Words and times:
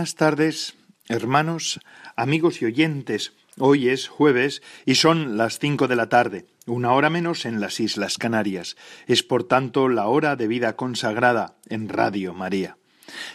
Buenas 0.00 0.14
tardes, 0.14 0.76
hermanos, 1.10 1.78
amigos 2.16 2.62
y 2.62 2.64
oyentes. 2.64 3.34
Hoy 3.58 3.90
es 3.90 4.08
jueves 4.08 4.62
y 4.86 4.94
son 4.94 5.36
las 5.36 5.58
cinco 5.58 5.88
de 5.88 5.96
la 5.96 6.08
tarde, 6.08 6.46
una 6.64 6.94
hora 6.94 7.10
menos 7.10 7.44
en 7.44 7.60
las 7.60 7.80
Islas 7.80 8.16
Canarias. 8.16 8.78
Es 9.06 9.22
por 9.22 9.44
tanto 9.44 9.90
la 9.90 10.06
hora 10.06 10.36
de 10.36 10.48
vida 10.48 10.74
consagrada 10.74 11.58
en 11.68 11.90
Radio 11.90 12.32
María. 12.32 12.78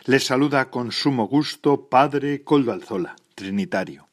Les 0.06 0.24
saluda 0.24 0.72
con 0.72 0.92
sumo 0.92 1.28
gusto 1.28 1.88
Padre 1.88 2.44
Coldo 2.44 2.72
Alzola, 2.72 3.16
Trinitario. 3.36 4.08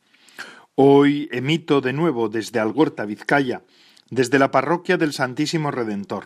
Hoy 0.74 1.30
emito 1.32 1.80
de 1.80 1.94
nuevo 1.94 2.28
desde 2.28 2.60
Algorta, 2.60 3.06
Vizcaya, 3.06 3.62
desde 4.10 4.38
la 4.38 4.50
parroquia 4.50 4.98
del 4.98 5.14
Santísimo 5.14 5.70
Redentor, 5.70 6.24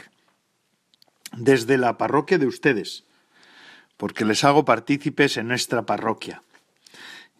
desde 1.37 1.79
la 1.79 1.97
parroquia 1.97 2.39
de 2.39 2.49
ustedes, 2.49 3.06
porque 3.97 4.25
les 4.25 4.45
hago 4.45 4.65
partícipes 4.65 5.37
en 5.37 5.49
nuestra 5.49 5.87
parroquia. 5.87 6.43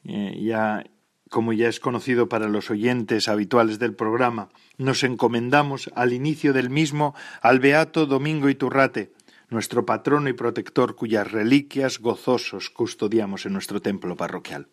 Eh, 0.05 0.41
ya, 0.43 0.85
como 1.29 1.53
ya 1.53 1.69
es 1.69 1.81
conocido 1.81 2.29
para 2.29 2.49
los 2.49 2.71
oyentes 2.71 3.29
habituales 3.29 3.79
del 3.79 3.95
programa, 3.95 4.49
nos 4.79 5.03
encomendamos 5.03 5.91
al 5.95 6.13
inicio 6.13 6.53
del 6.53 6.71
mismo 6.71 7.15
al 7.43 7.61
Beato 7.61 8.07
Domingo 8.07 8.49
Iturrate, 8.49 9.13
nuestro 9.49 9.87
patrono 9.87 10.29
y 10.29 10.33
protector 10.33 10.97
cuyas 10.97 11.31
reliquias 11.31 11.99
gozosos 11.99 12.71
custodiamos 12.71 13.47
en 13.47 13.53
nuestro 13.53 13.81
templo 13.81 14.17
parroquial. 14.17 14.69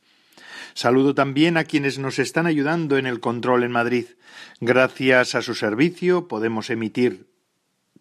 Saludo 0.73 1.13
también 1.13 1.57
a 1.57 1.65
quienes 1.65 1.99
nos 1.99 2.17
están 2.17 2.47
ayudando 2.47 2.97
en 2.97 3.05
el 3.05 3.19
control 3.19 3.63
en 3.63 3.71
Madrid. 3.71 4.05
Gracias 4.59 5.35
a 5.35 5.41
su 5.43 5.53
servicio 5.53 6.27
podemos 6.27 6.69
emitir 6.71 7.27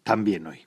también 0.03 0.47
hoy 0.47 0.65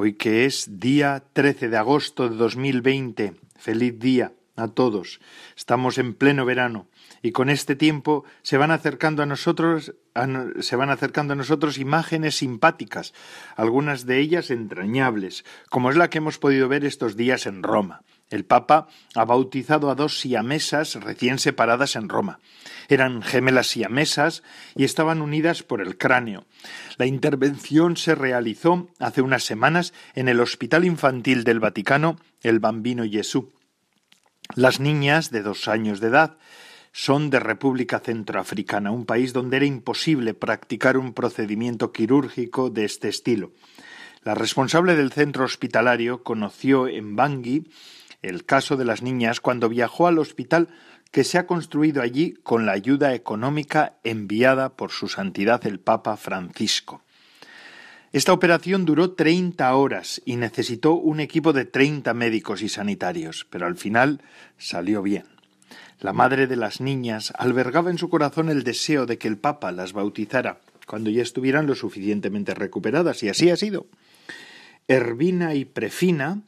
hoy 0.00 0.12
que 0.12 0.44
es 0.44 0.78
día 0.78 1.24
13 1.32 1.70
de 1.70 1.76
agosto 1.76 2.28
de 2.28 2.36
2020. 2.36 3.34
Feliz 3.56 3.98
día 3.98 4.32
a 4.54 4.68
todos. 4.68 5.18
Estamos 5.56 5.98
en 5.98 6.14
pleno 6.14 6.44
verano 6.44 6.86
y 7.20 7.32
con 7.32 7.50
este 7.50 7.74
tiempo 7.74 8.24
se 8.42 8.58
van 8.58 8.70
acercando 8.70 9.24
a 9.24 9.26
nosotros 9.26 9.96
se 10.60 10.76
van 10.76 10.90
acercando 10.90 11.32
a 11.32 11.36
nosotros 11.36 11.78
imágenes 11.78 12.36
simpáticas, 12.36 13.12
algunas 13.56 14.06
de 14.06 14.20
ellas 14.20 14.52
entrañables, 14.52 15.44
como 15.68 15.90
es 15.90 15.96
la 15.96 16.10
que 16.10 16.18
hemos 16.18 16.38
podido 16.38 16.68
ver 16.68 16.84
estos 16.84 17.16
días 17.16 17.46
en 17.46 17.64
Roma. 17.64 18.02
El 18.30 18.44
Papa 18.44 18.88
ha 19.14 19.24
bautizado 19.24 19.90
a 19.90 19.94
dos 19.94 20.20
siamesas 20.20 20.96
recién 20.96 21.38
separadas 21.38 21.96
en 21.96 22.08
Roma. 22.08 22.40
Eran 22.88 23.22
gemelas 23.22 23.68
siamesas 23.68 24.42
y 24.76 24.84
estaban 24.84 25.22
unidas 25.22 25.62
por 25.62 25.80
el 25.80 25.96
cráneo. 25.96 26.46
La 26.96 27.06
intervención 27.06 27.96
se 27.96 28.14
realizó 28.14 28.88
hace 28.98 29.22
unas 29.22 29.44
semanas 29.44 29.94
en 30.14 30.28
el 30.28 30.40
Hospital 30.40 30.84
Infantil 30.84 31.44
del 31.44 31.60
Vaticano, 31.60 32.16
el 32.42 32.60
Bambino 32.60 33.04
Jesús. 33.04 33.44
Las 34.54 34.80
niñas 34.80 35.30
de 35.30 35.42
dos 35.42 35.68
años 35.68 36.00
de 36.00 36.08
edad 36.08 36.38
son 36.92 37.30
de 37.30 37.38
República 37.38 38.00
Centroafricana, 38.00 38.90
un 38.90 39.06
país 39.06 39.32
donde 39.32 39.58
era 39.58 39.66
imposible 39.66 40.34
practicar 40.34 40.96
un 40.96 41.12
procedimiento 41.12 41.92
quirúrgico 41.92 42.70
de 42.70 42.84
este 42.84 43.08
estilo. 43.08 43.52
La 44.24 44.34
responsable 44.34 44.96
del 44.96 45.12
centro 45.12 45.44
hospitalario 45.44 46.22
conoció 46.22 46.88
en 46.88 47.14
Bangui 47.14 47.70
el 48.22 48.44
caso 48.44 48.76
de 48.76 48.84
las 48.84 49.02
niñas 49.02 49.40
cuando 49.40 49.68
viajó 49.68 50.06
al 50.06 50.18
hospital 50.18 50.68
que 51.10 51.24
se 51.24 51.38
ha 51.38 51.46
construido 51.46 52.02
allí 52.02 52.34
con 52.42 52.66
la 52.66 52.72
ayuda 52.72 53.14
económica 53.14 53.94
enviada 54.04 54.70
por 54.70 54.90
su 54.90 55.08
santidad 55.08 55.66
el 55.66 55.80
Papa 55.80 56.16
Francisco. 56.16 57.02
Esta 58.12 58.32
operación 58.32 58.84
duró 58.84 59.12
treinta 59.12 59.74
horas 59.74 60.22
y 60.24 60.36
necesitó 60.36 60.94
un 60.94 61.20
equipo 61.20 61.52
de 61.52 61.66
treinta 61.66 62.14
médicos 62.14 62.62
y 62.62 62.68
sanitarios, 62.68 63.46
pero 63.50 63.66
al 63.66 63.76
final 63.76 64.22
salió 64.56 65.02
bien. 65.02 65.24
La 66.00 66.12
madre 66.12 66.46
de 66.46 66.56
las 66.56 66.80
niñas 66.80 67.32
albergaba 67.36 67.90
en 67.90 67.98
su 67.98 68.08
corazón 68.08 68.48
el 68.48 68.62
deseo 68.62 69.04
de 69.04 69.18
que 69.18 69.28
el 69.28 69.36
Papa 69.36 69.72
las 69.72 69.92
bautizara 69.92 70.60
cuando 70.86 71.10
ya 71.10 71.22
estuvieran 71.22 71.66
lo 71.66 71.74
suficientemente 71.74 72.54
recuperadas, 72.54 73.22
y 73.22 73.28
así 73.28 73.50
ha 73.50 73.56
sido. 73.56 73.86
Ervina 74.88 75.54
y 75.54 75.66
Prefina 75.66 76.40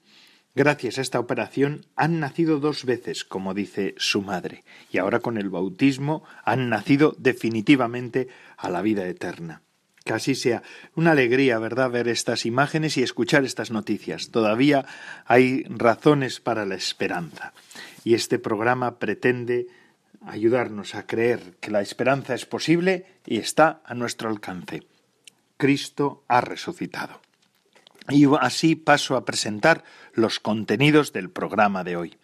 Gracias 0.54 0.98
a 0.98 1.02
esta 1.02 1.20
operación 1.20 1.86
han 1.94 2.18
nacido 2.18 2.58
dos 2.58 2.84
veces, 2.84 3.24
como 3.24 3.54
dice 3.54 3.94
su 3.98 4.20
madre, 4.20 4.64
y 4.90 4.98
ahora 4.98 5.20
con 5.20 5.38
el 5.38 5.48
bautismo 5.48 6.24
han 6.44 6.68
nacido 6.68 7.14
definitivamente 7.18 8.28
a 8.56 8.68
la 8.68 8.82
vida 8.82 9.06
eterna. 9.06 9.62
Casi 10.04 10.34
sea 10.34 10.62
una 10.96 11.12
alegría, 11.12 11.58
¿verdad?, 11.58 11.90
ver 11.90 12.08
estas 12.08 12.46
imágenes 12.46 12.96
y 12.96 13.02
escuchar 13.02 13.44
estas 13.44 13.70
noticias. 13.70 14.30
Todavía 14.30 14.86
hay 15.24 15.62
razones 15.68 16.40
para 16.40 16.66
la 16.66 16.74
esperanza. 16.74 17.52
Y 18.02 18.14
este 18.14 18.38
programa 18.38 18.98
pretende 18.98 19.68
ayudarnos 20.26 20.94
a 20.96 21.06
creer 21.06 21.56
que 21.60 21.70
la 21.70 21.80
esperanza 21.80 22.34
es 22.34 22.44
posible 22.44 23.06
y 23.24 23.38
está 23.38 23.82
a 23.84 23.94
nuestro 23.94 24.28
alcance. 24.28 24.82
Cristo 25.58 26.24
ha 26.26 26.40
resucitado. 26.40 27.20
Y 28.10 28.26
así 28.41 28.76
paso 28.76 29.16
a 29.16 29.25
presentar 29.25 29.84
los 30.15 30.41
contenidos 30.41 31.12
del 31.12 31.31
programa 31.31 31.84
de 31.84 31.97
hoy. 31.97 32.19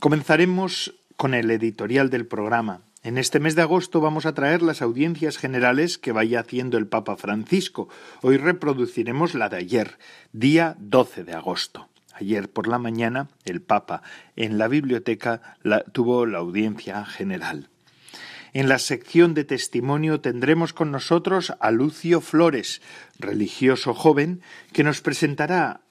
Comenzaremos 0.00 0.94
con 1.16 1.34
el 1.34 1.50
editorial 1.50 2.10
del 2.10 2.26
programa. 2.26 2.82
En 3.02 3.18
este 3.18 3.40
mes 3.40 3.54
de 3.54 3.62
agosto 3.62 4.00
vamos 4.00 4.26
a 4.26 4.34
traer 4.34 4.62
las 4.62 4.82
audiencias 4.82 5.38
generales 5.38 5.98
que 5.98 6.12
vaya 6.12 6.40
haciendo 6.40 6.76
el 6.76 6.86
Papa 6.86 7.16
Francisco. 7.16 7.88
Hoy 8.22 8.36
reproduciremos 8.36 9.34
la 9.34 9.48
de 9.48 9.58
ayer, 9.58 9.98
día 10.32 10.76
12 10.78 11.24
de 11.24 11.34
agosto. 11.34 11.88
Ayer 12.14 12.50
por 12.50 12.66
la 12.66 12.78
mañana 12.78 13.28
el 13.44 13.60
Papa 13.60 14.02
en 14.36 14.58
la 14.58 14.68
biblioteca 14.68 15.56
tuvo 15.92 16.26
la 16.26 16.38
audiencia 16.38 17.04
general. 17.04 17.68
En 18.56 18.70
la 18.70 18.78
sección 18.78 19.34
de 19.34 19.44
testimonio 19.44 20.22
tendremos 20.22 20.72
con 20.72 20.90
nosotros 20.90 21.52
a 21.60 21.70
Lucio 21.70 22.22
Flores, 22.22 22.80
religioso 23.18 23.92
joven, 23.92 24.40
que 24.72 24.82
nos 24.82 25.02
presentará, 25.02 25.82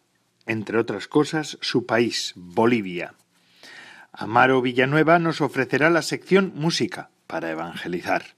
entre 0.47 0.79
otras 0.79 1.07
cosas, 1.07 1.59
su 1.61 1.85
país, 1.85 2.34
Bolivia. 2.35 3.13
Amaro 4.11 4.63
Villanueva 4.63 5.19
nos 5.19 5.41
ofrecerá 5.41 5.91
la 5.91 6.01
sección 6.01 6.53
Música 6.55 7.11
para 7.28 7.51
evangelizar. 7.51 8.35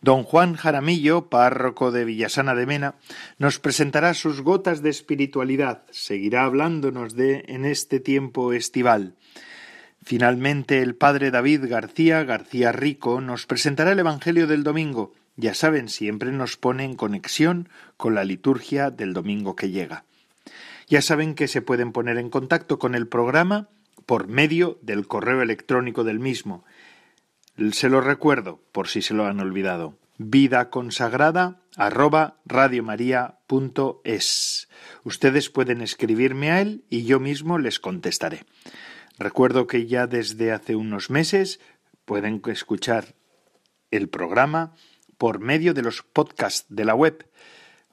Don 0.00 0.22
Juan 0.22 0.54
Jaramillo, 0.54 1.28
párroco 1.28 1.90
de 1.90 2.04
Villasana 2.04 2.54
de 2.54 2.66
Mena, 2.66 2.94
nos 3.38 3.58
presentará 3.58 4.14
sus 4.14 4.40
gotas 4.40 4.82
de 4.82 4.90
espiritualidad, 4.90 5.82
seguirá 5.90 6.44
hablándonos 6.44 7.16
de 7.16 7.42
en 7.48 7.64
este 7.64 7.98
tiempo 7.98 8.52
estival. 8.52 9.16
Finalmente, 10.04 10.82
el 10.82 10.94
padre 10.94 11.30
David 11.30 11.64
García 11.66 12.22
García 12.24 12.72
Rico 12.72 13.22
nos 13.22 13.46
presentará 13.46 13.92
el 13.92 13.98
Evangelio 13.98 14.46
del 14.46 14.62
domingo. 14.62 15.14
Ya 15.36 15.54
saben, 15.54 15.88
siempre 15.88 16.30
nos 16.30 16.58
pone 16.58 16.84
en 16.84 16.94
conexión 16.94 17.70
con 17.96 18.14
la 18.14 18.24
liturgia 18.24 18.90
del 18.90 19.14
domingo 19.14 19.56
que 19.56 19.70
llega. 19.70 20.04
Ya 20.88 21.00
saben 21.00 21.34
que 21.34 21.48
se 21.48 21.62
pueden 21.62 21.92
poner 21.92 22.18
en 22.18 22.28
contacto 22.28 22.78
con 22.78 22.94
el 22.94 23.08
programa 23.08 23.70
por 24.04 24.28
medio 24.28 24.78
del 24.82 25.06
correo 25.06 25.40
electrónico 25.40 26.04
del 26.04 26.20
mismo. 26.20 26.66
Se 27.72 27.88
lo 27.88 28.02
recuerdo, 28.02 28.60
por 28.72 28.88
si 28.88 29.00
se 29.00 29.14
lo 29.14 29.24
han 29.24 29.40
olvidado. 29.40 29.96
Vida 30.18 30.68
consagrada 30.68 31.62
arroba 31.76 32.36
radiomaria.es. 32.44 34.68
Ustedes 35.02 35.48
pueden 35.48 35.80
escribirme 35.80 36.50
a 36.50 36.60
él 36.60 36.84
y 36.90 37.04
yo 37.04 37.20
mismo 37.20 37.58
les 37.58 37.80
contestaré. 37.80 38.44
Recuerdo 39.18 39.66
que 39.66 39.86
ya 39.86 40.06
desde 40.06 40.52
hace 40.52 40.76
unos 40.76 41.10
meses 41.10 41.60
pueden 42.04 42.42
escuchar 42.46 43.14
el 43.90 44.08
programa 44.08 44.74
por 45.18 45.38
medio 45.38 45.72
de 45.72 45.82
los 45.82 46.02
podcasts 46.02 46.66
de 46.68 46.84
la 46.84 46.94
web. 46.94 47.28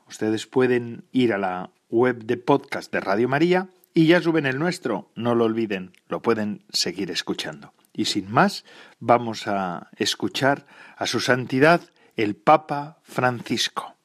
Ustedes 0.07 0.47
pueden 0.47 1.05
ir 1.11 1.33
a 1.33 1.37
la 1.37 1.71
web 1.89 2.23
de 2.25 2.37
podcast 2.37 2.91
de 2.91 2.99
Radio 2.99 3.29
María 3.29 3.69
y 3.93 4.07
ya 4.07 4.21
suben 4.21 4.45
el 4.45 4.57
nuestro, 4.57 5.11
no 5.15 5.35
lo 5.35 5.45
olviden, 5.45 5.91
lo 6.07 6.21
pueden 6.21 6.63
seguir 6.71 7.11
escuchando. 7.11 7.73
Y 7.93 8.05
sin 8.05 8.31
más, 8.31 8.65
vamos 8.99 9.47
a 9.47 9.89
escuchar 9.97 10.65
a 10.97 11.05
su 11.05 11.19
santidad 11.19 11.81
el 12.15 12.35
Papa 12.35 12.99
Francisco. 13.03 13.95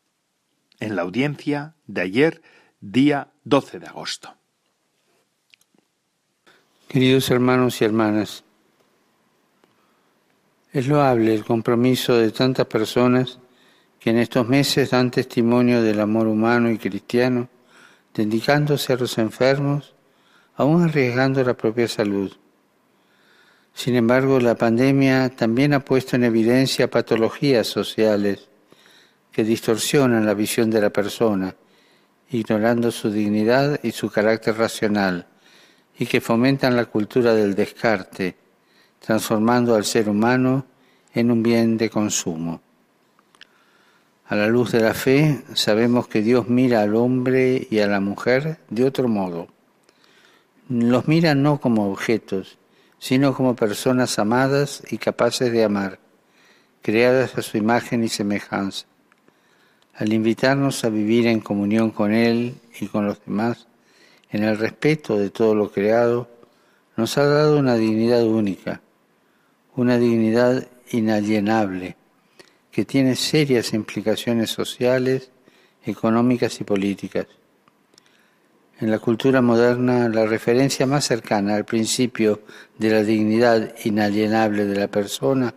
en 0.78 0.94
la 0.94 1.02
audiencia 1.02 1.74
de 1.86 2.02
ayer, 2.02 2.42
día 2.80 3.32
12 3.44 3.78
de 3.78 3.86
agosto. 3.86 4.34
Queridos 6.88 7.32
hermanos 7.32 7.80
y 7.80 7.84
hermanas, 7.84 8.44
es 10.72 10.86
loable 10.86 11.34
el 11.34 11.44
compromiso 11.44 12.14
de 12.14 12.30
tantas 12.30 12.66
personas 12.66 13.40
que 13.98 14.10
en 14.10 14.18
estos 14.18 14.46
meses 14.46 14.90
dan 14.90 15.10
testimonio 15.10 15.82
del 15.82 15.98
amor 15.98 16.28
humano 16.28 16.70
y 16.70 16.78
cristiano, 16.78 17.48
dedicándose 18.14 18.92
a 18.92 18.96
los 18.96 19.18
enfermos, 19.18 19.96
aún 20.54 20.84
arriesgando 20.84 21.42
la 21.42 21.54
propia 21.54 21.88
salud. 21.88 22.32
Sin 23.74 23.96
embargo, 23.96 24.38
la 24.38 24.54
pandemia 24.54 25.30
también 25.30 25.74
ha 25.74 25.80
puesto 25.80 26.14
en 26.14 26.22
evidencia 26.22 26.88
patologías 26.88 27.66
sociales 27.66 28.48
que 29.32 29.42
distorsionan 29.42 30.24
la 30.24 30.34
visión 30.34 30.70
de 30.70 30.80
la 30.82 30.90
persona, 30.90 31.56
ignorando 32.30 32.92
su 32.92 33.10
dignidad 33.10 33.80
y 33.82 33.90
su 33.90 34.08
carácter 34.08 34.56
racional, 34.56 35.26
y 35.98 36.06
que 36.06 36.20
fomentan 36.20 36.76
la 36.76 36.86
cultura 36.86 37.34
del 37.34 37.54
descarte, 37.54 38.36
transformando 39.00 39.74
al 39.74 39.84
ser 39.84 40.08
humano 40.08 40.66
en 41.14 41.30
un 41.30 41.42
bien 41.42 41.78
de 41.78 41.88
consumo. 41.88 42.60
A 44.28 44.34
la 44.34 44.48
luz 44.48 44.72
de 44.72 44.80
la 44.80 44.92
fe 44.92 45.44
sabemos 45.54 46.08
que 46.08 46.20
Dios 46.20 46.48
mira 46.48 46.82
al 46.82 46.96
hombre 46.96 47.66
y 47.70 47.78
a 47.78 47.86
la 47.86 48.00
mujer 48.00 48.58
de 48.68 48.84
otro 48.84 49.08
modo. 49.08 49.48
Los 50.68 51.06
mira 51.06 51.34
no 51.34 51.60
como 51.60 51.90
objetos, 51.90 52.58
sino 52.98 53.34
como 53.34 53.54
personas 53.54 54.18
amadas 54.18 54.82
y 54.90 54.98
capaces 54.98 55.52
de 55.52 55.62
amar, 55.62 56.00
creadas 56.82 57.38
a 57.38 57.42
su 57.42 57.56
imagen 57.56 58.02
y 58.02 58.08
semejanza. 58.08 58.86
Al 59.94 60.12
invitarnos 60.12 60.84
a 60.84 60.88
vivir 60.88 61.28
en 61.28 61.40
comunión 61.40 61.90
con 61.90 62.12
Él 62.12 62.56
y 62.80 62.86
con 62.88 63.06
los 63.06 63.24
demás, 63.24 63.68
en 64.30 64.44
el 64.44 64.58
respeto 64.58 65.18
de 65.18 65.30
todo 65.30 65.54
lo 65.54 65.70
creado, 65.70 66.28
nos 66.96 67.18
ha 67.18 67.26
dado 67.26 67.58
una 67.58 67.76
dignidad 67.76 68.24
única, 68.24 68.80
una 69.74 69.98
dignidad 69.98 70.66
inalienable, 70.90 71.96
que 72.70 72.84
tiene 72.84 73.16
serias 73.16 73.72
implicaciones 73.72 74.50
sociales, 74.50 75.30
económicas 75.84 76.60
y 76.60 76.64
políticas. 76.64 77.26
En 78.78 78.90
la 78.90 78.98
cultura 78.98 79.40
moderna, 79.40 80.08
la 80.08 80.26
referencia 80.26 80.86
más 80.86 81.06
cercana 81.06 81.54
al 81.54 81.64
principio 81.64 82.42
de 82.78 82.90
la 82.90 83.02
dignidad 83.02 83.74
inalienable 83.84 84.66
de 84.66 84.78
la 84.78 84.88
persona 84.88 85.54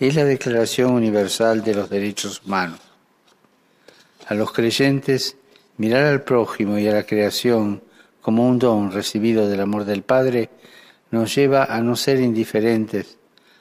es 0.00 0.14
la 0.16 0.24
Declaración 0.24 0.92
Universal 0.92 1.62
de 1.62 1.74
los 1.74 1.90
Derechos 1.90 2.42
Humanos. 2.44 2.80
A 4.26 4.34
los 4.34 4.50
creyentes, 4.52 5.36
mirar 5.76 6.04
al 6.04 6.22
prójimo 6.22 6.78
y 6.78 6.88
a 6.88 6.92
la 6.92 7.04
creación 7.04 7.82
como 8.20 8.48
un 8.48 8.58
don 8.58 8.92
recibido 8.92 9.48
del 9.48 9.60
amor 9.60 9.84
del 9.84 10.02
Padre 10.02 10.50
nos 11.10 11.34
lleva 11.34 11.64
a 11.64 11.80
no 11.80 11.96
ser 11.96 12.20
indiferentes, 12.20 13.18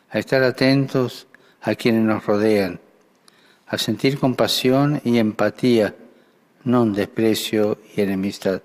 a 0.10 0.20
estar 0.20 0.44
atentos 0.44 1.28
a 1.62 1.76
quienes 1.76 2.04
nos 2.04 2.26
rodean, 2.26 2.80
a 3.68 3.78
sentir 3.78 4.20
compasión 4.20 5.02
y 5.04 5.18
empatía, 5.18 5.96
no 6.64 6.86
desprecio 6.86 7.80
y 7.96 8.02
enemistad. 8.02 8.62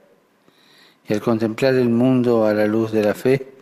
Y 1.07 1.13
al 1.13 1.21
contemplar 1.21 1.75
el 1.75 1.89
mundo 1.89 2.47
a 2.47 2.55
la 2.55 2.67
luz 2.67 2.93
de 2.93 3.03
la 3.03 3.15
fe, 3.15 3.53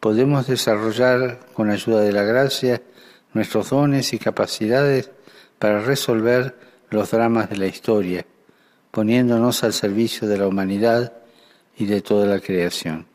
podemos 0.00 0.46
desarrollar, 0.46 1.40
con 1.54 1.70
ayuda 1.70 2.00
de 2.00 2.12
la 2.12 2.22
gracia, 2.22 2.82
nuestros 3.32 3.70
dones 3.70 4.12
y 4.12 4.18
capacidades 4.18 5.10
para 5.58 5.80
resolver 5.80 6.54
los 6.90 7.10
dramas 7.10 7.48
de 7.48 7.56
la 7.56 7.66
historia, 7.66 8.26
poniéndonos 8.90 9.64
al 9.64 9.72
servicio 9.72 10.28
de 10.28 10.38
la 10.38 10.46
humanidad 10.46 11.21
y 11.76 11.86
de 11.86 12.00
toda 12.00 12.26
la 12.26 12.40
creación. 12.40 13.06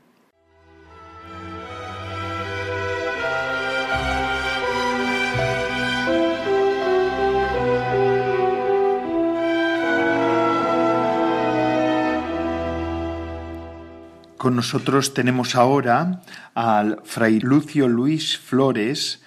Con 14.38 14.56
nosotros 14.56 15.14
tenemos 15.14 15.56
ahora 15.56 16.22
al 16.54 17.02
fray 17.04 17.40
Lucio 17.40 17.88
Luis 17.88 18.38
Flores, 18.38 19.22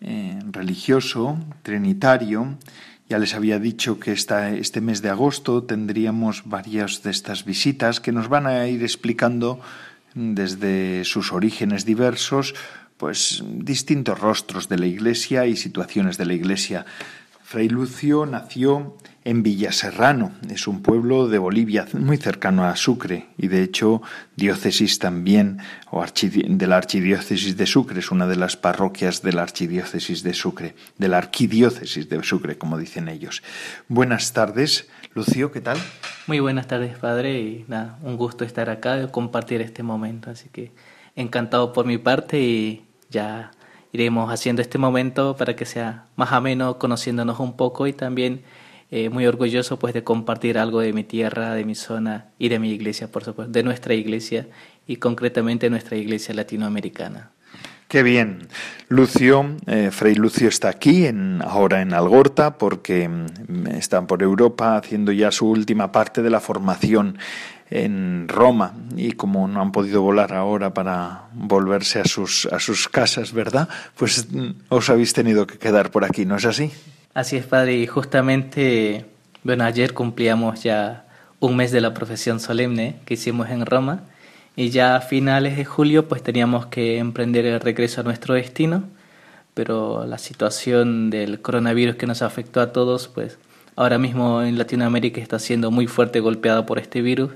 eh, 0.00 0.38
religioso, 0.50 1.38
trinitario. 1.62 2.56
Ya 3.12 3.18
les 3.18 3.34
había 3.34 3.58
dicho 3.58 4.00
que 4.00 4.10
esta, 4.10 4.56
este 4.56 4.80
mes 4.80 5.02
de 5.02 5.10
agosto 5.10 5.64
tendríamos 5.64 6.44
varias 6.46 7.02
de 7.02 7.10
estas 7.10 7.44
visitas 7.44 8.00
que 8.00 8.10
nos 8.10 8.30
van 8.30 8.46
a 8.46 8.66
ir 8.68 8.82
explicando 8.82 9.60
desde 10.14 11.04
sus 11.04 11.30
orígenes 11.30 11.84
diversos, 11.84 12.54
pues 12.96 13.44
distintos 13.46 14.18
rostros 14.18 14.70
de 14.70 14.78
la 14.78 14.86
Iglesia 14.86 15.44
y 15.44 15.56
situaciones 15.56 16.16
de 16.16 16.24
la 16.24 16.32
Iglesia. 16.32 16.86
Fray 17.52 17.68
Lucio 17.68 18.24
nació 18.24 18.96
en 19.24 19.42
Villaserrano. 19.42 20.32
Es 20.48 20.66
un 20.66 20.80
pueblo 20.80 21.28
de 21.28 21.36
Bolivia 21.36 21.86
muy 21.92 22.16
cercano 22.16 22.64
a 22.64 22.74
Sucre 22.76 23.28
y 23.36 23.48
de 23.48 23.62
hecho 23.62 24.00
diócesis 24.36 24.98
también 24.98 25.58
o 25.90 26.02
de 26.02 26.66
la 26.66 26.78
archidiócesis 26.78 27.54
de 27.58 27.66
Sucre. 27.66 27.98
Es 27.98 28.10
una 28.10 28.26
de 28.26 28.36
las 28.36 28.56
parroquias 28.56 29.20
de 29.20 29.34
la 29.34 29.42
archidiócesis 29.42 30.22
de 30.22 30.32
Sucre, 30.32 30.74
de 30.96 31.08
la 31.08 31.18
arquidiócesis 31.18 32.08
de 32.08 32.22
Sucre, 32.22 32.56
como 32.56 32.78
dicen 32.78 33.10
ellos. 33.10 33.42
Buenas 33.86 34.32
tardes, 34.32 34.88
Lucio, 35.12 35.52
¿qué 35.52 35.60
tal? 35.60 35.76
Muy 36.26 36.40
buenas 36.40 36.68
tardes, 36.68 36.96
padre, 36.96 37.38
y 37.38 37.66
nada, 37.68 37.98
un 38.00 38.16
gusto 38.16 38.46
estar 38.46 38.70
acá 38.70 39.08
compartir 39.08 39.60
este 39.60 39.82
momento. 39.82 40.30
Así 40.30 40.48
que 40.48 40.72
encantado 41.16 41.74
por 41.74 41.84
mi 41.84 41.98
parte 41.98 42.40
y 42.40 42.86
ya 43.10 43.50
iremos 43.92 44.32
haciendo 44.32 44.62
este 44.62 44.78
momento 44.78 45.36
para 45.36 45.54
que 45.54 45.64
sea 45.66 46.06
más 46.16 46.32
ameno, 46.32 46.78
conociéndonos 46.78 47.38
un 47.40 47.56
poco 47.56 47.86
y 47.86 47.92
también 47.92 48.42
eh, 48.90 49.08
muy 49.08 49.26
orgulloso 49.26 49.78
pues 49.78 49.94
de 49.94 50.02
compartir 50.04 50.58
algo 50.58 50.80
de 50.80 50.92
mi 50.92 51.04
tierra, 51.04 51.54
de 51.54 51.64
mi 51.64 51.74
zona 51.74 52.26
y 52.38 52.48
de 52.48 52.58
mi 52.58 52.70
iglesia, 52.70 53.10
por 53.10 53.24
supuesto, 53.24 53.52
de 53.52 53.62
nuestra 53.62 53.94
iglesia 53.94 54.48
y 54.86 54.96
concretamente 54.96 55.70
nuestra 55.70 55.96
iglesia 55.96 56.34
latinoamericana. 56.34 57.30
Qué 57.88 58.02
bien. 58.02 58.48
Lucio, 58.88 59.56
eh, 59.66 59.90
Fray 59.92 60.14
Lucio 60.14 60.48
está 60.48 60.70
aquí, 60.70 61.04
en, 61.04 61.42
ahora 61.42 61.82
en 61.82 61.92
Algorta, 61.92 62.56
porque 62.56 63.06
mm, 63.06 63.66
está 63.66 64.06
por 64.06 64.22
Europa 64.22 64.76
haciendo 64.76 65.12
ya 65.12 65.30
su 65.30 65.50
última 65.50 65.92
parte 65.92 66.22
de 66.22 66.30
la 66.30 66.40
formación 66.40 67.18
en 67.72 68.28
Roma 68.28 68.74
y 68.96 69.12
como 69.12 69.48
no 69.48 69.62
han 69.62 69.72
podido 69.72 70.02
volar 70.02 70.34
ahora 70.34 70.74
para 70.74 71.24
volverse 71.32 72.00
a 72.00 72.04
sus, 72.04 72.46
a 72.46 72.60
sus 72.60 72.88
casas, 72.88 73.32
¿verdad? 73.32 73.68
Pues 73.96 74.28
mm, 74.30 74.50
os 74.68 74.90
habéis 74.90 75.12
tenido 75.12 75.46
que 75.46 75.58
quedar 75.58 75.90
por 75.90 76.04
aquí, 76.04 76.26
¿no 76.26 76.36
es 76.36 76.44
así? 76.44 76.70
Así 77.14 77.36
es, 77.36 77.46
padre, 77.46 77.76
y 77.76 77.86
justamente, 77.86 79.06
bueno, 79.42 79.64
ayer 79.64 79.94
cumplíamos 79.94 80.62
ya 80.62 81.06
un 81.40 81.56
mes 81.56 81.72
de 81.72 81.80
la 81.80 81.94
profesión 81.94 82.40
solemne 82.40 82.96
que 83.04 83.14
hicimos 83.14 83.50
en 83.50 83.66
Roma 83.66 84.02
y 84.54 84.70
ya 84.70 84.96
a 84.96 85.00
finales 85.00 85.56
de 85.56 85.64
julio 85.64 86.08
pues 86.08 86.22
teníamos 86.22 86.66
que 86.66 86.98
emprender 86.98 87.46
el 87.46 87.60
regreso 87.60 88.00
a 88.00 88.04
nuestro 88.04 88.34
destino, 88.34 88.84
pero 89.54 90.06
la 90.06 90.18
situación 90.18 91.10
del 91.10 91.40
coronavirus 91.40 91.96
que 91.96 92.06
nos 92.06 92.22
afectó 92.22 92.60
a 92.60 92.72
todos 92.72 93.08
pues 93.08 93.38
ahora 93.76 93.98
mismo 93.98 94.42
en 94.42 94.58
Latinoamérica 94.58 95.20
está 95.20 95.38
siendo 95.38 95.70
muy 95.70 95.86
fuerte 95.86 96.20
golpeada 96.20 96.66
por 96.66 96.78
este 96.78 97.02
virus 97.02 97.32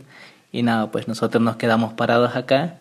y 0.53 0.62
nada, 0.62 0.91
pues 0.91 1.09
nosotros 1.09 1.43
nos 1.43 1.57
quedamos 1.57 1.93
parados 1.95 2.37
acá 2.37 2.79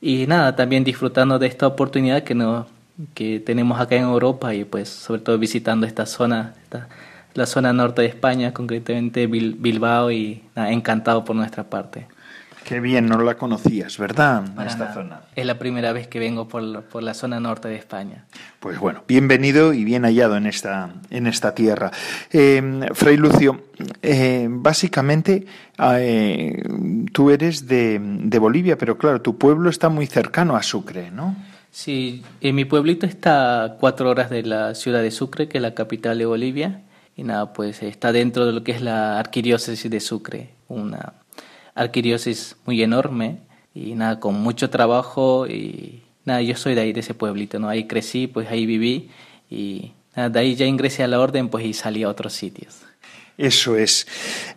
y 0.00 0.26
nada, 0.26 0.56
también 0.56 0.84
disfrutando 0.84 1.38
de 1.38 1.46
esta 1.46 1.66
oportunidad 1.66 2.22
que 2.22 2.34
nos 2.34 2.66
que 3.14 3.40
tenemos 3.40 3.80
acá 3.80 3.96
en 3.96 4.02
Europa 4.04 4.54
y 4.54 4.64
pues 4.64 4.88
sobre 4.88 5.20
todo 5.20 5.38
visitando 5.38 5.86
esta 5.86 6.06
zona, 6.06 6.54
la 7.34 7.46
zona 7.46 7.72
norte 7.72 8.02
de 8.02 8.08
España, 8.08 8.52
concretamente 8.52 9.26
Bilbao 9.26 10.10
y 10.10 10.42
encantado 10.56 11.24
por 11.24 11.36
nuestra 11.36 11.64
parte. 11.64 12.08
Qué 12.68 12.80
bien, 12.80 13.06
no 13.06 13.22
la 13.22 13.38
conocías, 13.38 13.96
¿verdad? 13.96 14.44
esta 14.66 14.92
zona. 14.92 15.22
Es 15.34 15.46
la 15.46 15.58
primera 15.58 15.94
vez 15.94 16.06
que 16.06 16.18
vengo 16.18 16.48
por, 16.48 16.82
por, 16.82 17.02
la 17.02 17.14
zona 17.14 17.40
norte 17.40 17.66
de 17.66 17.76
España. 17.76 18.26
Pues 18.60 18.78
bueno, 18.78 19.04
bienvenido 19.08 19.72
y 19.72 19.84
bien 19.84 20.02
hallado 20.02 20.36
en 20.36 20.44
esta, 20.44 20.90
en 21.08 21.26
esta 21.26 21.54
tierra. 21.54 21.90
Eh, 22.30 22.90
Fray 22.92 23.16
Lucio, 23.16 23.62
eh, 24.02 24.48
básicamente 24.50 25.46
eh, 25.78 26.62
tú 27.10 27.30
eres 27.30 27.66
de, 27.66 28.00
de 28.02 28.38
Bolivia, 28.38 28.76
pero 28.76 28.98
claro, 28.98 29.22
tu 29.22 29.38
pueblo 29.38 29.70
está 29.70 29.88
muy 29.88 30.06
cercano 30.06 30.54
a 30.54 30.62
Sucre, 30.62 31.10
¿no? 31.10 31.36
Sí, 31.70 32.22
en 32.42 32.54
mi 32.54 32.66
pueblito 32.66 33.06
está 33.06 33.64
a 33.64 33.74
cuatro 33.76 34.10
horas 34.10 34.28
de 34.28 34.42
la 34.42 34.74
ciudad 34.74 35.00
de 35.00 35.10
Sucre, 35.10 35.48
que 35.48 35.56
es 35.56 35.62
la 35.62 35.72
capital 35.72 36.18
de 36.18 36.26
Bolivia, 36.26 36.82
y 37.16 37.22
nada, 37.22 37.50
pues 37.54 37.82
está 37.82 38.12
dentro 38.12 38.44
de 38.44 38.52
lo 38.52 38.62
que 38.62 38.72
es 38.72 38.82
la 38.82 39.18
arquidiócesis 39.18 39.90
de 39.90 40.00
Sucre, 40.00 40.50
una 40.68 41.14
arquidiócesis 41.78 42.56
muy 42.66 42.82
enorme 42.82 43.38
y 43.74 43.94
nada, 43.94 44.20
con 44.20 44.34
mucho 44.34 44.68
trabajo 44.70 45.46
y 45.46 46.02
nada, 46.24 46.42
yo 46.42 46.56
soy 46.56 46.74
de 46.74 46.82
ahí, 46.82 46.92
de 46.92 47.00
ese 47.00 47.14
pueblito, 47.14 47.58
¿no? 47.58 47.68
Ahí 47.68 47.86
crecí, 47.86 48.26
pues 48.26 48.48
ahí 48.48 48.66
viví 48.66 49.10
y 49.50 49.92
nada, 50.16 50.28
de 50.28 50.38
ahí 50.40 50.54
ya 50.54 50.66
ingresé 50.66 51.02
a 51.04 51.08
la 51.08 51.20
orden, 51.20 51.48
pues 51.48 51.64
y 51.64 51.72
salí 51.72 52.02
a 52.02 52.08
otros 52.08 52.32
sitios. 52.32 52.76
Eso 53.38 53.76
es. 53.76 54.08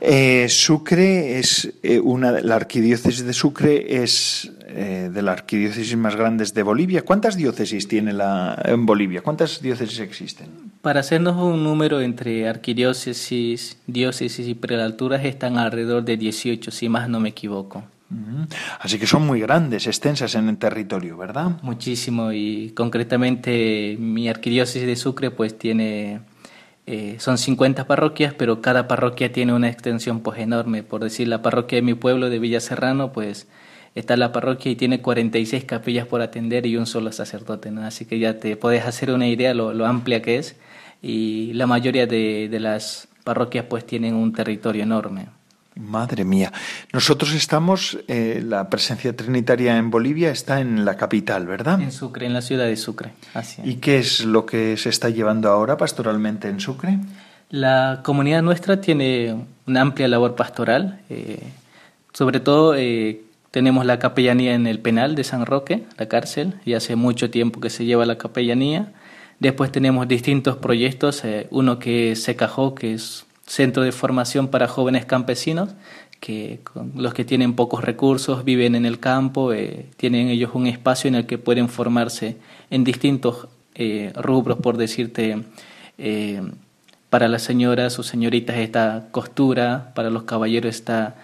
Eh, 0.02 0.50
Sucre 0.50 1.38
es 1.38 1.72
eh, 1.84 2.00
una, 2.00 2.32
la 2.32 2.56
arquidiócesis 2.56 3.24
de 3.24 3.32
Sucre 3.32 4.04
es 4.04 4.52
eh, 4.70 5.12
de 5.14 5.22
las 5.22 5.34
arquidiócesis 5.34 5.96
más 5.96 6.16
grandes 6.16 6.56
de 6.56 6.64
Bolivia. 6.64 7.04
¿Cuántas 7.04 7.38
diócesis 7.38 7.88
tiene 7.88 8.12
la 8.12 8.60
en 8.66 8.88
Bolivia? 8.88 9.22
¿Cuántas 9.22 9.62
diócesis 9.62 10.00
existen? 10.00 10.48
Para 10.82 11.02
hacernos 11.02 11.38
un 11.38 11.64
número 11.64 12.02
entre 12.02 12.48
arquidiócesis, 12.48 13.78
diócesis 13.86 14.48
y 14.48 14.56
prelaturas 14.56 15.24
están 15.26 15.58
alrededor 15.58 16.04
de 16.04 16.18
18, 16.18 16.72
si 16.72 16.90
más 16.90 17.08
no 17.08 17.20
me 17.20 17.30
equivoco. 17.30 17.84
Así 18.80 19.00
que 19.00 19.08
son 19.08 19.26
muy 19.26 19.40
grandes, 19.40 19.88
extensas 19.88 20.36
en 20.36 20.50
el 20.50 20.58
territorio, 20.58 21.16
¿verdad? 21.18 21.52
Muchísimo 21.62 22.34
y 22.34 22.72
concretamente 22.76 23.96
mi 24.00 24.28
arquidiócesis 24.28 24.86
de 24.86 24.96
Sucre 24.98 25.32
pues 25.32 25.58
tiene 25.58 26.20
eh, 26.88 27.18
son 27.20 27.38
50 27.38 27.88
parroquias, 27.88 28.34
pero 28.34 28.62
cada 28.62 28.88
parroquia 28.88 29.32
tiene 29.32 29.54
una 29.54 29.70
extensión 29.70 30.22
pues 30.22 30.40
enorme. 30.40 30.84
Por 30.84 31.04
decir, 31.04 31.28
la 31.28 31.42
parroquia 31.42 31.78
de 31.78 31.84
mi 31.84 31.94
pueblo 31.94 32.30
de 32.30 32.40
Villa 32.40 32.60
Serrano, 32.60 33.14
pues 33.14 33.48
está 33.96 34.18
la 34.18 34.32
parroquia 34.32 34.72
y 34.72 34.76
tiene 34.76 35.02
46 35.02 35.64
capillas 35.66 36.08
por 36.08 36.22
atender 36.22 36.66
y 36.66 36.76
un 36.76 36.88
solo 36.88 37.12
sacerdote, 37.12 37.72
¿no? 37.72 37.84
Así 37.84 38.06
que 38.06 38.20
ya 38.20 38.40
te 38.40 38.58
puedes 38.58 38.86
hacer 38.86 39.12
una 39.12 39.28
idea 39.28 39.54
lo, 39.54 39.74
lo 39.74 39.86
amplia 39.86 40.22
que 40.22 40.38
es 40.38 40.58
y 41.02 41.54
la 41.54 41.68
mayoría 41.68 42.06
de, 42.08 42.48
de 42.50 42.60
las 42.60 43.08
parroquias 43.24 43.66
pues 43.70 43.86
tienen 43.86 44.16
un 44.16 44.34
territorio 44.34 44.84
enorme. 44.84 45.28
Madre 45.76 46.26
mía. 46.26 46.52
Nosotros 46.92 47.34
estamos, 47.34 47.98
eh, 48.10 48.44
la 48.46 48.70
presencia 48.70 49.16
trinitaria 49.16 49.78
en 49.78 49.90
Bolivia 49.90 50.30
está 50.30 50.60
en 50.60 50.84
la 50.84 50.98
capital, 50.98 51.48
¿verdad? 51.48 51.82
En 51.82 51.94
Sucre, 51.94 52.26
en 52.26 52.34
la 52.34 52.42
ciudad 52.42 52.66
de 52.66 52.76
Sucre. 52.76 53.14
Así 53.34 53.62
¿Y 53.64 53.76
qué 53.76 53.98
es 53.98 54.26
lo 54.26 54.46
que 54.46 54.76
se 54.76 54.90
está 54.90 55.10
llevando 55.10 55.50
ahora 55.50 55.78
pastoralmente 55.78 56.50
en 56.50 56.60
Sucre? 56.60 57.00
La 57.50 58.02
comunidad 58.04 58.42
nuestra 58.42 58.82
tiene 58.82 59.46
una 59.66 59.82
amplia 59.82 60.10
labor 60.10 60.36
pastoral. 60.36 61.00
Eh, 61.10 61.42
sobre 62.12 62.42
todo 62.42 62.76
eh, 62.76 63.22
tenemos 63.52 63.86
la 63.86 63.98
capellanía 63.98 64.54
en 64.54 64.68
el 64.68 64.80
penal 64.80 65.16
de 65.16 65.24
San 65.24 65.46
Roque, 65.46 65.86
la 65.98 66.10
cárcel, 66.10 66.56
y 66.66 66.74
hace 66.74 66.98
mucho 66.98 67.30
tiempo 67.30 67.62
que 67.62 67.70
se 67.70 67.86
lleva 67.86 68.06
la 68.06 68.18
capellanía. 68.18 68.92
Después 69.42 69.72
tenemos 69.72 70.08
distintos 70.08 70.56
proyectos, 70.58 71.24
uno 71.50 71.80
que 71.80 72.16
se 72.16 72.36
cajó, 72.36 72.76
que 72.76 72.94
es 72.94 73.26
centro 73.48 73.82
de 73.82 73.92
formación 73.92 74.50
para 74.50 74.68
jóvenes 74.68 75.06
campesinos, 75.06 75.70
que 76.20 76.60
los 76.96 77.16
que 77.16 77.26
tienen 77.26 77.56
pocos 77.56 77.84
recursos 77.84 78.46
viven 78.46 78.76
en 78.76 78.86
el 78.86 79.00
campo, 79.00 79.52
eh, 79.52 79.88
tienen 79.98 80.28
ellos 80.30 80.52
un 80.54 80.68
espacio 80.68 81.08
en 81.08 81.16
el 81.16 81.26
que 81.26 81.40
pueden 81.40 81.70
formarse 81.70 82.38
en 82.70 82.84
distintos 82.84 83.48
eh, 83.74 84.14
rubros, 84.16 84.60
por 84.60 84.78
decirte, 84.78 85.42
eh, 85.98 86.44
para 87.10 87.28
las 87.28 87.42
señoras 87.42 87.98
o 87.98 88.04
señoritas 88.04 88.58
está 88.58 89.08
costura, 89.10 89.92
para 89.96 90.12
los 90.12 90.24
caballeros 90.24 90.76
está 90.76 91.16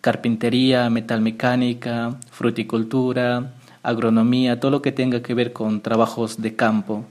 carpintería, 0.00 0.88
metalmecánica, 0.90 2.14
fruticultura, 2.30 3.54
agronomía, 3.82 4.60
todo 4.60 4.70
lo 4.70 4.80
que 4.80 4.92
tenga 4.92 5.22
que 5.22 5.34
ver 5.34 5.52
con 5.52 5.80
trabajos 5.80 6.40
de 6.40 6.54
campo. 6.54 7.04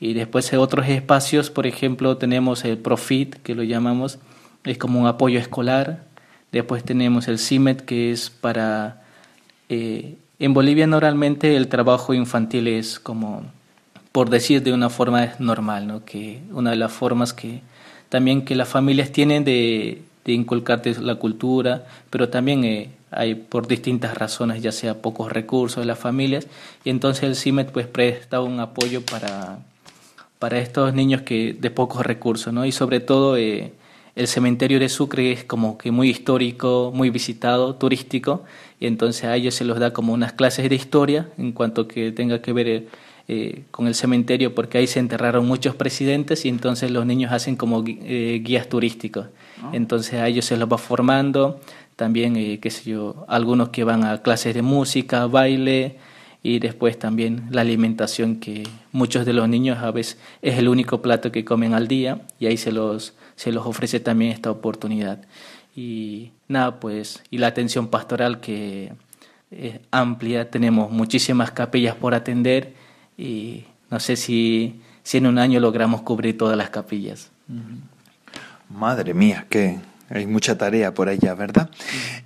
Y 0.00 0.14
después 0.14 0.50
en 0.52 0.58
otros 0.60 0.88
espacios, 0.88 1.50
por 1.50 1.66
ejemplo, 1.66 2.16
tenemos 2.16 2.64
el 2.64 2.78
Profit, 2.78 3.34
que 3.42 3.54
lo 3.54 3.62
llamamos, 3.62 4.18
es 4.64 4.78
como 4.78 4.98
un 4.98 5.06
apoyo 5.06 5.38
escolar. 5.38 6.04
Después 6.52 6.82
tenemos 6.82 7.28
el 7.28 7.38
CIMET, 7.38 7.82
que 7.82 8.10
es 8.10 8.30
para... 8.30 9.02
Eh, 9.68 10.16
en 10.38 10.54
Bolivia 10.54 10.86
normalmente 10.86 11.54
el 11.54 11.68
trabajo 11.68 12.14
infantil 12.14 12.66
es 12.66 12.98
como, 12.98 13.44
por 14.10 14.30
decir 14.30 14.62
de 14.62 14.72
una 14.72 14.88
forma 14.88 15.34
normal, 15.38 15.86
¿no? 15.86 16.04
que 16.06 16.40
una 16.50 16.70
de 16.70 16.76
las 16.76 16.90
formas 16.90 17.34
que 17.34 17.60
también 18.08 18.46
que 18.46 18.54
las 18.54 18.66
familias 18.66 19.12
tienen 19.12 19.44
de, 19.44 20.02
de 20.24 20.32
inculcarte 20.32 20.98
la 21.00 21.16
cultura, 21.16 21.84
pero 22.08 22.30
también 22.30 22.64
eh, 22.64 22.90
hay 23.10 23.34
por 23.34 23.68
distintas 23.68 24.16
razones, 24.16 24.62
ya 24.62 24.72
sea 24.72 25.02
pocos 25.02 25.30
recursos 25.30 25.82
de 25.82 25.86
las 25.86 25.98
familias, 25.98 26.46
y 26.84 26.90
entonces 26.90 27.24
el 27.24 27.36
CIMET 27.36 27.70
pues 27.70 27.86
presta 27.86 28.40
un 28.40 28.60
apoyo 28.60 29.04
para 29.04 29.58
para 30.40 30.58
estos 30.58 30.94
niños 30.94 31.20
que 31.20 31.52
de 31.52 31.70
pocos 31.70 32.04
recursos, 32.04 32.52
¿no? 32.52 32.64
Y 32.64 32.72
sobre 32.72 32.98
todo 32.98 33.36
eh, 33.36 33.72
el 34.16 34.26
cementerio 34.26 34.80
de 34.80 34.88
Sucre 34.88 35.32
es 35.32 35.44
como 35.44 35.76
que 35.76 35.90
muy 35.90 36.08
histórico, 36.08 36.90
muy 36.94 37.10
visitado, 37.10 37.76
turístico, 37.76 38.42
y 38.80 38.86
entonces 38.86 39.24
a 39.24 39.36
ellos 39.36 39.54
se 39.54 39.64
los 39.64 39.78
da 39.78 39.92
como 39.92 40.14
unas 40.14 40.32
clases 40.32 40.68
de 40.70 40.74
historia 40.74 41.28
en 41.36 41.52
cuanto 41.52 41.86
que 41.86 42.10
tenga 42.10 42.40
que 42.40 42.54
ver 42.54 42.68
eh, 42.68 42.88
eh, 43.28 43.64
con 43.70 43.86
el 43.86 43.94
cementerio, 43.94 44.54
porque 44.54 44.78
ahí 44.78 44.86
se 44.86 44.98
enterraron 44.98 45.46
muchos 45.46 45.74
presidentes 45.74 46.46
y 46.46 46.48
entonces 46.48 46.90
los 46.90 47.04
niños 47.04 47.32
hacen 47.32 47.54
como 47.54 47.84
guías 47.84 48.66
turísticos. 48.66 49.26
Ah. 49.62 49.72
Entonces 49.74 50.14
a 50.14 50.26
ellos 50.26 50.46
se 50.46 50.56
los 50.56 50.72
va 50.72 50.78
formando, 50.78 51.60
también, 51.96 52.58
qué 52.58 52.70
sé 52.70 52.90
yo, 52.90 53.26
algunos 53.28 53.68
que 53.68 53.84
van 53.84 54.04
a 54.04 54.22
clases 54.22 54.54
de 54.54 54.62
música, 54.62 55.26
baile, 55.26 55.98
y 56.42 56.58
después 56.58 56.98
también 56.98 57.48
la 57.50 57.60
alimentación 57.60 58.36
que 58.36 58.62
muchos 58.92 59.26
de 59.26 59.32
los 59.32 59.48
niños 59.48 59.78
a 59.78 59.90
veces 59.90 60.18
es 60.40 60.58
el 60.58 60.68
único 60.68 61.02
plato 61.02 61.30
que 61.30 61.44
comen 61.44 61.74
al 61.74 61.86
día 61.86 62.22
y 62.38 62.46
ahí 62.46 62.56
se 62.56 62.72
los, 62.72 63.14
se 63.36 63.52
los 63.52 63.66
ofrece 63.66 64.00
también 64.00 64.32
esta 64.32 64.50
oportunidad. 64.50 65.20
Y 65.76 66.32
nada, 66.48 66.80
pues, 66.80 67.22
y 67.30 67.38
la 67.38 67.48
atención 67.48 67.88
pastoral 67.88 68.40
que 68.40 68.92
es 69.50 69.80
amplia, 69.90 70.50
tenemos 70.50 70.90
muchísimas 70.90 71.50
capillas 71.50 71.94
por 71.94 72.14
atender 72.14 72.74
y 73.18 73.64
no 73.90 74.00
sé 74.00 74.16
si, 74.16 74.80
si 75.02 75.18
en 75.18 75.26
un 75.26 75.38
año 75.38 75.60
logramos 75.60 76.02
cubrir 76.02 76.38
todas 76.38 76.56
las 76.56 76.70
capillas. 76.70 77.30
Madre 78.68 79.12
mía, 79.12 79.46
qué, 79.50 79.78
hay 80.10 80.26
mucha 80.26 80.58
tarea 80.58 80.92
por 80.92 81.08
allá, 81.08 81.34
¿verdad? 81.34 81.70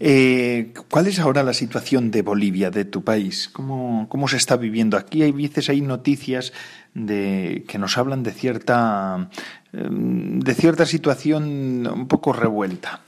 Eh, 0.01 0.73
¿Cuál 0.91 1.07
es 1.07 1.19
ahora 1.19 1.43
la 1.43 1.53
situación 1.53 2.11
de 2.11 2.23
Bolivia, 2.23 2.71
de 2.71 2.87
tu 2.87 3.05
país? 3.05 3.51
¿Cómo, 3.53 4.07
¿Cómo, 4.09 4.27
se 4.27 4.39
está 4.39 4.57
viviendo 4.57 4.97
aquí? 4.97 5.23
Hay 5.23 5.33
veces 5.33 5.69
hay 5.69 5.83
noticias 5.83 6.55
de, 6.95 7.65
que 7.69 7.79
nos 7.79 7.99
hablan 7.99 8.23
de 8.23 8.33
cierta, 8.33 9.29
em, 9.75 10.41
de 10.41 10.55
cierta 10.55 10.87
situación 10.87 11.87
un 11.87 12.09
poco 12.09 12.33
revuelta. 12.33 13.03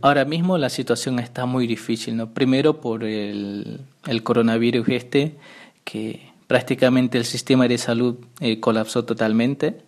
Ahora 0.00 0.24
mismo 0.24 0.58
la 0.58 0.70
situación 0.70 1.18
está 1.18 1.44
muy 1.46 1.66
difícil, 1.66 2.16
¿no? 2.16 2.30
Primero 2.30 2.80
por 2.80 3.02
el, 3.02 3.80
coronavirus 4.22 4.88
este, 4.90 5.34
que 5.82 6.30
prácticamente 6.46 7.18
el 7.18 7.24
sistema 7.24 7.66
de 7.66 7.78
salud 7.78 8.16
eh, 8.40 8.60
colapsó 8.60 9.04
totalmente 9.04 9.82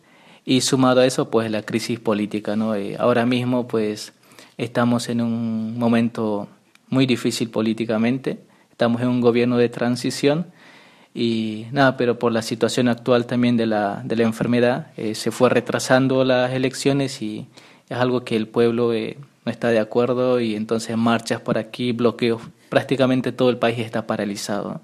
y 0.46 0.62
sumado 0.62 1.02
a 1.02 1.06
eso 1.06 1.28
pues 1.28 1.50
la 1.50 1.62
crisis 1.62 2.00
política 2.00 2.56
no 2.56 2.74
eh, 2.74 2.96
ahora 2.98 3.26
mismo 3.26 3.68
pues 3.68 4.14
Estamos 4.58 5.10
en 5.10 5.20
un 5.20 5.78
momento 5.78 6.48
muy 6.88 7.04
difícil 7.04 7.50
políticamente, 7.50 8.38
estamos 8.70 9.02
en 9.02 9.08
un 9.08 9.20
gobierno 9.20 9.58
de 9.58 9.68
transición 9.68 10.46
y 11.14 11.66
nada, 11.72 11.98
pero 11.98 12.18
por 12.18 12.32
la 12.32 12.40
situación 12.40 12.88
actual 12.88 13.26
también 13.26 13.58
de 13.58 13.66
la, 13.66 14.00
de 14.02 14.16
la 14.16 14.22
enfermedad 14.22 14.92
eh, 14.96 15.14
se 15.14 15.30
fue 15.30 15.50
retrasando 15.50 16.24
las 16.24 16.52
elecciones 16.52 17.20
y 17.20 17.46
es 17.90 17.98
algo 17.98 18.24
que 18.24 18.34
el 18.34 18.48
pueblo 18.48 18.94
eh, 18.94 19.18
no 19.44 19.52
está 19.52 19.68
de 19.68 19.78
acuerdo 19.78 20.40
y 20.40 20.56
entonces 20.56 20.96
marchas 20.96 21.42
por 21.42 21.58
aquí, 21.58 21.92
bloqueos, 21.92 22.40
prácticamente 22.70 23.32
todo 23.32 23.50
el 23.50 23.58
país 23.58 23.78
está 23.78 24.06
paralizado. 24.06 24.80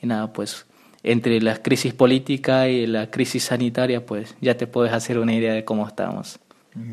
Y 0.00 0.06
nada, 0.06 0.32
pues 0.32 0.64
entre 1.02 1.40
la 1.40 1.56
crisis 1.56 1.94
política 1.94 2.68
y 2.68 2.86
la 2.86 3.10
crisis 3.10 3.44
sanitaria, 3.44 4.04
pues 4.04 4.34
ya 4.40 4.56
te 4.56 4.66
puedes 4.66 4.92
hacer 4.92 5.18
una 5.18 5.34
idea 5.34 5.54
de 5.54 5.64
cómo 5.64 5.86
estamos. 5.86 6.38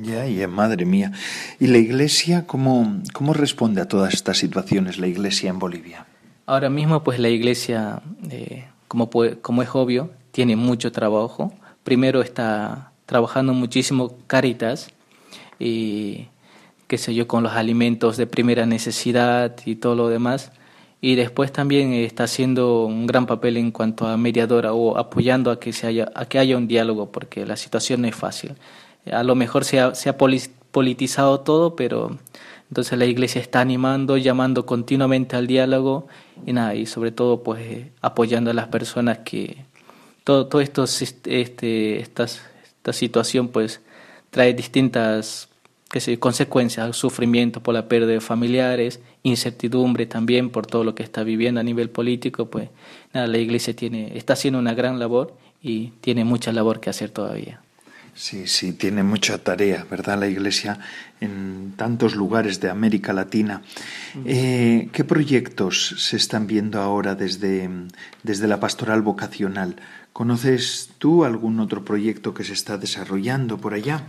Ya, 0.01 0.25
ya, 0.25 0.47
madre 0.47 0.85
mía. 0.85 1.11
¿Y 1.59 1.67
la 1.67 1.77
Iglesia 1.77 2.45
cómo, 2.47 3.01
cómo 3.13 3.33
responde 3.33 3.81
a 3.81 3.87
todas 3.87 4.13
estas 4.13 4.37
situaciones, 4.37 4.97
la 4.97 5.07
Iglesia 5.07 5.49
en 5.49 5.59
Bolivia? 5.59 6.07
Ahora 6.45 6.69
mismo, 6.69 7.03
pues 7.03 7.19
la 7.19 7.29
Iglesia, 7.29 8.01
eh, 8.31 8.65
como, 8.87 9.09
como 9.41 9.61
es 9.61 9.69
obvio, 9.73 10.11
tiene 10.31 10.55
mucho 10.55 10.91
trabajo. 10.91 11.53
Primero 11.83 12.21
está 12.21 12.91
trabajando 13.05 13.53
muchísimo 13.53 14.17
Caritas 14.27 14.89
y 15.59 16.27
qué 16.87 16.97
sé 16.97 17.13
yo, 17.13 17.27
con 17.27 17.43
los 17.43 17.53
alimentos 17.53 18.17
de 18.17 18.27
primera 18.27 18.65
necesidad 18.65 19.55
y 19.65 19.75
todo 19.75 19.95
lo 19.95 20.09
demás. 20.09 20.51
Y 20.99 21.15
después 21.15 21.51
también 21.51 21.93
está 21.93 22.23
haciendo 22.23 22.85
un 22.85 23.05
gran 23.05 23.27
papel 23.27 23.57
en 23.57 23.71
cuanto 23.71 24.07
a 24.07 24.17
mediadora 24.17 24.73
o 24.73 24.97
apoyando 24.97 25.51
a 25.51 25.59
que, 25.59 25.71
se 25.71 25.87
haya, 25.87 26.11
a 26.15 26.25
que 26.25 26.39
haya 26.39 26.57
un 26.57 26.67
diálogo, 26.67 27.11
porque 27.11 27.45
la 27.45 27.55
situación 27.55 28.01
no 28.01 28.07
es 28.07 28.15
fácil. 28.15 28.55
A 29.11 29.23
lo 29.23 29.35
mejor 29.35 29.63
se 29.63 29.79
ha, 29.79 29.93
se 29.93 30.09
ha 30.09 30.17
politizado 30.17 31.41
todo, 31.41 31.75
pero 31.75 32.17
entonces 32.69 32.97
la 32.97 33.05
iglesia 33.05 33.41
está 33.41 33.61
animando, 33.61 34.17
llamando 34.17 34.65
continuamente 34.65 35.35
al 35.35 35.47
diálogo 35.47 36.07
y 36.45 36.53
nada, 36.53 36.75
y 36.75 36.85
sobre 36.85 37.11
todo 37.11 37.43
pues 37.43 37.87
apoyando 38.01 38.51
a 38.51 38.53
las 38.53 38.67
personas 38.67 39.19
que 39.19 39.65
todo, 40.23 40.47
todo 40.47 40.61
esto, 40.61 40.83
este, 40.83 41.99
estas, 41.99 42.41
esta 42.65 42.91
situación 42.91 43.47
pues 43.47 43.81
trae 44.29 44.53
distintas 44.53 45.49
que 45.89 46.19
consecuencias, 46.19 46.95
sufrimiento 46.95 47.61
por 47.61 47.73
la 47.73 47.87
pérdida 47.87 48.13
de 48.13 48.21
familiares, 48.21 48.99
incertidumbre 49.23 50.05
también 50.05 50.49
por 50.49 50.65
todo 50.65 50.83
lo 50.83 50.95
que 50.95 51.03
está 51.03 51.23
viviendo 51.23 51.61
a 51.61 51.63
nivel 51.63 51.89
político, 51.89 52.49
pues 52.49 52.69
nada, 53.13 53.27
la 53.27 53.37
iglesia 53.37 53.75
tiene, 53.75 54.17
está 54.17 54.33
haciendo 54.33 54.59
una 54.59 54.73
gran 54.73 54.99
labor 54.99 55.33
y 55.61 55.93
tiene 56.01 56.25
mucha 56.25 56.51
labor 56.51 56.79
que 56.79 56.89
hacer 56.89 57.11
todavía. 57.11 57.61
Sí, 58.17 58.47
sí, 58.47 58.73
tiene 58.73 59.03
mucha 59.03 59.37
tarea, 59.37 59.85
¿verdad? 59.91 60.19
La 60.19 60.27
Iglesia 60.27 60.79
en 61.21 61.73
tantos 61.75 62.15
lugares 62.15 62.59
de 62.59 62.67
América 62.67 63.13
Latina. 63.13 63.61
Eh, 64.25 64.89
¿Qué 64.91 65.03
proyectos 65.03 65.93
se 65.99 66.17
están 66.17 66.47
viendo 66.47 66.81
ahora 66.81 67.13
desde, 67.13 67.69
desde 68.23 68.47
la 68.47 68.59
pastoral 68.59 69.03
vocacional? 69.03 69.75
¿Conoces 70.13 70.89
tú 70.97 71.25
algún 71.25 71.59
otro 71.59 71.85
proyecto 71.85 72.33
que 72.33 72.43
se 72.43 72.53
está 72.53 72.79
desarrollando 72.79 73.59
por 73.59 73.75
allá? 73.75 74.05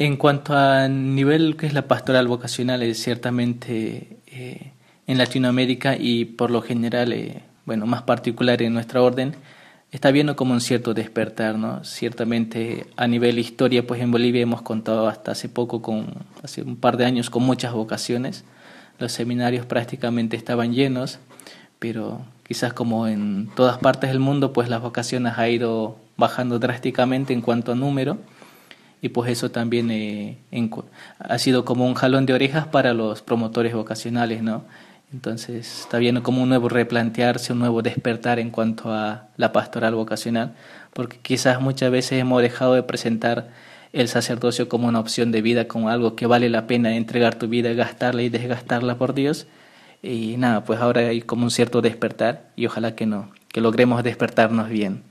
En 0.00 0.16
cuanto 0.16 0.56
a 0.56 0.88
nivel 0.88 1.58
que 1.58 1.66
es 1.66 1.74
la 1.74 1.86
pastoral 1.86 2.26
vocacional, 2.26 2.82
es 2.82 3.02
ciertamente 3.02 4.16
eh, 4.28 4.72
en 5.06 5.18
Latinoamérica 5.18 5.94
y 5.94 6.24
por 6.24 6.50
lo 6.50 6.62
general, 6.62 7.12
eh, 7.12 7.42
bueno, 7.66 7.84
más 7.84 8.00
particular 8.04 8.62
en 8.62 8.72
nuestra 8.72 9.02
orden, 9.02 9.34
está 9.92 10.10
viendo 10.10 10.36
como 10.36 10.54
un 10.54 10.62
cierto 10.62 10.94
despertar, 10.94 11.58
¿no? 11.58 11.84
Ciertamente 11.84 12.86
a 12.96 13.06
nivel 13.08 13.38
historia, 13.38 13.86
pues 13.86 14.00
en 14.00 14.10
Bolivia 14.10 14.40
hemos 14.40 14.62
contado 14.62 15.06
hasta 15.06 15.32
hace 15.32 15.50
poco, 15.50 15.82
con, 15.82 16.06
hace 16.42 16.62
un 16.62 16.76
par 16.76 16.96
de 16.96 17.04
años, 17.04 17.28
con 17.28 17.42
muchas 17.42 17.74
vocaciones. 17.74 18.44
Los 18.98 19.12
seminarios 19.12 19.66
prácticamente 19.66 20.34
estaban 20.34 20.72
llenos, 20.72 21.18
pero 21.78 22.22
quizás 22.48 22.72
como 22.72 23.06
en 23.06 23.50
todas 23.54 23.76
partes 23.76 24.08
del 24.08 24.20
mundo, 24.20 24.54
pues 24.54 24.70
las 24.70 24.80
vocaciones 24.80 25.34
ha 25.36 25.46
ido 25.50 25.98
bajando 26.16 26.58
drásticamente 26.58 27.34
en 27.34 27.42
cuanto 27.42 27.72
a 27.72 27.74
número 27.74 28.16
y 29.02 29.10
pues 29.10 29.30
eso 29.30 29.50
también 29.50 29.90
eh, 29.90 30.38
ha 31.18 31.38
sido 31.38 31.64
como 31.64 31.86
un 31.86 31.94
jalón 31.94 32.26
de 32.26 32.34
orejas 32.34 32.66
para 32.66 32.94
los 32.94 33.22
promotores 33.22 33.74
vocacionales, 33.74 34.42
¿no? 34.42 34.64
Entonces 35.12 35.80
está 35.80 35.98
viendo 35.98 36.22
como 36.22 36.42
un 36.42 36.48
nuevo 36.48 36.68
replantearse, 36.68 37.52
un 37.52 37.58
nuevo 37.58 37.82
despertar 37.82 38.38
en 38.38 38.50
cuanto 38.50 38.92
a 38.92 39.28
la 39.36 39.52
pastoral 39.52 39.94
vocacional, 39.94 40.54
porque 40.92 41.18
quizás 41.20 41.60
muchas 41.60 41.90
veces 41.90 42.20
hemos 42.20 42.42
dejado 42.42 42.74
de 42.74 42.82
presentar 42.84 43.48
el 43.92 44.06
sacerdocio 44.06 44.68
como 44.68 44.86
una 44.86 45.00
opción 45.00 45.32
de 45.32 45.42
vida, 45.42 45.66
como 45.66 45.88
algo 45.88 46.14
que 46.14 46.26
vale 46.26 46.48
la 46.48 46.68
pena 46.68 46.94
entregar 46.94 47.34
tu 47.34 47.48
vida, 47.48 47.72
gastarla 47.72 48.22
y 48.22 48.28
desgastarla 48.28 48.98
por 48.98 49.14
Dios. 49.14 49.48
Y 50.02 50.36
nada, 50.38 50.64
pues 50.64 50.80
ahora 50.80 51.00
hay 51.00 51.22
como 51.22 51.44
un 51.44 51.50
cierto 51.50 51.82
despertar 51.82 52.50
y 52.54 52.66
ojalá 52.66 52.94
que 52.94 53.06
no, 53.06 53.30
que 53.48 53.60
logremos 53.60 54.02
despertarnos 54.04 54.68
bien. 54.68 55.09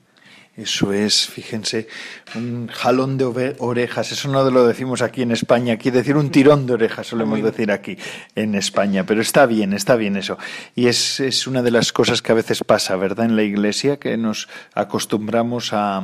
Eso 0.59 0.91
es, 0.91 1.27
fíjense, 1.27 1.87
un 2.35 2.67
jalón 2.67 3.17
de 3.17 3.55
orejas. 3.59 4.11
Eso 4.11 4.27
no 4.27 4.43
lo 4.49 4.67
decimos 4.67 5.01
aquí 5.01 5.21
en 5.21 5.31
España. 5.31 5.75
Aquí 5.75 5.89
decir 5.89 6.17
un 6.17 6.31
tirón 6.31 6.67
de 6.67 6.73
orejas 6.73 7.07
solemos 7.07 7.41
decir 7.41 7.71
aquí 7.71 7.97
en 8.35 8.55
España. 8.55 9.05
Pero 9.05 9.21
está 9.21 9.45
bien, 9.45 9.71
está 9.71 9.95
bien 9.95 10.17
eso. 10.17 10.37
Y 10.75 10.87
es, 10.87 11.21
es 11.21 11.47
una 11.47 11.61
de 11.61 11.71
las 11.71 11.93
cosas 11.93 12.21
que 12.21 12.33
a 12.33 12.35
veces 12.35 12.61
pasa, 12.65 12.97
¿verdad? 12.97 13.25
En 13.25 13.37
la 13.37 13.43
Iglesia, 13.43 13.99
que 13.99 14.17
nos 14.17 14.49
acostumbramos 14.73 15.71
a, 15.71 16.03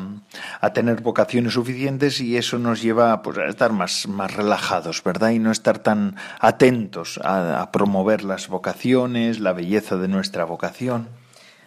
a 0.62 0.74
tener 0.74 1.02
vocaciones 1.02 1.54
suficientes 1.54 2.22
y 2.22 2.38
eso 2.38 2.58
nos 2.58 2.82
lleva 2.82 3.22
pues, 3.24 3.38
a 3.38 3.48
estar 3.48 3.74
más, 3.74 4.08
más 4.08 4.34
relajados, 4.34 5.04
¿verdad? 5.04 5.32
Y 5.32 5.40
no 5.40 5.52
estar 5.52 5.80
tan 5.80 6.16
atentos 6.40 7.20
a, 7.22 7.62
a 7.62 7.74
promover 7.74 8.24
las 8.24 8.48
vocaciones, 8.48 9.42
la 9.42 9.52
belleza 9.52 9.98
de 9.98 10.08
nuestra 10.08 10.46
vocación. 10.46 11.25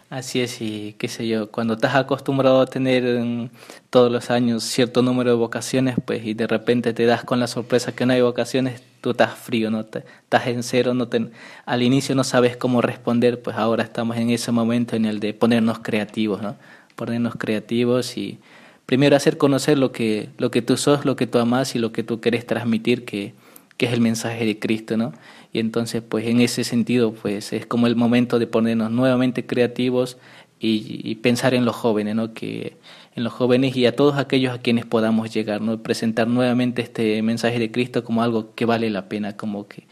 Así 0.09 0.41
es, 0.41 0.59
y 0.59 0.95
qué 0.97 1.07
sé 1.07 1.27
yo, 1.27 1.51
cuando 1.51 1.75
estás 1.75 1.93
acostumbrado 1.93 2.61
a 2.61 2.65
tener 2.65 3.03
mm, 3.03 3.49
todos 3.91 4.11
los 4.11 4.31
años 4.31 4.63
cierto 4.63 5.03
número 5.03 5.29
de 5.29 5.35
vocaciones, 5.35 5.97
pues 6.03 6.25
y 6.25 6.33
de 6.33 6.47
repente 6.47 6.93
te 6.93 7.05
das 7.05 7.23
con 7.23 7.39
la 7.39 7.45
sorpresa 7.45 7.91
que 7.91 8.07
no 8.07 8.13
hay 8.13 8.21
vocaciones, 8.21 8.81
tú 9.01 9.11
estás 9.11 9.35
frío, 9.37 9.69
no 9.69 9.81
estás 9.81 10.47
en 10.47 10.63
cero, 10.63 10.95
no 10.95 11.07
te, 11.09 11.27
al 11.63 11.83
inicio 11.83 12.15
no 12.15 12.23
sabes 12.23 12.57
cómo 12.57 12.81
responder, 12.81 13.39
pues 13.39 13.55
ahora 13.55 13.83
estamos 13.83 14.17
en 14.17 14.31
ese 14.31 14.51
momento 14.51 14.95
en 14.95 15.05
el 15.05 15.19
de 15.19 15.35
ponernos 15.35 15.77
creativos, 15.77 16.41
¿no? 16.41 16.55
Ponernos 16.95 17.35
creativos 17.35 18.17
y 18.17 18.39
primero 18.87 19.15
hacer 19.15 19.37
conocer 19.37 19.77
lo 19.77 19.91
que 19.91 20.29
lo 20.39 20.49
que 20.49 20.63
tú 20.63 20.75
sos, 20.77 21.05
lo 21.05 21.15
que 21.15 21.27
tú 21.27 21.37
amas 21.37 21.75
y 21.75 21.79
lo 21.79 21.91
que 21.91 22.03
tú 22.03 22.19
quieres 22.19 22.47
transmitir, 22.47 23.05
que 23.05 23.33
que 23.79 23.85
es 23.85 23.93
el 23.93 24.01
mensaje 24.01 24.45
de 24.45 24.59
Cristo, 24.59 24.97
¿no? 24.97 25.13
Y 25.51 25.59
entonces, 25.59 26.03
pues 26.07 26.27
en 26.27 26.41
ese 26.41 26.63
sentido, 26.63 27.13
pues 27.13 27.53
es 27.53 27.65
como 27.65 27.87
el 27.87 27.95
momento 27.95 28.39
de 28.39 28.47
ponernos 28.47 28.91
nuevamente 28.91 29.45
creativos 29.45 30.17
y, 30.59 31.15
pensar 31.15 31.53
en 31.53 31.65
los 31.65 31.75
jóvenes, 31.75 32.15
¿no? 32.15 32.33
Que 32.33 32.77
en 33.15 33.23
los 33.23 33.33
jóvenes 33.33 33.75
y 33.75 33.85
a 33.85 33.95
todos 33.95 34.17
aquellos 34.17 34.53
a 34.53 34.61
quienes 34.61 34.85
podamos 34.85 35.33
llegar, 35.33 35.61
¿no? 35.61 35.81
Presentar 35.81 36.27
nuevamente 36.27 36.81
este 36.81 37.21
mensaje 37.21 37.59
de 37.59 37.71
Cristo 37.71 38.03
como 38.03 38.23
algo 38.23 38.53
que 38.55 38.65
vale 38.65 38.89
la 38.89 39.09
pena, 39.09 39.37
como 39.37 39.67
que, 39.67 39.87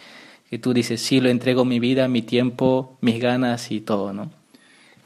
que 0.50 0.60
tú 0.60 0.74
dices, 0.74 1.02
sí, 1.02 1.22
lo 1.22 1.30
entrego 1.30 1.66
mi 1.66 1.80
vida, 1.80 2.08
mi 2.08 2.22
tiempo, 2.22 2.98
mis 3.02 3.20
ganas 3.20 3.72
y 3.72 3.82
todo, 3.82 4.14
¿no? 4.14 4.37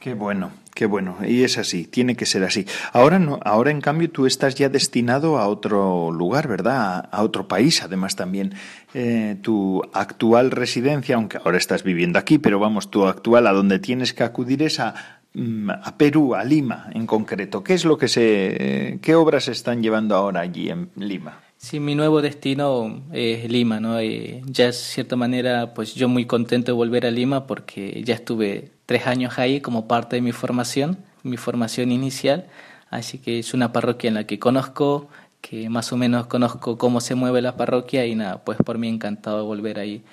Qué 0.01 0.15
bueno. 0.15 0.51
Qué 0.73 0.85
bueno, 0.85 1.17
y 1.27 1.43
es 1.43 1.57
así, 1.57 1.83
tiene 1.83 2.15
que 2.15 2.25
ser 2.25 2.43
así. 2.45 2.65
Ahora 2.93 3.19
no, 3.19 3.39
ahora 3.43 3.71
en 3.71 3.81
cambio 3.81 4.09
tú 4.09 4.25
estás 4.25 4.55
ya 4.55 4.69
destinado 4.69 5.37
a 5.37 5.47
otro 5.47 6.11
lugar, 6.11 6.47
¿verdad? 6.47 7.09
A, 7.11 7.23
otro 7.23 7.47
país, 7.47 7.83
además 7.83 8.15
también. 8.15 8.53
Eh, 8.93 9.35
tu 9.41 9.83
actual 9.93 10.49
residencia, 10.49 11.15
aunque 11.15 11.37
ahora 11.37 11.57
estás 11.57 11.83
viviendo 11.83 12.17
aquí, 12.17 12.37
pero 12.37 12.57
vamos, 12.57 12.89
tu 12.89 13.05
actual 13.05 13.47
a 13.47 13.51
donde 13.51 13.79
tienes 13.79 14.13
que 14.13 14.23
acudir 14.23 14.63
es 14.63 14.79
a, 14.79 15.19
mm, 15.33 15.69
a 15.69 15.97
Perú, 15.97 16.35
a 16.35 16.45
Lima 16.45 16.89
en 16.93 17.05
concreto. 17.05 17.63
¿Qué 17.63 17.73
es 17.73 17.83
lo 17.83 17.97
que 17.97 18.07
se, 18.07 18.97
qué 19.01 19.13
obras 19.13 19.43
se 19.43 19.51
están 19.51 19.83
llevando 19.83 20.15
ahora 20.15 20.39
allí 20.39 20.69
en 20.69 20.89
Lima? 20.95 21.41
Sí, 21.63 21.79
mi 21.79 21.93
nuevo 21.93 22.21
destino 22.23 23.03
es 23.13 23.47
Lima, 23.49 23.79
¿no? 23.79 23.99
Eh, 23.99 24.41
ya 24.47 24.65
de 24.65 24.73
cierta 24.73 25.15
manera, 25.15 25.73
pues 25.75 25.93
yo 25.93 26.09
muy 26.09 26.25
contento 26.25 26.71
de 26.71 26.75
volver 26.75 27.05
a 27.05 27.11
Lima 27.11 27.45
porque 27.45 28.01
ya 28.03 28.15
estuve 28.15 28.71
tres 28.87 29.05
años 29.05 29.37
ahí 29.37 29.61
como 29.61 29.87
parte 29.87 30.15
de 30.15 30.23
mi 30.23 30.31
formación, 30.31 30.97
mi 31.21 31.37
formación 31.37 31.91
inicial, 31.91 32.47
así 32.89 33.19
que 33.19 33.37
es 33.39 33.53
una 33.53 33.71
parroquia 33.71 34.07
en 34.07 34.15
la 34.15 34.25
que 34.25 34.39
conozco, 34.39 35.07
que 35.39 35.69
más 35.69 35.93
o 35.93 35.97
menos 35.97 36.25
conozco 36.25 36.79
cómo 36.79 36.99
se 36.99 37.13
mueve 37.13 37.41
la 37.43 37.55
parroquia 37.55 38.07
y 38.07 38.15
nada, 38.15 38.43
pues 38.43 38.57
por 38.65 38.79
mí 38.79 38.89
encantado 38.89 39.37
de 39.37 39.43
volver 39.43 39.77
ahí. 39.79 40.03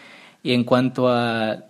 Y 0.42 0.52
en 0.52 0.64
cuanto 0.64 1.08
a, 1.08 1.64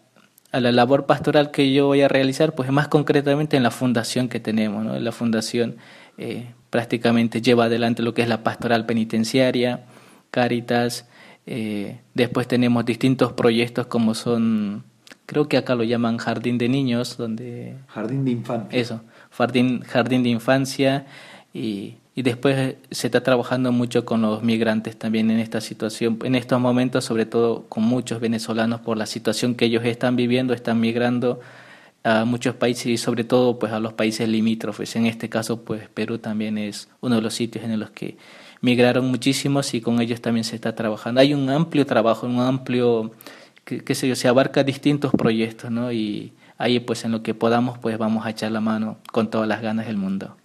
a 0.53 0.61
la 0.61 0.73
labor 0.73 1.07
pastoral 1.07 1.51
que 1.53 1.73
yo 1.73 1.87
voy 1.87 2.03
a 2.03 2.09
realizar, 2.09 2.55
pues 2.55 2.71
más 2.73 2.89
concretamente 2.89 3.57
en 3.57 3.63
la 3.63 3.71
fundación 3.71 4.29
que 4.29 4.41
tenemos, 4.41 4.85
¿no? 4.85 4.97
En 4.97 5.05
la 5.05 5.13
fundación 5.13 5.77
eh, 6.19 6.53
prácticamente 6.71 7.41
lleva 7.41 7.65
adelante 7.65 8.03
lo 8.03 8.15
que 8.15 8.23
es 8.23 8.29
la 8.29 8.43
pastoral 8.43 8.87
penitenciaria, 8.87 9.85
Cáritas, 10.31 11.07
eh, 11.47 12.01
después 12.13 12.47
tenemos 12.47 12.85
distintos 12.85 13.33
proyectos 13.33 13.87
como 13.87 14.15
son, 14.15 14.85
creo 15.25 15.49
que 15.49 15.57
acá 15.57 15.75
lo 15.75 15.85
llaman 15.85 16.19
Jardín 16.19 16.59
de 16.59 16.69
Niños, 16.69 17.17
donde... 17.17 17.75
Jardín 17.89 18.25
de 18.25 18.33
Infancia. 18.33 18.79
Eso, 18.79 19.01
Jardín, 19.31 19.81
jardín 19.81 20.23
de 20.23 20.29
Infancia. 20.29 21.07
Y, 21.55 21.95
y 22.15 22.23
después 22.23 22.75
se 22.91 23.07
está 23.07 23.23
trabajando 23.23 23.73
mucho 23.73 24.05
con 24.05 24.21
los 24.23 24.43
migrantes 24.43 24.99
también 24.99 25.31
en 25.31 25.39
esta 25.39 25.61
situación, 25.61 26.19
en 26.25 26.35
estos 26.35 26.61
momentos, 26.61 27.05
sobre 27.05 27.25
todo 27.25 27.65
con 27.69 27.85
muchos 27.85 28.21
venezolanos 28.21 28.81
por 28.81 28.99
la 28.99 29.07
situación 29.07 29.55
que 29.55 29.67
ellos 29.67 29.85
están 29.85 30.17
viviendo, 30.17 30.53
están 30.53 30.81
migrando 30.81 31.41
a 32.05 32.25
muchos 32.25 32.55
países 32.55 32.87
y 32.87 32.97
sobre 32.97 33.25
todo 33.25 33.59
pues 33.59 33.73
a 33.73 33.81
los 33.81 33.93
países 33.93 34.29
limítrofes. 34.29 34.97
En 34.97 35.07
este 35.07 35.29
caso 35.29 35.65
pues 35.65 35.89
Perú 35.89 36.19
también 36.19 36.59
es 36.59 36.89
uno 37.01 37.17
de 37.17 37.23
los 37.23 37.35
sitios 37.35 37.65
en 37.65 37.79
los 37.79 37.91
que 37.91 38.17
migraron 38.61 39.07
muchísimos 39.07 39.75
y 39.75 39.81
con 39.81 40.01
ellos 40.01 40.21
también 40.21 40.45
se 40.45 40.57
está 40.57 40.75
trabajando. 40.75 41.21
Hay 41.21 41.35
un 41.35 41.49
amplio 41.51 41.87
trabajo, 41.87 42.27
un 42.27 42.41
amplio, 42.41 43.13
qué, 43.65 43.95
sé 43.95 44.09
yo, 44.09 44.17
se 44.17 44.29
abarca 44.29 44.65
distintos 44.65 45.13
proyectos, 45.13 45.71
¿no? 45.71 45.93
Y 45.93 46.33
ahí 46.57 46.81
pues 46.81 47.05
en 47.05 47.13
lo 47.13 47.23
que 47.23 47.35
podamos 47.35 47.79
pues 47.79 47.99
vamos 47.99 48.27
a 48.27 48.31
echar 48.31 48.53
la 48.53 48.61
mano 48.61 48.99
con 49.13 49.31
todas 49.31 49.49
las 49.49 49.63
ganas 49.63 49.87
del 49.87 49.97
mundo. 49.97 50.37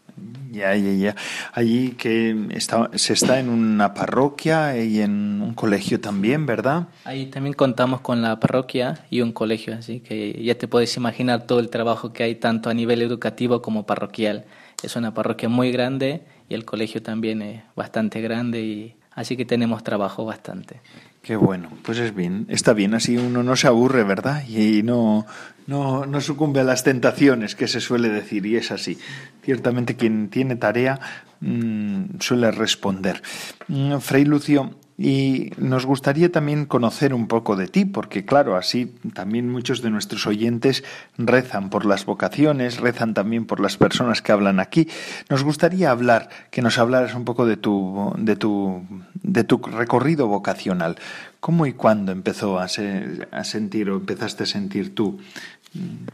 Ya, 0.54 0.76
ya, 0.76 0.92
ya. 0.92 1.16
Allí 1.52 1.94
que 1.98 2.48
está, 2.52 2.92
se 2.94 3.14
está 3.14 3.40
en 3.40 3.50
una 3.50 3.96
parroquia 3.96 4.78
y 4.78 5.02
en 5.02 5.42
un 5.42 5.56
colegio 5.56 6.00
también, 6.00 6.46
¿verdad? 6.46 6.90
Ahí 7.06 7.26
también 7.26 7.56
contamos 7.56 8.02
con 8.02 8.22
la 8.22 8.40
parroquia 8.40 9.04
y 9.10 9.22
un 9.22 9.32
colegio, 9.32 9.74
así 9.74 10.00
que 10.00 10.40
ya 10.44 10.56
te 10.56 10.68
puedes 10.68 10.96
imaginar 10.96 11.48
todo 11.48 11.60
el 11.60 11.72
trabajo 11.72 12.14
que 12.14 12.22
hay 12.22 12.36
tanto 12.36 12.70
a 12.70 12.76
nivel 12.76 13.02
educativo 13.02 13.64
como 13.64 13.88
parroquial. 13.88 14.46
Es 14.84 14.96
una 14.96 15.16
parroquia 15.16 15.50
muy 15.50 15.72
grande 15.72 16.22
y 16.50 16.54
el 16.54 16.66
colegio 16.66 17.02
también 17.02 17.42
es 17.42 17.64
bastante 17.76 18.22
grande 18.22 18.62
y 18.62 18.96
así 19.16 19.38
que 19.38 19.46
tenemos 19.46 19.84
trabajo 19.84 20.26
bastante. 20.26 20.82
Qué 21.22 21.38
bueno, 21.38 21.70
pues 21.84 22.00
es 22.00 22.14
bien, 22.14 22.46
está 22.50 22.74
bien, 22.74 22.94
así 22.94 23.16
uno 23.18 23.44
no 23.44 23.56
se 23.56 23.68
aburre, 23.68 24.04
¿verdad? 24.04 24.44
Y 24.48 24.84
no, 24.84 25.26
no, 25.68 26.06
no 26.06 26.20
sucumbe 26.20 26.60
a 26.60 26.66
las 26.66 26.84
tentaciones 26.84 27.56
que 27.56 27.70
se 27.70 27.80
suele 27.80 28.10
decir, 28.10 28.46
y 28.46 28.58
es 28.58 28.72
así. 28.72 28.98
Ciertamente 29.42 29.96
quien 29.96 30.30
tiene 30.30 30.58
tarea 30.58 31.00
mm, 31.40 32.20
suele 32.20 32.52
responder. 32.52 33.22
Mm, 33.70 34.00
Fray 34.00 34.26
Lucio, 34.26 34.76
y 34.98 35.52
nos 35.58 35.86
gustaría 35.86 36.32
también 36.32 36.66
conocer 36.66 37.14
un 37.14 37.28
poco 37.28 37.56
de 37.56 37.68
ti, 37.68 37.86
porque 37.86 38.26
claro, 38.26 38.56
así 38.56 38.94
también 39.14 39.50
muchos 39.50 39.82
de 39.82 39.90
nuestros 39.90 40.28
oyentes 40.28 40.84
rezan 41.18 41.70
por 41.70 41.86
las 41.86 42.06
vocaciones, 42.06 42.80
rezan 42.80 43.14
también 43.14 43.46
por 43.46 43.60
las 43.60 43.78
personas 43.78 44.22
que 44.22 44.32
hablan 44.32 44.60
aquí. 44.60 44.88
Nos 45.30 45.44
gustaría 45.44 45.90
hablar, 45.90 46.30
que 46.52 46.62
nos 46.62 46.78
hablaras 46.78 47.16
un 47.16 47.26
poco 47.26 47.46
de 47.46 47.58
tu, 47.58 48.14
de 48.18 48.36
tu, 48.36 48.84
de 49.16 49.44
tu 49.44 49.58
recorrido 49.58 50.28
vocacional. 50.28 50.98
¿Cómo 51.40 51.66
y 51.66 51.74
cuándo 51.74 52.12
empezó 52.12 52.60
a, 52.60 52.66
a 52.66 53.44
sentir 53.44 53.90
o 53.90 53.98
empezaste 53.98 54.44
a 54.44 54.48
sentir 54.48 54.94
tú 54.94 55.20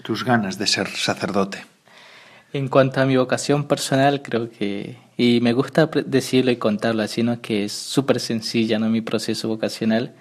tus 0.03 0.23
ganas 0.23 0.57
de 0.57 0.67
ser 0.67 0.87
sacerdote? 0.87 1.65
En 2.53 2.67
cuanto 2.69 3.01
a 3.01 3.05
mi 3.05 3.17
vocación 3.17 3.65
personal, 3.65 4.21
creo 4.23 4.49
que 4.49 4.97
Y 5.19 5.41
me 5.41 5.51
gusta 5.51 5.88
decirlo 6.05 6.49
y 6.49 6.55
contarlo 6.55 7.03
así, 7.03 7.23
¿no? 7.23 7.41
Que 7.41 7.65
es 7.65 7.73
súper 7.73 8.21
sencilla, 8.21 8.79
¿no? 8.79 8.89
Mi 8.89 9.01
proceso 9.01 9.49
vocacional. 9.49 10.13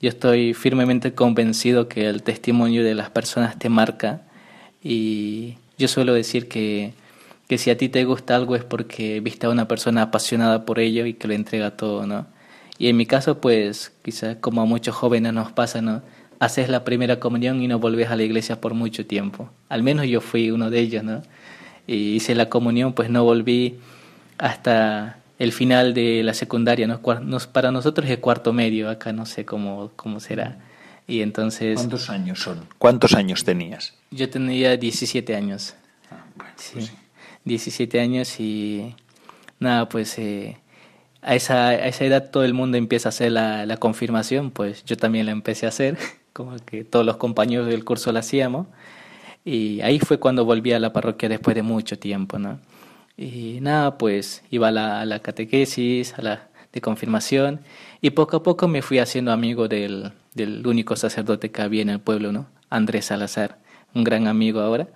Yo 0.00 0.08
estoy 0.08 0.54
firmemente 0.54 1.12
convencido 1.12 1.88
que 1.88 2.08
el 2.08 2.22
testimonio 2.22 2.82
de 2.82 2.94
las 2.94 3.10
personas 3.10 3.58
te 3.58 3.68
marca 3.68 4.22
y 4.82 5.58
yo 5.76 5.88
suelo 5.88 6.14
decir 6.14 6.48
que, 6.48 6.94
que 7.48 7.58
si 7.58 7.68
a 7.68 7.76
ti 7.76 7.90
te 7.90 8.02
gusta 8.06 8.34
algo 8.34 8.56
es 8.56 8.64
porque 8.64 9.20
viste 9.20 9.44
a 9.44 9.50
una 9.50 9.68
persona 9.68 10.04
apasionada 10.04 10.64
por 10.64 10.78
ello 10.78 11.04
y 11.04 11.12
que 11.12 11.28
lo 11.28 11.34
entrega 11.34 11.76
todo, 11.76 12.06
¿no? 12.06 12.26
Y 12.78 12.88
en 12.88 12.96
mi 12.96 13.04
caso, 13.04 13.42
pues, 13.42 13.92
quizás 14.02 14.36
como 14.36 14.62
a 14.62 14.64
muchos 14.64 14.94
jóvenes 14.94 15.34
nos 15.34 15.52
pasa, 15.52 15.82
¿no? 15.82 16.00
Haces 16.38 16.70
la 16.70 16.82
primera 16.82 17.20
comunión 17.20 17.60
y 17.62 17.68
no 17.68 17.78
volvés 17.78 18.08
a 18.08 18.16
la 18.16 18.22
iglesia 18.22 18.58
por 18.58 18.72
mucho 18.72 19.04
tiempo. 19.04 19.50
Al 19.68 19.82
menos 19.82 20.06
yo 20.06 20.22
fui 20.22 20.50
uno 20.50 20.70
de 20.70 20.80
ellos, 20.80 21.04
¿no? 21.04 21.20
Y 21.86 22.14
hice 22.14 22.34
la 22.34 22.48
comunión, 22.48 22.94
pues 22.94 23.10
no 23.10 23.22
volví 23.22 23.78
hasta 24.40 25.18
el 25.38 25.52
final 25.52 25.94
de 25.94 26.22
la 26.22 26.34
secundaria. 26.34 26.86
¿no? 26.86 27.00
para 27.52 27.70
nosotros 27.70 28.08
es 28.08 28.18
cuarto 28.18 28.52
medio, 28.52 28.88
acá 28.88 29.12
no 29.12 29.26
sé 29.26 29.44
cómo, 29.44 29.92
cómo 29.96 30.18
será. 30.18 30.58
Y 31.06 31.22
entonces... 31.22 31.76
¿Cuántos 31.76 32.10
años 32.10 32.40
son? 32.40 32.66
¿Cuántos 32.78 33.14
años 33.14 33.44
tenías? 33.44 33.94
Yo 34.10 34.28
tenía 34.30 34.76
17 34.76 35.36
años. 35.36 35.74
Ah, 36.10 36.24
bueno, 36.36 36.52
sí, 36.56 36.70
pues 36.74 36.86
sí. 36.86 36.92
17 37.44 38.00
años 38.00 38.40
y 38.40 38.94
nada, 39.58 39.88
pues 39.88 40.18
eh, 40.18 40.56
a, 41.20 41.34
esa, 41.34 41.68
a 41.68 41.86
esa 41.86 42.04
edad 42.04 42.30
todo 42.30 42.44
el 42.44 42.54
mundo 42.54 42.76
empieza 42.76 43.08
a 43.08 43.10
hacer 43.10 43.32
la, 43.32 43.66
la 43.66 43.76
confirmación, 43.76 44.50
pues 44.50 44.84
yo 44.84 44.96
también 44.96 45.26
la 45.26 45.32
empecé 45.32 45.66
a 45.66 45.70
hacer, 45.70 45.98
como 46.32 46.56
que 46.56 46.84
todos 46.84 47.04
los 47.04 47.16
compañeros 47.16 47.66
del 47.66 47.84
curso 47.84 48.12
la 48.12 48.20
hacíamos. 48.20 48.66
Y 49.44 49.80
ahí 49.80 49.98
fue 49.98 50.18
cuando 50.18 50.44
volví 50.44 50.72
a 50.72 50.78
la 50.78 50.92
parroquia 50.92 51.28
después 51.28 51.54
de 51.54 51.62
mucho 51.62 51.98
tiempo, 51.98 52.38
¿no? 52.38 52.60
Y 53.20 53.58
nada, 53.60 53.98
pues 53.98 54.42
iba 54.50 54.68
a 54.68 54.70
la, 54.70 55.02
a 55.02 55.04
la 55.04 55.18
catequesis, 55.18 56.14
a 56.18 56.22
la 56.22 56.48
de 56.72 56.80
confirmación, 56.80 57.60
y 58.00 58.10
poco 58.10 58.38
a 58.38 58.42
poco 58.42 58.66
me 58.66 58.80
fui 58.80 58.98
haciendo 58.98 59.30
amigo 59.30 59.68
del, 59.68 60.12
del 60.32 60.66
único 60.66 60.96
sacerdote 60.96 61.50
que 61.50 61.60
había 61.60 61.82
en 61.82 61.90
el 61.90 62.00
pueblo, 62.00 62.32
¿no? 62.32 62.46
Andrés 62.70 63.04
Salazar, 63.06 63.58
un 63.94 64.04
gran 64.04 64.26
amigo 64.26 64.60
ahora. 64.60 64.88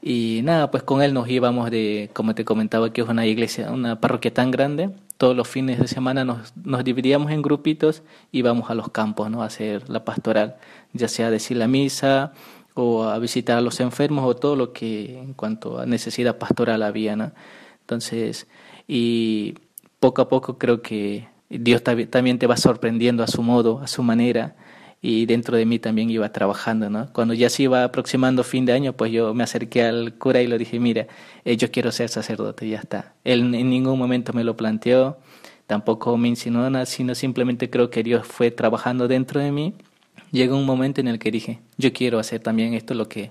Y 0.00 0.42
nada, 0.44 0.70
pues 0.70 0.84
con 0.84 1.02
él 1.02 1.14
nos 1.14 1.28
íbamos 1.28 1.68
de, 1.68 2.10
como 2.12 2.36
te 2.36 2.44
comentaba, 2.44 2.92
que 2.92 3.00
es 3.00 3.08
una 3.08 3.26
iglesia, 3.26 3.72
una 3.72 3.98
parroquia 3.98 4.32
tan 4.32 4.52
grande, 4.52 4.90
todos 5.16 5.34
los 5.34 5.48
fines 5.48 5.80
de 5.80 5.88
semana 5.88 6.24
nos, 6.24 6.56
nos 6.56 6.84
dividíamos 6.84 7.32
en 7.32 7.42
grupitos 7.42 8.04
y 8.30 8.38
íbamos 8.38 8.70
a 8.70 8.76
los 8.76 8.88
campos, 8.90 9.30
¿no? 9.32 9.42
A 9.42 9.46
hacer 9.46 9.90
la 9.90 10.04
pastoral, 10.04 10.54
ya 10.92 11.08
sea 11.08 11.28
decir 11.28 11.56
la 11.56 11.66
misa 11.66 12.34
o 12.74 13.02
a 13.02 13.18
visitar 13.18 13.58
a 13.58 13.60
los 13.60 13.80
enfermos 13.80 14.24
o 14.26 14.36
todo 14.36 14.54
lo 14.54 14.72
que 14.72 15.18
en 15.18 15.34
cuanto 15.34 15.80
a 15.80 15.86
necesidad 15.86 16.38
pastoral 16.38 16.84
había, 16.84 17.16
¿no? 17.16 17.32
Entonces, 17.84 18.46
y 18.88 19.54
poco 20.00 20.22
a 20.22 20.28
poco 20.28 20.56
creo 20.58 20.80
que 20.80 21.28
Dios 21.50 21.82
también 21.82 22.38
te 22.38 22.46
va 22.46 22.56
sorprendiendo 22.56 23.22
a 23.22 23.26
su 23.26 23.42
modo, 23.42 23.80
a 23.80 23.86
su 23.86 24.02
manera, 24.02 24.56
y 25.02 25.26
dentro 25.26 25.58
de 25.58 25.66
mí 25.66 25.78
también 25.78 26.08
iba 26.08 26.32
trabajando, 26.32 26.88
¿no? 26.88 27.12
Cuando 27.12 27.34
ya 27.34 27.50
se 27.50 27.64
iba 27.64 27.84
aproximando 27.84 28.42
fin 28.42 28.64
de 28.64 28.72
año, 28.72 28.94
pues 28.94 29.12
yo 29.12 29.34
me 29.34 29.44
acerqué 29.44 29.82
al 29.82 30.14
cura 30.14 30.40
y 30.40 30.46
le 30.46 30.56
dije, 30.56 30.80
mira, 30.80 31.06
eh, 31.44 31.58
yo 31.58 31.70
quiero 31.70 31.92
ser 31.92 32.08
sacerdote, 32.08 32.66
y 32.66 32.70
ya 32.70 32.78
está. 32.78 33.12
Él 33.22 33.54
en 33.54 33.68
ningún 33.68 33.98
momento 33.98 34.32
me 34.32 34.44
lo 34.44 34.56
planteó, 34.56 35.18
tampoco 35.66 36.16
me 36.16 36.28
insinuó 36.28 36.70
nada, 36.70 36.86
sino 36.86 37.14
simplemente 37.14 37.68
creo 37.68 37.90
que 37.90 38.02
Dios 38.02 38.26
fue 38.26 38.50
trabajando 38.50 39.06
dentro 39.06 39.40
de 39.40 39.52
mí. 39.52 39.74
Llegó 40.32 40.56
un 40.56 40.64
momento 40.64 41.02
en 41.02 41.08
el 41.08 41.18
que 41.18 41.30
dije, 41.30 41.60
yo 41.76 41.92
quiero 41.92 42.18
hacer 42.18 42.40
también 42.40 42.72
esto 42.72 42.94
lo 42.94 43.06
que, 43.06 43.30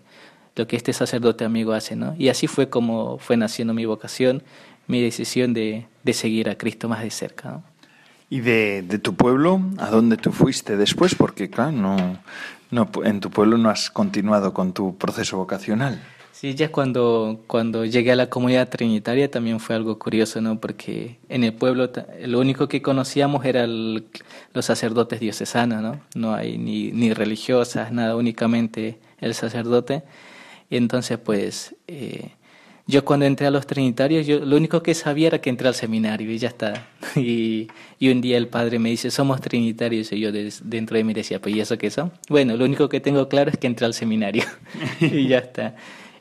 lo 0.55 0.67
que 0.67 0.75
este 0.75 0.93
sacerdote 0.93 1.45
amigo 1.45 1.73
hace, 1.73 1.95
¿no? 1.95 2.15
Y 2.17 2.29
así 2.29 2.47
fue 2.47 2.69
como 2.69 3.17
fue 3.17 3.37
naciendo 3.37 3.73
mi 3.73 3.85
vocación, 3.85 4.43
mi 4.87 5.01
decisión 5.01 5.53
de, 5.53 5.87
de 6.03 6.13
seguir 6.13 6.49
a 6.49 6.57
Cristo 6.57 6.89
más 6.89 7.01
de 7.01 7.09
cerca, 7.09 7.49
¿no? 7.49 7.63
¿Y 8.29 8.39
de, 8.39 8.81
de, 8.81 8.97
tu 8.97 9.13
pueblo 9.13 9.61
a 9.77 9.89
dónde 9.91 10.17
tú 10.17 10.31
fuiste 10.31 10.75
después? 10.75 11.13
Porque, 11.13 11.51
claro, 11.51 11.71
no, 11.71 12.17
no, 12.71 12.89
en 13.03 13.19
tu 13.19 13.29
pueblo 13.29 13.59
no 13.59 13.69
has 13.69 13.91
continuado 13.91 14.53
con 14.53 14.73
tu 14.73 14.97
proceso 14.97 15.37
vocacional. 15.37 16.01
Sí, 16.31 16.55
ya 16.55 16.71
cuando, 16.71 17.41
cuando 17.45 17.85
llegué 17.85 18.11
a 18.11 18.15
la 18.15 18.29
comunidad 18.29 18.67
trinitaria 18.67 19.29
también 19.29 19.59
fue 19.59 19.75
algo 19.75 19.99
curioso, 19.99 20.41
¿no? 20.41 20.59
Porque 20.59 21.19
en 21.29 21.43
el 21.43 21.53
pueblo 21.53 21.91
lo 22.25 22.39
único 22.39 22.67
que 22.67 22.81
conocíamos 22.81 23.45
eran 23.45 24.03
los 24.53 24.65
sacerdotes 24.65 25.19
diocesanos, 25.19 25.81
¿no? 25.81 26.01
No 26.15 26.33
hay 26.33 26.57
ni, 26.57 26.91
ni 26.91 27.13
religiosas, 27.13 27.91
nada, 27.91 28.15
únicamente 28.15 28.99
el 29.21 29.35
sacerdote. 29.35 30.03
Entonces, 30.77 31.19
pues, 31.19 31.75
eh, 31.87 32.31
yo 32.87 33.05
cuando 33.05 33.25
entré 33.25 33.47
a 33.47 33.51
los 33.51 33.67
trinitarios, 33.67 34.25
yo 34.25 34.39
lo 34.39 34.57
único 34.57 34.81
que 34.81 34.93
sabía 34.93 35.27
era 35.27 35.39
que 35.39 35.49
entré 35.49 35.67
al 35.67 35.75
seminario 35.75 36.31
y 36.31 36.37
ya 36.37 36.49
está. 36.49 36.87
Y, 37.15 37.67
y 37.99 38.09
un 38.09 38.21
día 38.21 38.37
el 38.37 38.47
padre 38.47 38.79
me 38.79 38.89
dice, 38.89 39.11
somos 39.11 39.39
trinitarios, 39.39 40.11
y 40.11 40.19
yo 40.19 40.31
dentro 40.31 40.97
de 40.97 41.03
mí 41.03 41.13
decía, 41.13 41.39
pues 41.39 41.55
¿y 41.55 41.59
eso 41.59 41.77
qué 41.77 41.91
son? 41.91 42.11
Bueno, 42.27 42.57
lo 42.57 42.65
único 42.65 42.89
que 42.89 42.99
tengo 42.99 43.29
claro 43.29 43.51
es 43.51 43.57
que 43.57 43.67
entré 43.67 43.85
al 43.85 43.93
seminario 43.93 44.45
y 44.99 45.27
ya 45.27 45.37
está. 45.39 45.75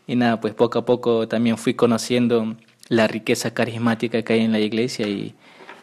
Y 0.06 0.16
nada, 0.16 0.40
pues 0.40 0.52
poco 0.52 0.80
a 0.80 0.84
poco 0.84 1.26
también 1.28 1.56
fui 1.56 1.72
conociendo 1.72 2.56
la 2.88 3.08
riqueza 3.08 3.54
carismática 3.54 4.22
que 4.22 4.34
hay 4.34 4.40
en 4.40 4.52
la 4.52 4.60
iglesia 4.60 5.08
y, 5.08 5.34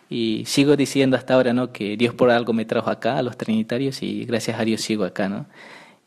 y 0.09 0.43
sigo 0.45 0.75
diciendo 0.75 1.17
hasta 1.17 1.33
ahora, 1.33 1.53
¿no? 1.53 1.71
Que 1.71 1.97
Dios 1.97 2.13
por 2.13 2.29
algo 2.29 2.53
me 2.53 2.65
trajo 2.65 2.91
acá, 2.91 3.17
a 3.17 3.23
los 3.23 3.35
trinitarios, 3.35 4.03
y 4.03 4.25
gracias 4.25 4.59
a 4.59 4.63
Dios 4.63 4.81
sigo 4.81 5.05
acá, 5.05 5.27
¿no? 5.27 5.47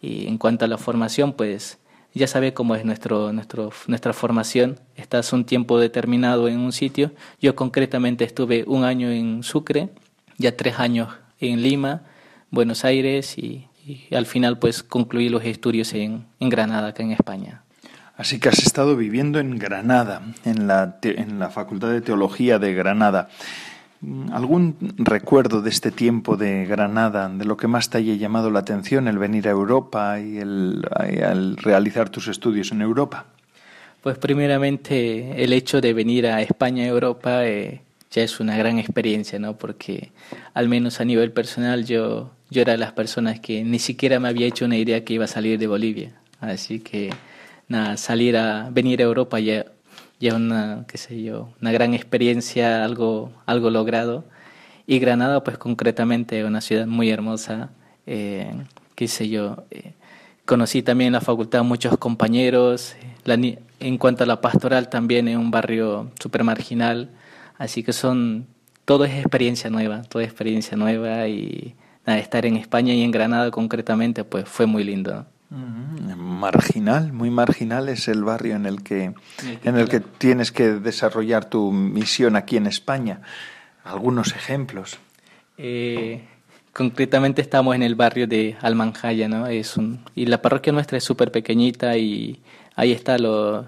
Y 0.00 0.28
en 0.28 0.38
cuanto 0.38 0.64
a 0.64 0.68
la 0.68 0.78
formación, 0.78 1.32
pues 1.32 1.78
ya 2.14 2.26
sabe 2.26 2.52
cómo 2.52 2.74
es 2.74 2.84
nuestro, 2.84 3.32
nuestro, 3.32 3.70
nuestra 3.86 4.12
formación. 4.12 4.78
Estás 4.96 5.32
un 5.32 5.44
tiempo 5.44 5.78
determinado 5.78 6.48
en 6.48 6.58
un 6.58 6.72
sitio. 6.72 7.12
Yo 7.40 7.56
concretamente 7.56 8.24
estuve 8.24 8.64
un 8.66 8.84
año 8.84 9.10
en 9.10 9.42
Sucre, 9.42 9.88
ya 10.38 10.56
tres 10.56 10.78
años 10.78 11.08
en 11.40 11.62
Lima, 11.62 12.02
Buenos 12.50 12.84
Aires 12.84 13.38
y, 13.38 13.66
al 14.12 14.26
final 14.26 14.60
pues 14.60 14.84
concluí 14.84 15.28
los 15.28 15.44
estudios 15.44 15.92
en, 15.94 16.24
en, 16.38 16.48
Granada, 16.48 16.88
acá 16.88 17.02
en 17.02 17.10
España. 17.10 17.62
Así 18.16 18.38
que 18.38 18.48
has 18.48 18.60
estado 18.60 18.94
viviendo 18.94 19.40
en 19.40 19.58
Granada, 19.58 20.22
en 20.44 20.68
la, 20.68 20.98
en 21.02 21.40
la 21.40 21.50
Facultad 21.50 21.90
de 21.90 22.00
Teología 22.00 22.60
de 22.60 22.74
Granada. 22.74 23.28
¿Algún 24.32 24.76
recuerdo 24.98 25.62
de 25.62 25.70
este 25.70 25.92
tiempo 25.92 26.36
de 26.36 26.66
Granada, 26.66 27.28
de 27.28 27.44
lo 27.44 27.56
que 27.56 27.68
más 27.68 27.88
te 27.88 27.98
haya 27.98 28.14
llamado 28.14 28.50
la 28.50 28.58
atención, 28.58 29.06
el 29.06 29.16
venir 29.16 29.46
a 29.46 29.52
Europa 29.52 30.18
y 30.18 30.38
el, 30.38 30.82
realizar 31.58 32.10
tus 32.10 32.26
estudios 32.26 32.72
en 32.72 32.82
Europa? 32.82 33.26
Pues 34.02 34.18
primeramente 34.18 35.40
el 35.44 35.52
hecho 35.52 35.80
de 35.80 35.92
venir 35.94 36.26
a 36.26 36.42
España, 36.42 36.84
Europa, 36.84 37.46
eh, 37.46 37.80
ya 38.10 38.24
es 38.24 38.40
una 38.40 38.56
gran 38.56 38.80
experiencia, 38.80 39.38
¿no? 39.38 39.56
Porque 39.56 40.10
al 40.52 40.68
menos 40.68 41.00
a 41.00 41.04
nivel 41.04 41.30
personal 41.30 41.84
yo, 41.84 42.32
yo 42.50 42.62
era 42.62 42.72
de 42.72 42.78
las 42.78 42.92
personas 42.92 43.38
que 43.38 43.62
ni 43.62 43.78
siquiera 43.78 44.18
me 44.18 44.28
había 44.28 44.48
hecho 44.48 44.64
una 44.64 44.78
idea 44.78 45.04
que 45.04 45.14
iba 45.14 45.26
a 45.26 45.28
salir 45.28 45.60
de 45.60 45.68
Bolivia. 45.68 46.12
Así 46.40 46.80
que 46.80 47.10
nada, 47.68 47.96
salir 47.96 48.36
a 48.36 48.68
venir 48.72 49.00
a 49.00 49.04
Europa 49.04 49.38
ya 49.38 49.66
ya 50.22 50.36
una, 50.36 50.84
qué 50.86 50.98
sé 50.98 51.20
yo, 51.20 51.48
una 51.60 51.72
gran 51.72 51.94
experiencia, 51.94 52.84
algo, 52.84 53.32
algo 53.44 53.70
logrado. 53.70 54.24
Y 54.86 55.00
Granada, 55.00 55.42
pues 55.42 55.58
concretamente, 55.58 56.44
una 56.44 56.60
ciudad 56.60 56.86
muy 56.86 57.10
hermosa, 57.10 57.70
eh, 58.06 58.54
qué 58.94 59.08
sé 59.08 59.28
yo. 59.28 59.64
Eh, 59.72 59.94
conocí 60.44 60.82
también 60.82 61.08
en 61.08 61.14
la 61.14 61.20
facultad 61.20 61.64
muchos 61.64 61.98
compañeros. 61.98 62.94
La, 63.24 63.34
en 63.34 63.98
cuanto 63.98 64.22
a 64.22 64.26
la 64.28 64.40
pastoral, 64.40 64.88
también 64.88 65.26
en 65.26 65.38
un 65.38 65.50
barrio 65.50 66.12
súper 66.20 66.44
marginal. 66.44 67.10
Así 67.58 67.82
que 67.82 67.92
son, 67.92 68.46
todo 68.84 69.04
es 69.04 69.14
experiencia 69.14 69.70
nueva, 69.70 70.02
toda 70.02 70.24
experiencia 70.24 70.76
nueva. 70.76 71.26
Y 71.26 71.74
estar 72.06 72.46
en 72.46 72.56
España 72.56 72.94
y 72.94 73.02
en 73.02 73.10
Granada 73.10 73.50
concretamente, 73.50 74.22
pues 74.22 74.48
fue 74.48 74.66
muy 74.66 74.84
lindo. 74.84 75.26
Marginal, 75.52 77.12
muy 77.12 77.30
marginal 77.30 77.88
es 77.90 78.08
el 78.08 78.24
barrio 78.24 78.56
en 78.56 78.64
el 78.64 78.82
que 78.82 79.12
en 79.64 79.76
el 79.76 79.88
que 79.88 80.00
tienes 80.00 80.50
que 80.50 80.72
desarrollar 80.72 81.44
tu 81.44 81.70
misión 81.72 82.36
aquí 82.36 82.56
en 82.56 82.66
España. 82.66 83.20
Algunos 83.84 84.34
ejemplos. 84.34 84.98
Eh, 85.58 86.22
concretamente 86.72 87.42
estamos 87.42 87.74
en 87.74 87.82
el 87.82 87.94
barrio 87.94 88.26
de 88.26 88.56
Almanjaya, 88.62 89.28
¿no? 89.28 89.46
Es 89.46 89.76
un, 89.76 90.00
y 90.14 90.26
la 90.26 90.40
parroquia 90.40 90.72
nuestra 90.72 90.96
es 90.98 91.04
súper 91.04 91.30
pequeñita 91.30 91.98
y 91.98 92.40
ahí 92.74 92.92
está 92.92 93.18
lo, 93.18 93.66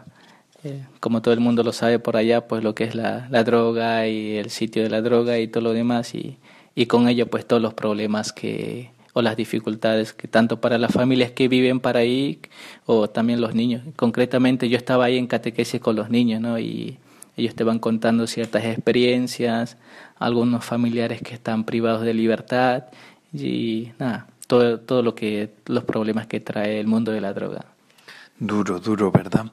eh, 0.62 0.86
como 1.00 1.20
todo 1.20 1.34
el 1.34 1.40
mundo 1.40 1.62
lo 1.62 1.72
sabe 1.72 1.98
por 1.98 2.16
allá, 2.16 2.46
pues 2.46 2.64
lo 2.64 2.74
que 2.74 2.84
es 2.84 2.94
la, 2.94 3.28
la 3.30 3.44
droga 3.44 4.08
y 4.08 4.36
el 4.36 4.50
sitio 4.50 4.82
de 4.82 4.88
la 4.88 5.02
droga 5.02 5.38
y 5.38 5.48
todo 5.48 5.64
lo 5.64 5.72
demás 5.74 6.14
y, 6.14 6.38
y 6.74 6.86
con 6.86 7.08
ello 7.08 7.26
pues 7.26 7.46
todos 7.46 7.60
los 7.60 7.74
problemas 7.74 8.32
que 8.32 8.93
o 9.14 9.22
las 9.22 9.36
dificultades 9.36 10.12
que 10.12 10.28
tanto 10.28 10.60
para 10.60 10.76
las 10.76 10.92
familias 10.92 11.30
que 11.30 11.48
viven 11.48 11.80
para 11.80 12.00
ahí 12.00 12.40
o 12.84 13.08
también 13.08 13.40
los 13.40 13.54
niños. 13.54 13.82
Concretamente 13.96 14.68
yo 14.68 14.76
estaba 14.76 15.06
ahí 15.06 15.16
en 15.16 15.28
catequesis 15.28 15.80
con 15.80 15.96
los 15.96 16.10
niños, 16.10 16.40
¿no? 16.40 16.58
Y 16.58 16.98
ellos 17.36 17.54
te 17.54 17.64
van 17.64 17.78
contando 17.78 18.26
ciertas 18.26 18.64
experiencias, 18.64 19.76
algunos 20.18 20.64
familiares 20.64 21.22
que 21.22 21.32
están 21.34 21.64
privados 21.64 22.02
de 22.02 22.12
libertad 22.12 22.84
y 23.32 23.92
nada, 23.98 24.26
todo, 24.46 24.80
todo 24.80 25.02
lo 25.02 25.14
que 25.14 25.50
los 25.66 25.84
problemas 25.84 26.26
que 26.26 26.40
trae 26.40 26.80
el 26.80 26.88
mundo 26.88 27.12
de 27.12 27.20
la 27.20 27.32
droga. 27.32 27.73
Duro, 28.38 28.80
duro, 28.80 29.12
¿verdad? 29.12 29.46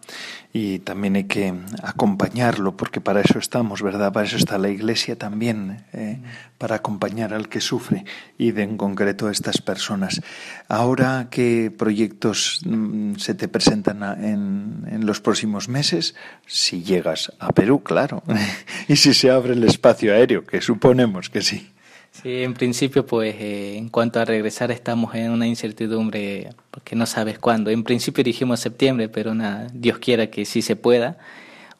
Y 0.54 0.80
también 0.80 1.16
hay 1.16 1.26
que 1.26 1.54
acompañarlo, 1.84 2.76
porque 2.76 3.00
para 3.00 3.22
eso 3.22 3.40
estamos, 3.40 3.82
¿verdad? 3.82 4.12
Para 4.12 4.26
eso 4.26 4.38
está 4.38 4.58
la 4.58 4.70
Iglesia 4.70 5.18
también, 5.18 5.86
eh, 5.94 6.20
para 6.58 6.78
acompañar 6.78 7.34
al 7.34 7.48
que 7.48 7.62
sufre 7.62 8.06
y 8.38 8.50
en 8.60 8.78
concreto 8.78 9.28
a 9.28 9.32
estas 9.32 9.62
personas. 9.62 10.22
Ahora, 10.68 11.28
¿qué 11.30 11.72
proyectos 11.76 12.62
mm, 12.66 13.16
se 13.16 13.36
te 13.36 13.48
presentan 13.48 14.04
en, 14.24 14.88
en 14.90 15.06
los 15.06 15.22
próximos 15.22 15.70
meses? 15.70 16.16
Si 16.48 16.84
llegas 16.84 17.32
a 17.40 17.50
Perú, 17.50 17.84
claro, 17.84 18.24
y 18.88 18.96
si 18.96 19.14
se 19.14 19.30
abre 19.30 19.54
el 19.54 19.64
espacio 19.64 20.14
aéreo, 20.14 20.46
que 20.46 20.62
suponemos 20.62 21.30
que 21.30 21.42
sí. 21.42 21.72
Sí, 22.12 22.44
en 22.44 22.54
principio, 22.54 23.06
pues 23.06 23.36
eh, 23.40 23.78
en 23.78 23.90
cuanto 23.90 24.20
a 24.20 24.26
regresar 24.26 24.70
estamos 24.70 25.16
en 25.16 25.32
una 25.32 25.48
incertidumbre 25.48 26.50
porque 26.70 26.96
no 26.96 27.06
sabes 27.06 27.40
cuándo. 27.40 27.72
En 27.72 27.84
principio 27.84 28.24
dijimos 28.24 28.60
septiembre, 28.60 29.10
pero 29.10 29.34
nada, 29.34 29.68
Dios 29.74 29.98
quiera 29.98 30.28
que 30.28 30.46
sí 30.46 30.62
se 30.62 30.76
pueda. 30.76 31.18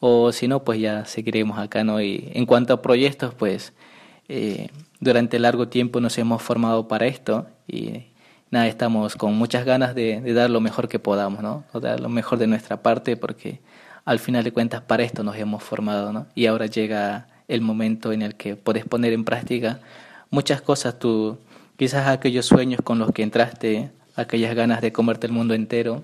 O 0.00 0.32
si 0.32 0.48
no, 0.48 0.64
pues 0.64 0.80
ya 0.80 1.04
seguiremos 1.04 1.58
acá, 1.58 1.84
¿no? 1.84 2.00
Y 2.00 2.30
en 2.34 2.46
cuanto 2.46 2.72
a 2.74 2.82
proyectos, 2.82 3.34
pues 3.34 3.72
eh, 4.28 4.68
durante 5.00 5.38
largo 5.38 5.68
tiempo 5.68 6.00
nos 6.00 6.16
hemos 6.18 6.42
formado 6.42 6.88
para 6.88 7.06
esto 7.06 7.46
y 7.68 8.06
nada, 8.50 8.66
estamos 8.68 9.16
con 9.16 9.34
muchas 9.34 9.64
ganas 9.64 9.94
de, 9.94 10.20
dar 10.32 10.50
lo 10.50 10.60
mejor 10.60 10.88
que 10.88 10.98
podamos, 10.98 11.42
¿no? 11.42 11.64
Dar 11.74 12.00
lo 12.00 12.08
mejor 12.08 12.38
de 12.38 12.46
nuestra 12.46 12.82
parte 12.82 13.16
porque 13.16 13.60
al 14.04 14.18
final 14.18 14.44
de 14.44 14.52
cuentas 14.52 14.82
para 14.82 15.02
esto 15.04 15.22
nos 15.24 15.36
hemos 15.36 15.62
formado, 15.62 16.12
¿no? 16.12 16.26
Y 16.34 16.46
ahora 16.46 16.66
llega 16.66 17.28
el 17.48 17.60
momento 17.60 18.12
en 18.12 18.22
el 18.22 18.34
que 18.36 18.56
puedes 18.56 18.84
poner 18.86 19.12
en 19.12 19.24
práctica 19.24 19.80
muchas 20.32 20.62
cosas, 20.62 20.98
tú, 20.98 21.38
quizás 21.76 22.08
aquellos 22.08 22.46
sueños 22.46 22.80
con 22.82 22.98
los 22.98 23.12
que 23.12 23.22
entraste, 23.22 23.90
aquellas 24.16 24.56
ganas 24.56 24.80
de 24.80 24.90
comerte 24.92 25.28
el 25.28 25.32
mundo 25.32 25.54
entero. 25.54 26.02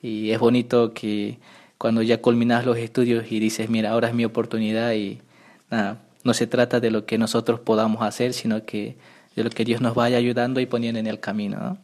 Y 0.00 0.30
es 0.30 0.38
bonito 0.38 0.94
que 0.94 1.38
cuando 1.76 2.00
ya 2.00 2.22
culminas 2.22 2.64
los 2.64 2.78
estudios 2.78 3.30
y 3.30 3.40
dices, 3.40 3.68
mira, 3.68 3.90
ahora 3.90 4.08
es 4.08 4.14
mi 4.14 4.24
oportunidad 4.24 4.92
y 4.92 5.18
nada, 5.70 5.98
no 6.22 6.32
se 6.32 6.46
trata 6.46 6.80
de 6.80 6.90
lo 6.90 7.04
que 7.04 7.18
nosotros 7.18 7.60
podamos 7.60 8.02
hacer, 8.02 8.32
sino 8.32 8.64
que 8.64 8.96
de 9.36 9.44
lo 9.44 9.50
que 9.50 9.64
Dios 9.64 9.80
nos 9.80 9.94
vaya 9.94 10.16
ayudando 10.16 10.60
y 10.60 10.66
poniendo 10.66 11.00
en 11.00 11.08
el 11.08 11.20
camino. 11.20 11.76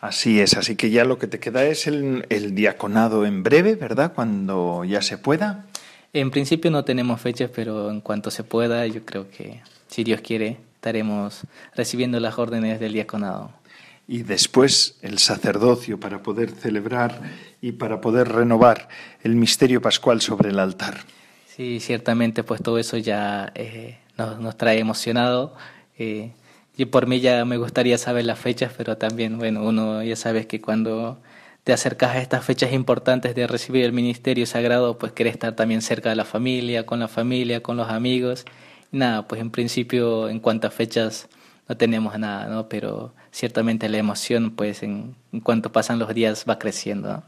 Así 0.00 0.40
es, 0.40 0.56
así 0.56 0.76
que 0.76 0.90
ya 0.90 1.04
lo 1.04 1.18
que 1.18 1.26
te 1.26 1.40
queda 1.40 1.64
es 1.64 1.86
el, 1.86 2.24
el 2.28 2.54
diaconado 2.54 3.26
en 3.26 3.42
breve, 3.42 3.74
¿verdad? 3.74 4.12
Cuando 4.14 4.84
ya 4.84 5.02
se 5.02 5.18
pueda. 5.18 5.66
En 6.12 6.30
principio 6.30 6.70
no 6.70 6.84
tenemos 6.84 7.20
fechas, 7.20 7.50
pero 7.52 7.90
en 7.90 8.00
cuanto 8.00 8.30
se 8.30 8.44
pueda, 8.44 8.86
yo 8.86 9.04
creo 9.04 9.28
que 9.30 9.60
si 9.88 10.04
Dios 10.04 10.20
quiere, 10.20 10.58
estaremos 10.82 11.42
recibiendo 11.76 12.18
las 12.18 12.40
órdenes 12.40 12.80
del 12.80 12.92
diaconado. 12.92 13.52
Y 14.08 14.24
después 14.24 14.98
el 15.02 15.18
sacerdocio 15.18 16.00
para 16.00 16.24
poder 16.24 16.50
celebrar 16.50 17.20
y 17.60 17.70
para 17.70 18.00
poder 18.00 18.28
renovar 18.28 18.88
el 19.22 19.36
misterio 19.36 19.80
pascual 19.80 20.20
sobre 20.20 20.50
el 20.50 20.58
altar. 20.58 20.96
Sí, 21.46 21.78
ciertamente, 21.78 22.42
pues 22.42 22.60
todo 22.60 22.78
eso 22.78 22.96
ya 22.96 23.52
eh, 23.54 23.98
nos, 24.18 24.56
trae 24.56 24.80
emocionado. 24.80 25.54
Eh, 25.98 26.32
y 26.76 26.86
por 26.86 27.06
mí 27.06 27.20
ya 27.20 27.44
me 27.44 27.58
gustaría 27.58 27.96
saber 27.96 28.24
las 28.24 28.40
fechas, 28.40 28.72
pero 28.76 28.96
también, 28.96 29.38
bueno, 29.38 29.62
uno 29.62 30.02
ya 30.02 30.16
sabes 30.16 30.46
que 30.46 30.60
cuando 30.60 31.22
te 31.62 31.72
acercas 31.72 32.16
a 32.16 32.18
estas 32.18 32.44
fechas 32.44 32.72
importantes 32.72 33.36
de 33.36 33.46
recibir 33.46 33.84
el 33.84 33.92
ministerio 33.92 34.46
sagrado, 34.46 34.98
pues 34.98 35.12
quieres 35.12 35.34
estar 35.34 35.54
también 35.54 35.80
cerca 35.80 36.08
de 36.08 36.16
la 36.16 36.24
familia, 36.24 36.86
con 36.86 36.98
la 36.98 37.06
familia, 37.06 37.62
con 37.62 37.76
los 37.76 37.88
amigos 37.88 38.46
Nada, 38.92 39.26
pues 39.26 39.40
en 39.40 39.50
principio 39.50 40.28
en 40.28 40.38
cuanto 40.38 40.66
a 40.66 40.70
fechas 40.70 41.28
no 41.68 41.76
tenemos 41.76 42.18
nada, 42.18 42.46
¿no? 42.48 42.68
Pero 42.68 43.14
ciertamente 43.30 43.88
la 43.88 43.98
emoción, 43.98 44.54
pues 44.54 44.82
en, 44.82 45.16
en 45.32 45.40
cuanto 45.40 45.72
pasan 45.72 45.98
los 45.98 46.14
días 46.14 46.44
va 46.48 46.58
creciendo. 46.58 47.08
¿no? 47.08 47.24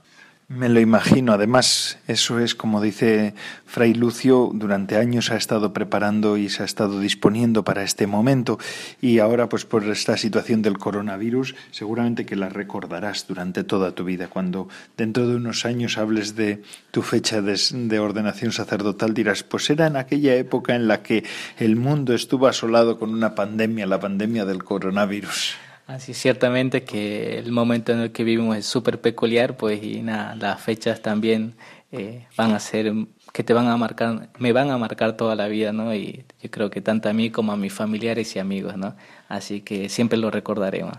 Me 0.48 0.68
lo 0.68 0.78
imagino. 0.78 1.32
Además, 1.32 1.98
eso 2.06 2.38
es 2.38 2.54
como 2.54 2.82
dice 2.82 3.34
Fray 3.64 3.94
Lucio, 3.94 4.50
durante 4.52 4.98
años 4.98 5.30
ha 5.30 5.36
estado 5.36 5.72
preparando 5.72 6.36
y 6.36 6.50
se 6.50 6.62
ha 6.62 6.66
estado 6.66 7.00
disponiendo 7.00 7.64
para 7.64 7.82
este 7.82 8.06
momento 8.06 8.58
y 9.00 9.20
ahora 9.20 9.48
pues 9.48 9.64
por 9.64 9.84
esta 9.84 10.18
situación 10.18 10.60
del 10.60 10.76
coronavirus 10.76 11.54
seguramente 11.70 12.26
que 12.26 12.36
la 12.36 12.50
recordarás 12.50 13.26
durante 13.26 13.64
toda 13.64 13.92
tu 13.92 14.04
vida. 14.04 14.28
Cuando 14.28 14.68
dentro 14.98 15.26
de 15.26 15.36
unos 15.36 15.64
años 15.64 15.96
hables 15.96 16.36
de 16.36 16.62
tu 16.90 17.00
fecha 17.00 17.40
de, 17.40 17.58
de 17.72 17.98
ordenación 17.98 18.52
sacerdotal 18.52 19.14
dirás, 19.14 19.44
pues 19.44 19.70
era 19.70 19.86
en 19.86 19.96
aquella 19.96 20.34
época 20.34 20.74
en 20.74 20.88
la 20.88 21.02
que 21.02 21.24
el 21.58 21.76
mundo 21.76 22.12
estuvo 22.12 22.48
asolado 22.48 22.98
con 22.98 23.14
una 23.14 23.34
pandemia, 23.34 23.86
la 23.86 23.98
pandemia 23.98 24.44
del 24.44 24.62
coronavirus. 24.62 25.56
Así 25.86 26.14
ciertamente 26.14 26.84
que 26.84 27.38
el 27.38 27.52
momento 27.52 27.92
en 27.92 28.00
el 28.00 28.12
que 28.12 28.24
vivimos 28.24 28.56
es 28.56 28.66
súper 28.66 29.00
peculiar, 29.00 29.56
pues 29.56 29.82
y 29.82 30.00
nada, 30.00 30.34
las 30.34 30.60
fechas 30.62 31.02
también 31.02 31.56
eh, 31.92 32.26
van 32.36 32.52
a 32.52 32.60
ser 32.60 32.92
que 33.32 33.44
te 33.44 33.52
van 33.52 33.66
a 33.68 33.76
marcar, 33.76 34.30
me 34.38 34.52
van 34.52 34.70
a 34.70 34.78
marcar 34.78 35.16
toda 35.16 35.34
la 35.36 35.48
vida, 35.48 35.72
¿no? 35.72 35.94
Y 35.94 36.24
yo 36.42 36.50
creo 36.50 36.70
que 36.70 36.80
tanto 36.80 37.08
a 37.08 37.12
mí 37.12 37.30
como 37.30 37.52
a 37.52 37.56
mis 37.56 37.72
familiares 37.72 38.34
y 38.36 38.38
amigos, 38.38 38.76
¿no? 38.76 38.96
Así 39.28 39.60
que 39.60 39.88
siempre 39.88 40.18
lo 40.18 40.30
recordaremos. 40.30 40.96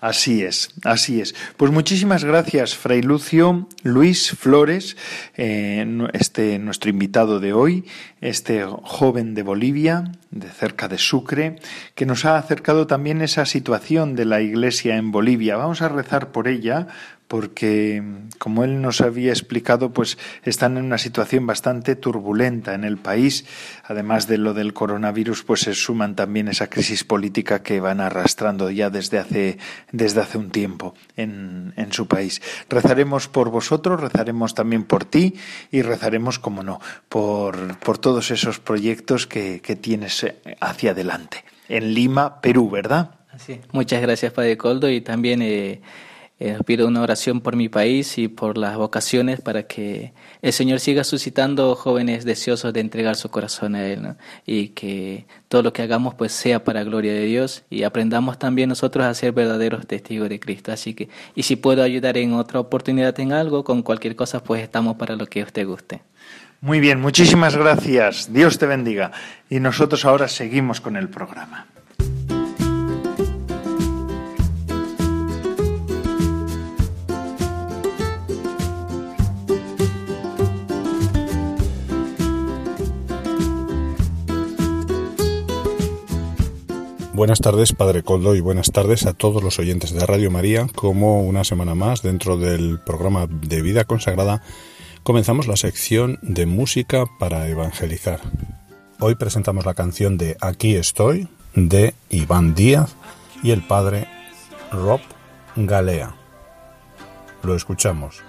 Así 0.00 0.42
es, 0.42 0.70
así 0.84 1.20
es. 1.20 1.34
Pues 1.56 1.72
muchísimas 1.72 2.24
gracias, 2.24 2.76
Fray 2.76 3.02
Lucio, 3.02 3.66
Luis 3.82 4.30
Flores, 4.30 4.96
eh, 5.36 5.86
este 6.12 6.58
nuestro 6.58 6.90
invitado 6.90 7.40
de 7.40 7.54
hoy, 7.54 7.84
este 8.20 8.64
joven 8.64 9.34
de 9.34 9.42
Bolivia, 9.42 10.12
de 10.30 10.48
cerca 10.48 10.88
de 10.88 10.98
Sucre, 10.98 11.56
que 11.94 12.04
nos 12.04 12.24
ha 12.26 12.36
acercado 12.36 12.86
también 12.86 13.22
esa 13.22 13.46
situación 13.46 14.14
de 14.16 14.26
la 14.26 14.42
Iglesia 14.42 14.96
en 14.96 15.12
Bolivia. 15.12 15.56
Vamos 15.56 15.80
a 15.80 15.88
rezar 15.88 16.30
por 16.30 16.46
ella, 16.46 16.88
porque, 17.28 18.02
como 18.38 18.64
él 18.64 18.80
nos 18.80 19.00
había 19.00 19.30
explicado, 19.30 19.92
pues 19.92 20.16
están 20.44 20.76
en 20.76 20.84
una 20.84 20.98
situación 20.98 21.46
bastante 21.46 21.96
turbulenta 21.96 22.74
en 22.74 22.84
el 22.84 22.98
país. 22.98 23.44
Además 23.84 24.28
de 24.28 24.38
lo 24.38 24.54
del 24.54 24.72
coronavirus, 24.72 25.42
pues 25.42 25.60
se 25.60 25.74
suman 25.74 26.14
también 26.14 26.48
esa 26.48 26.68
crisis 26.68 27.04
política 27.04 27.62
que 27.62 27.80
van 27.80 28.00
arrastrando 28.00 28.70
ya 28.70 28.90
desde 28.90 29.18
hace, 29.18 29.58
desde 29.90 30.20
hace 30.20 30.38
un 30.38 30.50
tiempo 30.50 30.94
en, 31.16 31.72
en 31.76 31.92
su 31.92 32.06
país. 32.06 32.40
Rezaremos 32.68 33.28
por 33.28 33.50
vosotros, 33.50 34.00
rezaremos 34.00 34.54
también 34.54 34.84
por 34.84 35.04
ti 35.04 35.34
y 35.70 35.82
rezaremos, 35.82 36.38
como 36.38 36.62
no, 36.62 36.80
por, 37.08 37.78
por 37.78 37.98
todos 37.98 38.30
esos 38.30 38.60
proyectos 38.60 39.26
que, 39.26 39.60
que 39.60 39.76
tienes 39.76 40.26
hacia 40.60 40.92
adelante. 40.92 41.44
En 41.68 41.92
Lima, 41.92 42.40
Perú, 42.40 42.70
¿verdad? 42.70 43.10
Así. 43.32 43.60
Muchas 43.72 44.00
gracias, 44.00 44.32
Padre 44.32 44.56
Coldo, 44.56 44.88
y 44.88 45.00
también 45.00 45.42
eh, 45.42 45.82
eh, 46.38 46.58
pido 46.66 46.86
una 46.86 47.00
oración 47.00 47.40
por 47.40 47.56
mi 47.56 47.70
país 47.70 48.18
y 48.18 48.28
por 48.28 48.58
las 48.58 48.76
vocaciones 48.76 49.40
para 49.40 49.62
que 49.62 50.12
el 50.42 50.52
Señor 50.52 50.80
siga 50.80 51.02
suscitando 51.02 51.74
jóvenes 51.74 52.26
deseosos 52.26 52.74
de 52.74 52.80
entregar 52.80 53.16
su 53.16 53.30
corazón 53.30 53.74
a 53.74 53.86
Él 53.86 54.02
y 54.44 54.68
que 54.68 55.24
todo 55.48 55.62
lo 55.62 55.72
que 55.72 55.82
hagamos 55.82 56.14
pues 56.14 56.32
sea 56.32 56.62
para 56.62 56.84
gloria 56.84 57.14
de 57.14 57.24
Dios 57.24 57.64
y 57.70 57.84
aprendamos 57.84 58.38
también 58.38 58.68
nosotros 58.68 59.06
a 59.06 59.14
ser 59.14 59.32
verdaderos 59.32 59.86
testigos 59.86 60.28
de 60.28 60.38
Cristo. 60.38 60.72
Así 60.72 60.92
que, 60.92 61.08
y 61.34 61.44
si 61.44 61.56
puedo 61.56 61.82
ayudar 61.82 62.18
en 62.18 62.34
otra 62.34 62.60
oportunidad 62.60 63.18
en 63.18 63.32
algo, 63.32 63.64
con 63.64 63.82
cualquier 63.82 64.14
cosa, 64.14 64.42
pues 64.42 64.62
estamos 64.62 64.96
para 64.96 65.16
lo 65.16 65.26
que 65.26 65.42
usted 65.42 65.66
guste. 65.66 66.02
Muy 66.60 66.80
bien, 66.80 67.00
muchísimas 67.00 67.56
gracias. 67.56 68.32
Dios 68.32 68.58
te 68.58 68.66
bendiga. 68.66 69.12
Y 69.48 69.60
nosotros 69.60 70.04
ahora 70.04 70.28
seguimos 70.28 70.80
con 70.80 70.96
el 70.96 71.08
programa. 71.08 71.66
Buenas 87.16 87.40
tardes, 87.40 87.72
Padre 87.72 88.02
Coldo, 88.02 88.34
y 88.34 88.40
buenas 88.40 88.72
tardes 88.72 89.06
a 89.06 89.14
todos 89.14 89.42
los 89.42 89.58
oyentes 89.58 89.90
de 89.94 90.04
Radio 90.04 90.30
María. 90.30 90.66
Como 90.74 91.22
una 91.22 91.44
semana 91.44 91.74
más, 91.74 92.02
dentro 92.02 92.36
del 92.36 92.78
programa 92.78 93.26
de 93.26 93.62
Vida 93.62 93.84
Consagrada, 93.84 94.42
comenzamos 95.02 95.46
la 95.46 95.56
sección 95.56 96.18
de 96.20 96.44
música 96.44 97.06
para 97.18 97.48
evangelizar. 97.48 98.20
Hoy 99.00 99.14
presentamos 99.14 99.64
la 99.64 99.72
canción 99.72 100.18
de 100.18 100.36
Aquí 100.42 100.76
estoy, 100.76 101.26
de 101.54 101.94
Iván 102.10 102.54
Díaz 102.54 102.94
y 103.42 103.52
el 103.52 103.66
Padre 103.66 104.08
Rob 104.70 105.00
Galea. 105.56 106.14
Lo 107.42 107.56
escuchamos. 107.56 108.22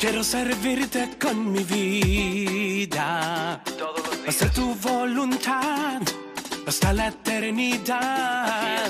Quiero 0.00 0.24
servirte 0.24 1.10
con 1.20 1.52
mi 1.52 1.62
vida, 1.62 3.60
hacer 4.26 4.50
tu 4.50 4.74
voluntad 4.76 6.00
hasta 6.66 6.94
la 6.94 7.08
eternidad. 7.08 8.88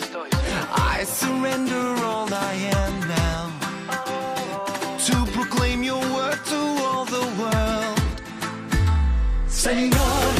I 0.72 1.04
surrender 1.04 1.96
all 2.04 2.32
I 2.32 2.54
am 2.84 3.00
now 3.08 3.50
to 5.06 5.26
proclaim 5.32 5.82
your 5.82 6.00
word 6.14 6.38
to 6.44 6.60
all 6.86 7.04
the 7.04 7.26
world. 7.40 8.00
Señor, 9.48 10.39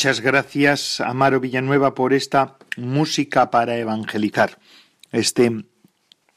Muchas 0.00 0.22
gracias, 0.22 1.02
Amaro 1.02 1.40
Villanueva, 1.40 1.94
por 1.94 2.14
esta 2.14 2.56
música 2.78 3.50
para 3.50 3.76
evangelizar. 3.76 4.56
Este 5.12 5.66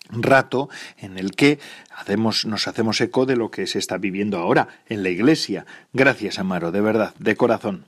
rato 0.09 0.67
en 0.97 1.17
el 1.17 1.31
que 1.31 1.59
hacemos, 1.95 2.45
nos 2.45 2.67
hacemos 2.67 2.99
eco 2.99 3.25
de 3.25 3.37
lo 3.37 3.51
que 3.51 3.65
se 3.65 3.79
está 3.79 3.97
viviendo 3.97 4.37
ahora 4.37 4.67
en 4.89 5.01
la 5.01 5.11
iglesia. 5.11 5.65
Gracias, 5.93 6.39
Amaro, 6.39 6.73
de 6.73 6.81
verdad, 6.81 7.13
de 7.19 7.37
corazón. 7.37 7.85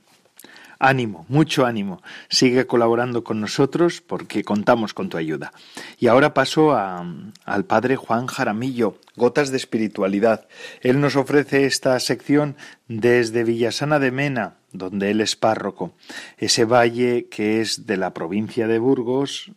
Ánimo, 0.78 1.26
mucho 1.28 1.66
ánimo. 1.66 2.02
Sigue 2.30 2.66
colaborando 2.66 3.22
con 3.22 3.40
nosotros 3.42 4.00
porque 4.00 4.44
contamos 4.44 4.94
con 4.94 5.10
tu 5.10 5.18
ayuda. 5.18 5.52
Y 5.98 6.06
ahora 6.06 6.32
paso 6.32 6.72
a- 6.72 7.04
al 7.44 7.64
padre 7.66 7.96
Juan 7.96 8.26
Jaramillo, 8.26 8.98
Gotas 9.14 9.50
de 9.50 9.58
Espiritualidad. 9.58 10.46
Él 10.80 11.00
nos 11.00 11.16
ofrece 11.16 11.66
esta 11.66 11.98
sección 12.00 12.56
desde 12.88 13.44
Villasana 13.44 13.98
de 13.98 14.10
Mena, 14.10 14.54
donde 14.76 15.10
él 15.10 15.20
es 15.20 15.36
párroco. 15.36 15.94
Ese 16.38 16.64
valle 16.64 17.26
que 17.28 17.60
es 17.60 17.86
de 17.86 17.96
la 17.96 18.14
provincia 18.14 18.66
de 18.66 18.78
Burgos, 18.78 19.52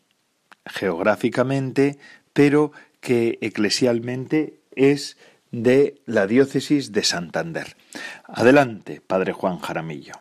geográficamente, 0.65 1.97
pero 2.33 2.71
que 2.99 3.37
eclesialmente 3.41 4.59
es 4.75 5.17
de 5.51 6.01
la 6.05 6.27
diócesis 6.27 6.91
de 6.91 7.03
Santander. 7.03 7.75
Adelante, 8.25 9.01
padre 9.05 9.33
Juan 9.33 9.59
Jaramillo. 9.59 10.13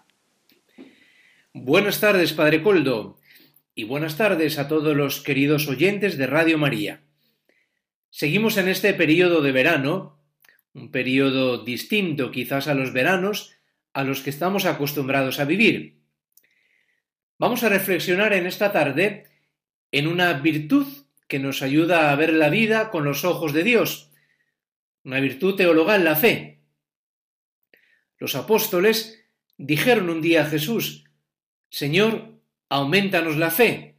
Buenas 1.53 2.01
tardes, 2.01 2.33
Padre 2.35 2.63
Coldo, 2.63 3.19
y 3.75 3.85
buenas 3.85 4.17
tardes 4.17 4.59
a 4.59 4.69
todos 4.69 4.97
los 4.97 5.21
queridos 5.21 5.67
oyentes 5.67 6.17
de 6.17 6.27
Radio 6.27 6.57
María. 6.57 7.01
Seguimos 8.11 8.57
en 8.59 8.69
este 8.69 8.95
periodo 8.95 9.43
de 9.43 9.53
verano, 9.53 10.21
un 10.73 10.91
periodo 10.91 11.65
distinto 11.65 12.31
quizás 12.31 12.69
a 12.69 12.75
los 12.75 12.93
veranos 12.93 13.58
a 13.99 14.05
los 14.05 14.21
que 14.21 14.31
estamos 14.31 14.65
acostumbrados 14.65 15.41
a 15.41 15.45
vivir. 15.45 15.99
Vamos 17.37 17.65
a 17.65 17.69
reflexionar 17.69 18.33
en 18.33 18.47
esta 18.47 18.71
tarde 18.71 19.27
en 19.91 20.07
una 20.07 20.35
virtud 20.35 20.87
que 21.27 21.41
nos 21.41 21.63
ayuda 21.63 22.13
a 22.13 22.15
ver 22.15 22.33
la 22.33 22.49
vida 22.49 22.93
con 22.93 23.05
los 23.05 23.25
ojos 23.25 23.53
de 23.53 23.65
Dios, 23.65 24.13
una 25.03 25.19
virtud 25.19 25.57
teologal, 25.57 26.05
la 26.05 26.15
fe. 26.15 26.61
Los 28.19 28.37
apóstoles 28.37 29.27
dijeron 29.57 30.11
un 30.11 30.23
día 30.23 30.43
a 30.43 30.47
Jesús, 30.47 31.03
Señor, 31.69 32.39
aumentanos 32.69 33.37
la 33.37 33.51
fe. 33.51 33.97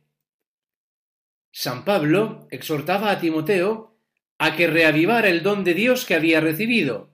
San 1.51 1.83
Pablo 1.83 2.47
exhortaba 2.51 3.11
a 3.11 3.19
Timoteo 3.19 3.99
a 4.37 4.55
que 4.55 4.67
reavivara 4.67 5.27
el 5.27 5.43
don 5.43 5.65
de 5.65 5.73
Dios 5.73 6.05
que 6.05 6.15
había 6.15 6.39
recibido. 6.39 7.11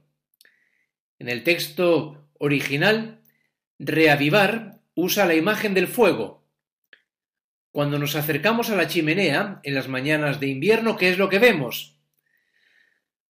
En 1.18 1.30
el 1.30 1.44
texto 1.44 2.25
original, 2.40 3.22
reavivar 3.80 4.82
usa 4.94 5.26
la 5.26 5.36
imagen 5.36 5.74
del 5.74 5.88
fuego. 5.88 6.44
Cuando 7.72 8.00
nos 8.00 8.16
acercamos 8.16 8.70
a 8.70 8.76
la 8.76 8.88
chimenea 8.88 9.60
en 9.64 9.76
las 9.76 9.88
mañanas 9.88 10.40
de 10.40 10.48
invierno, 10.48 10.96
¿qué 10.96 11.10
es 11.10 11.18
lo 11.18 11.28
que 11.30 11.40
vemos? 11.40 11.98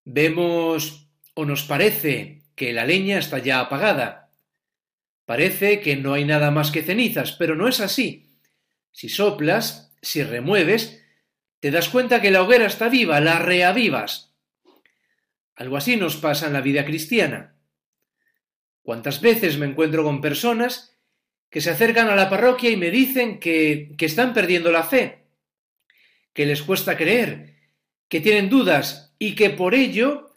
Vemos 0.04 1.08
o 1.34 1.44
nos 1.44 1.62
parece 1.64 2.42
que 2.54 2.72
la 2.72 2.84
leña 2.84 3.18
está 3.18 3.38
ya 3.38 3.60
apagada. 3.60 4.30
Parece 5.26 5.80
que 5.80 5.96
no 5.96 6.14
hay 6.14 6.24
nada 6.24 6.50
más 6.50 6.70
que 6.70 6.82
cenizas, 6.82 7.32
pero 7.32 7.54
no 7.54 7.68
es 7.68 7.80
así. 7.80 8.30
Si 8.92 9.08
soplas, 9.08 9.94
si 10.02 10.22
remueves, 10.22 11.02
te 11.60 11.70
das 11.70 11.88
cuenta 11.88 12.20
que 12.20 12.30
la 12.30 12.42
hoguera 12.42 12.66
está 12.66 12.88
viva, 12.88 13.20
la 13.20 13.38
reavivas. 13.38 14.34
Algo 15.54 15.76
así 15.76 15.96
nos 15.96 16.16
pasa 16.16 16.46
en 16.46 16.54
la 16.54 16.62
vida 16.62 16.84
cristiana. 16.86 17.54
¿Cuántas 18.82 19.20
veces 19.20 19.58
me 19.58 19.66
encuentro 19.66 20.02
con 20.02 20.20
personas 20.20 20.98
que 21.50 21.60
se 21.60 21.70
acercan 21.70 22.08
a 22.08 22.16
la 22.16 22.30
parroquia 22.30 22.70
y 22.70 22.76
me 22.76 22.90
dicen 22.90 23.40
que, 23.40 23.92
que 23.98 24.06
están 24.06 24.32
perdiendo 24.32 24.70
la 24.70 24.84
fe, 24.84 25.26
que 26.32 26.46
les 26.46 26.62
cuesta 26.62 26.96
creer, 26.96 27.56
que 28.08 28.20
tienen 28.20 28.48
dudas 28.48 29.14
y 29.18 29.34
que 29.34 29.50
por 29.50 29.74
ello 29.74 30.30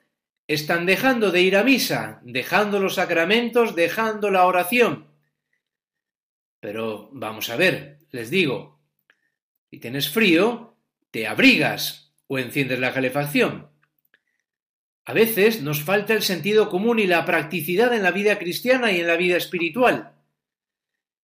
están 0.48 0.86
dejando 0.86 1.32
de 1.32 1.42
ir 1.42 1.56
a 1.56 1.64
misa, 1.64 2.22
dejando 2.24 2.80
los 2.80 2.96
sacramentos, 2.96 3.76
dejando 3.76 4.30
la 4.30 4.46
oración. 4.46 5.08
Pero 6.60 7.10
vamos 7.12 7.50
a 7.50 7.56
ver, 7.56 8.00
les 8.12 8.30
digo, 8.30 8.80
si 9.70 9.80
tienes 9.80 10.10
frío, 10.10 10.78
te 11.12 11.28
abrigas 11.28 12.14
o 12.28 12.40
enciendes 12.40 12.80
la 12.80 12.94
calefacción. 12.94 13.73
A 15.06 15.14
veces 15.14 15.62
nos 15.62 15.82
falta 15.82 16.14
el 16.14 16.22
sentido 16.22 16.70
común 16.70 17.00
y 17.00 17.08
la 17.08 17.26
practicidad 17.26 17.94
en 17.94 18.04
la 18.04 18.12
vida 18.12 18.40
cristiana 18.40 18.92
y 18.92 19.02
en 19.02 19.08
la 19.08 19.18
vida 19.18 19.36
espiritual. 19.36 20.14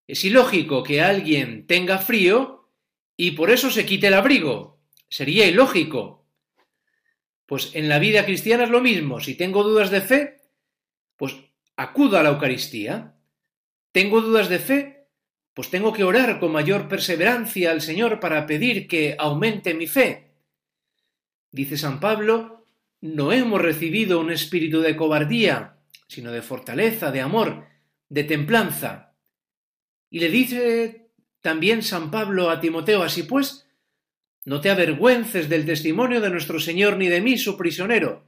Es 0.05 0.25
ilógico 0.25 0.83
que 0.83 1.01
alguien 1.01 1.65
tenga 1.65 1.99
frío 1.99 2.67
y 3.15 3.31
por 3.31 3.51
eso 3.51 3.69
se 3.69 3.85
quite 3.85 4.07
el 4.07 4.15
abrigo. 4.15 4.79
Sería 5.07 5.45
ilógico. 5.47 6.25
Pues 7.45 7.71
en 7.73 7.87
la 7.89 7.99
vida 7.99 8.25
cristiana 8.25 8.65
es 8.65 8.69
lo 8.69 8.81
mismo. 8.81 9.19
Si 9.19 9.35
tengo 9.35 9.63
dudas 9.63 9.91
de 9.91 10.01
fe, 10.01 10.41
pues 11.15 11.35
acudo 11.77 12.17
a 12.17 12.23
la 12.23 12.29
Eucaristía. 12.29 13.15
Tengo 13.91 14.21
dudas 14.21 14.49
de 14.49 14.59
fe, 14.59 15.07
pues 15.53 15.69
tengo 15.69 15.93
que 15.93 16.03
orar 16.03 16.39
con 16.39 16.51
mayor 16.51 16.87
perseverancia 16.87 17.71
al 17.71 17.81
Señor 17.81 18.19
para 18.19 18.45
pedir 18.45 18.87
que 18.87 19.15
aumente 19.17 19.73
mi 19.73 19.87
fe. 19.87 20.31
Dice 21.51 21.77
San 21.77 21.99
Pablo, 21.99 22.58
no 23.01 23.31
hemos 23.31 23.61
recibido 23.61 24.19
un 24.19 24.31
espíritu 24.31 24.81
de 24.81 24.95
cobardía, 24.95 25.77
sino 26.07 26.31
de 26.31 26.41
fortaleza, 26.41 27.11
de 27.11 27.21
amor, 27.21 27.65
de 28.09 28.23
templanza. 28.23 29.13
Y 30.09 30.19
le 30.19 30.29
dice 30.29 31.11
también 31.41 31.81
San 31.83 32.11
Pablo 32.11 32.49
a 32.49 32.59
Timoteo, 32.59 33.03
así 33.03 33.23
pues, 33.23 33.67
no 34.45 34.61
te 34.61 34.69
avergüences 34.69 35.47
del 35.49 35.65
testimonio 35.65 36.21
de 36.21 36.29
nuestro 36.29 36.59
Señor 36.59 36.97
ni 36.97 37.07
de 37.07 37.21
mí, 37.21 37.37
su 37.37 37.57
prisionero. 37.57 38.25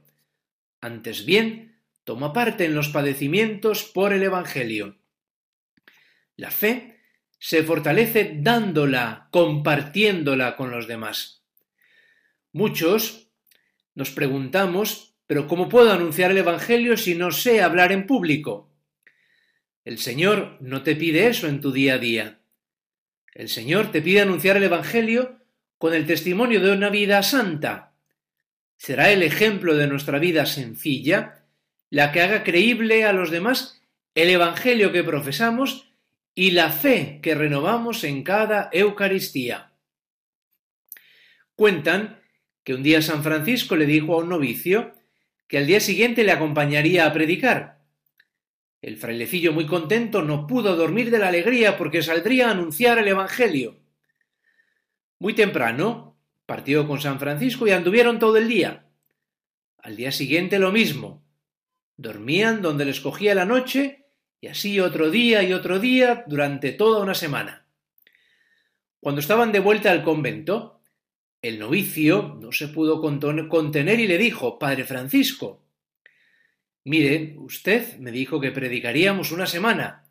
Antes 0.80 1.24
bien, 1.24 1.80
toma 2.04 2.32
parte 2.32 2.64
en 2.64 2.74
los 2.74 2.88
padecimientos 2.88 3.84
por 3.84 4.12
el 4.12 4.22
Evangelio. 4.22 4.96
La 6.36 6.50
fe 6.50 7.00
se 7.38 7.62
fortalece 7.62 8.36
dándola, 8.40 9.28
compartiéndola 9.30 10.56
con 10.56 10.70
los 10.70 10.86
demás. 10.86 11.42
Muchos 12.52 13.31
nos 13.94 14.10
preguntamos, 14.10 15.14
pero 15.26 15.46
¿cómo 15.46 15.68
puedo 15.68 15.92
anunciar 15.92 16.30
el 16.30 16.38
Evangelio 16.38 16.96
si 16.96 17.14
no 17.14 17.30
sé 17.30 17.62
hablar 17.62 17.92
en 17.92 18.06
público? 18.06 18.70
El 19.84 19.98
Señor 19.98 20.58
no 20.60 20.82
te 20.82 20.94
pide 20.94 21.26
eso 21.26 21.48
en 21.48 21.60
tu 21.60 21.72
día 21.72 21.94
a 21.94 21.98
día. 21.98 22.40
El 23.34 23.48
Señor 23.48 23.90
te 23.90 24.02
pide 24.02 24.20
anunciar 24.20 24.56
el 24.56 24.64
Evangelio 24.64 25.40
con 25.78 25.94
el 25.94 26.06
testimonio 26.06 26.60
de 26.60 26.72
una 26.72 26.90
vida 26.90 27.22
santa. 27.22 27.94
Será 28.76 29.10
el 29.10 29.22
ejemplo 29.22 29.74
de 29.76 29.86
nuestra 29.86 30.18
vida 30.18 30.46
sencilla 30.46 31.44
la 31.90 32.10
que 32.10 32.22
haga 32.22 32.42
creíble 32.42 33.04
a 33.04 33.12
los 33.12 33.30
demás 33.30 33.82
el 34.14 34.30
Evangelio 34.30 34.92
que 34.92 35.04
profesamos 35.04 35.92
y 36.34 36.52
la 36.52 36.70
fe 36.70 37.20
que 37.22 37.34
renovamos 37.34 38.04
en 38.04 38.22
cada 38.22 38.70
Eucaristía. 38.72 39.72
Cuentan 41.54 42.21
que 42.64 42.74
un 42.74 42.82
día 42.82 43.02
San 43.02 43.22
Francisco 43.22 43.76
le 43.76 43.86
dijo 43.86 44.14
a 44.14 44.18
un 44.18 44.28
novicio 44.28 44.92
que 45.48 45.58
al 45.58 45.66
día 45.66 45.80
siguiente 45.80 46.24
le 46.24 46.32
acompañaría 46.32 47.06
a 47.06 47.12
predicar. 47.12 47.82
El 48.80 48.96
frailecillo 48.96 49.52
muy 49.52 49.66
contento 49.66 50.22
no 50.22 50.46
pudo 50.46 50.76
dormir 50.76 51.10
de 51.10 51.18
la 51.18 51.28
alegría 51.28 51.76
porque 51.76 52.02
saldría 52.02 52.48
a 52.48 52.50
anunciar 52.52 52.98
el 52.98 53.08
Evangelio. 53.08 53.78
Muy 55.18 55.34
temprano 55.34 56.18
partió 56.46 56.86
con 56.88 57.00
San 57.00 57.20
Francisco 57.20 57.66
y 57.66 57.70
anduvieron 57.70 58.18
todo 58.18 58.36
el 58.36 58.48
día. 58.48 58.88
Al 59.78 59.96
día 59.96 60.10
siguiente 60.10 60.58
lo 60.58 60.72
mismo. 60.72 61.24
Dormían 61.96 62.60
donde 62.60 62.84
les 62.84 63.00
cogía 63.00 63.34
la 63.34 63.44
noche 63.44 64.06
y 64.40 64.48
así 64.48 64.80
otro 64.80 65.10
día 65.10 65.44
y 65.44 65.52
otro 65.52 65.78
día 65.78 66.24
durante 66.26 66.72
toda 66.72 67.00
una 67.00 67.14
semana. 67.14 67.68
Cuando 68.98 69.20
estaban 69.20 69.52
de 69.52 69.60
vuelta 69.60 69.92
al 69.92 70.02
convento, 70.02 70.81
el 71.42 71.58
novicio 71.58 72.38
no 72.40 72.52
se 72.52 72.68
pudo 72.68 73.00
contener 73.00 73.98
y 73.98 74.06
le 74.06 74.16
dijo, 74.16 74.60
Padre 74.60 74.84
Francisco, 74.84 75.64
mire, 76.84 77.34
usted 77.38 77.98
me 77.98 78.12
dijo 78.12 78.40
que 78.40 78.52
predicaríamos 78.52 79.32
una 79.32 79.46
semana, 79.46 80.08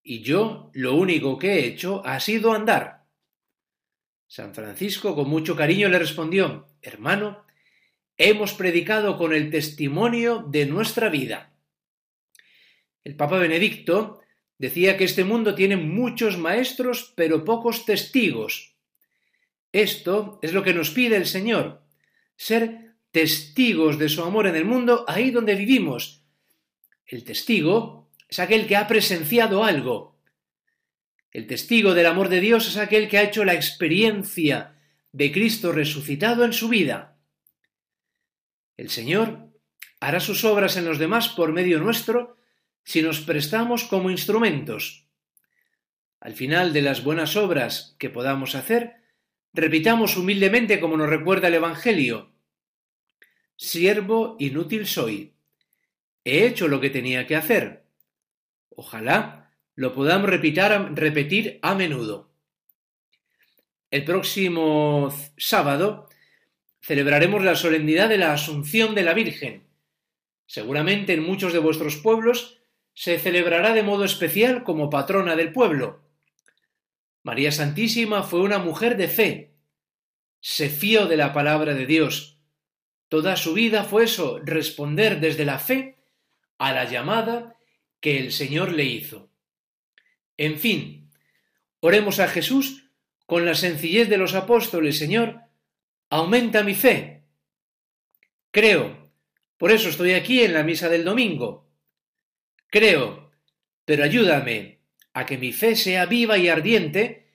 y 0.00 0.22
yo 0.22 0.70
lo 0.72 0.94
único 0.94 1.38
que 1.38 1.54
he 1.54 1.66
hecho 1.66 2.06
ha 2.06 2.20
sido 2.20 2.52
andar. 2.52 3.04
San 4.28 4.54
Francisco 4.54 5.14
con 5.16 5.28
mucho 5.28 5.56
cariño 5.56 5.88
le 5.88 5.98
respondió, 5.98 6.68
Hermano, 6.82 7.44
hemos 8.16 8.52
predicado 8.54 9.18
con 9.18 9.34
el 9.34 9.50
testimonio 9.50 10.44
de 10.48 10.66
nuestra 10.66 11.08
vida. 11.08 11.52
El 13.02 13.16
Papa 13.16 13.38
Benedicto 13.38 14.20
decía 14.56 14.96
que 14.96 15.04
este 15.04 15.24
mundo 15.24 15.54
tiene 15.54 15.76
muchos 15.76 16.38
maestros, 16.38 17.12
pero 17.16 17.44
pocos 17.44 17.84
testigos. 17.84 18.73
Esto 19.74 20.38
es 20.40 20.52
lo 20.52 20.62
que 20.62 20.72
nos 20.72 20.90
pide 20.90 21.16
el 21.16 21.26
Señor, 21.26 21.82
ser 22.36 22.94
testigos 23.10 23.98
de 23.98 24.08
su 24.08 24.22
amor 24.22 24.46
en 24.46 24.54
el 24.54 24.64
mundo 24.64 25.04
ahí 25.08 25.32
donde 25.32 25.56
vivimos. 25.56 26.22
El 27.04 27.24
testigo 27.24 28.12
es 28.28 28.38
aquel 28.38 28.68
que 28.68 28.76
ha 28.76 28.86
presenciado 28.86 29.64
algo. 29.64 30.16
El 31.32 31.48
testigo 31.48 31.92
del 31.92 32.06
amor 32.06 32.28
de 32.28 32.38
Dios 32.38 32.68
es 32.68 32.76
aquel 32.76 33.08
que 33.08 33.18
ha 33.18 33.24
hecho 33.24 33.44
la 33.44 33.54
experiencia 33.54 34.76
de 35.10 35.32
Cristo 35.32 35.72
resucitado 35.72 36.44
en 36.44 36.52
su 36.52 36.68
vida. 36.68 37.18
El 38.76 38.90
Señor 38.90 39.50
hará 39.98 40.20
sus 40.20 40.44
obras 40.44 40.76
en 40.76 40.84
los 40.84 41.00
demás 41.00 41.30
por 41.30 41.52
medio 41.52 41.80
nuestro 41.80 42.36
si 42.84 43.02
nos 43.02 43.18
prestamos 43.18 43.82
como 43.82 44.12
instrumentos. 44.12 45.08
Al 46.20 46.34
final 46.34 46.72
de 46.72 46.82
las 46.82 47.02
buenas 47.02 47.34
obras 47.34 47.96
que 47.98 48.08
podamos 48.08 48.54
hacer, 48.54 49.02
repitamos 49.54 50.16
humildemente 50.16 50.80
como 50.80 50.96
nos 50.96 51.08
recuerda 51.08 51.48
el 51.48 51.54
Evangelio. 51.54 52.32
Siervo 53.56 54.36
inútil 54.40 54.86
soy. 54.86 55.34
He 56.24 56.44
hecho 56.46 56.66
lo 56.68 56.80
que 56.80 56.90
tenía 56.90 57.26
que 57.26 57.36
hacer. 57.36 57.86
Ojalá 58.70 59.52
lo 59.76 59.94
podamos 59.94 60.28
repetir 60.28 61.58
a 61.62 61.74
menudo. 61.74 62.32
El 63.90 64.04
próximo 64.04 65.14
sábado 65.36 66.08
celebraremos 66.82 67.44
la 67.44 67.54
solemnidad 67.54 68.08
de 68.08 68.18
la 68.18 68.32
Asunción 68.32 68.94
de 68.94 69.04
la 69.04 69.14
Virgen. 69.14 69.68
Seguramente 70.46 71.12
en 71.12 71.22
muchos 71.22 71.52
de 71.52 71.60
vuestros 71.60 71.96
pueblos 71.96 72.58
se 72.92 73.18
celebrará 73.18 73.72
de 73.72 73.84
modo 73.84 74.04
especial 74.04 74.64
como 74.64 74.90
patrona 74.90 75.36
del 75.36 75.52
pueblo. 75.52 76.03
María 77.24 77.50
Santísima 77.52 78.22
fue 78.22 78.42
una 78.42 78.58
mujer 78.58 78.98
de 78.98 79.08
fe. 79.08 79.54
Se 80.40 80.68
fió 80.68 81.06
de 81.06 81.16
la 81.16 81.32
palabra 81.32 81.72
de 81.72 81.86
Dios. 81.86 82.38
Toda 83.08 83.36
su 83.36 83.54
vida 83.54 83.84
fue 83.84 84.04
eso, 84.04 84.40
responder 84.44 85.20
desde 85.20 85.46
la 85.46 85.58
fe 85.58 85.96
a 86.58 86.72
la 86.72 86.84
llamada 86.84 87.56
que 88.00 88.18
el 88.18 88.30
Señor 88.30 88.72
le 88.72 88.84
hizo. 88.84 89.30
En 90.36 90.58
fin, 90.58 91.10
oremos 91.80 92.20
a 92.20 92.28
Jesús 92.28 92.90
con 93.24 93.46
la 93.46 93.54
sencillez 93.54 94.10
de 94.10 94.18
los 94.18 94.34
apóstoles, 94.34 94.98
Señor, 94.98 95.40
aumenta 96.10 96.62
mi 96.62 96.74
fe. 96.74 97.24
Creo, 98.50 99.10
por 99.56 99.72
eso 99.72 99.88
estoy 99.88 100.12
aquí 100.12 100.42
en 100.42 100.52
la 100.52 100.62
misa 100.62 100.90
del 100.90 101.04
domingo. 101.04 101.70
Creo, 102.66 103.30
pero 103.86 104.04
ayúdame 104.04 104.73
a 105.14 105.24
que 105.24 105.38
mi 105.38 105.52
fe 105.52 105.76
sea 105.76 106.06
viva 106.06 106.36
y 106.36 106.48
ardiente 106.48 107.28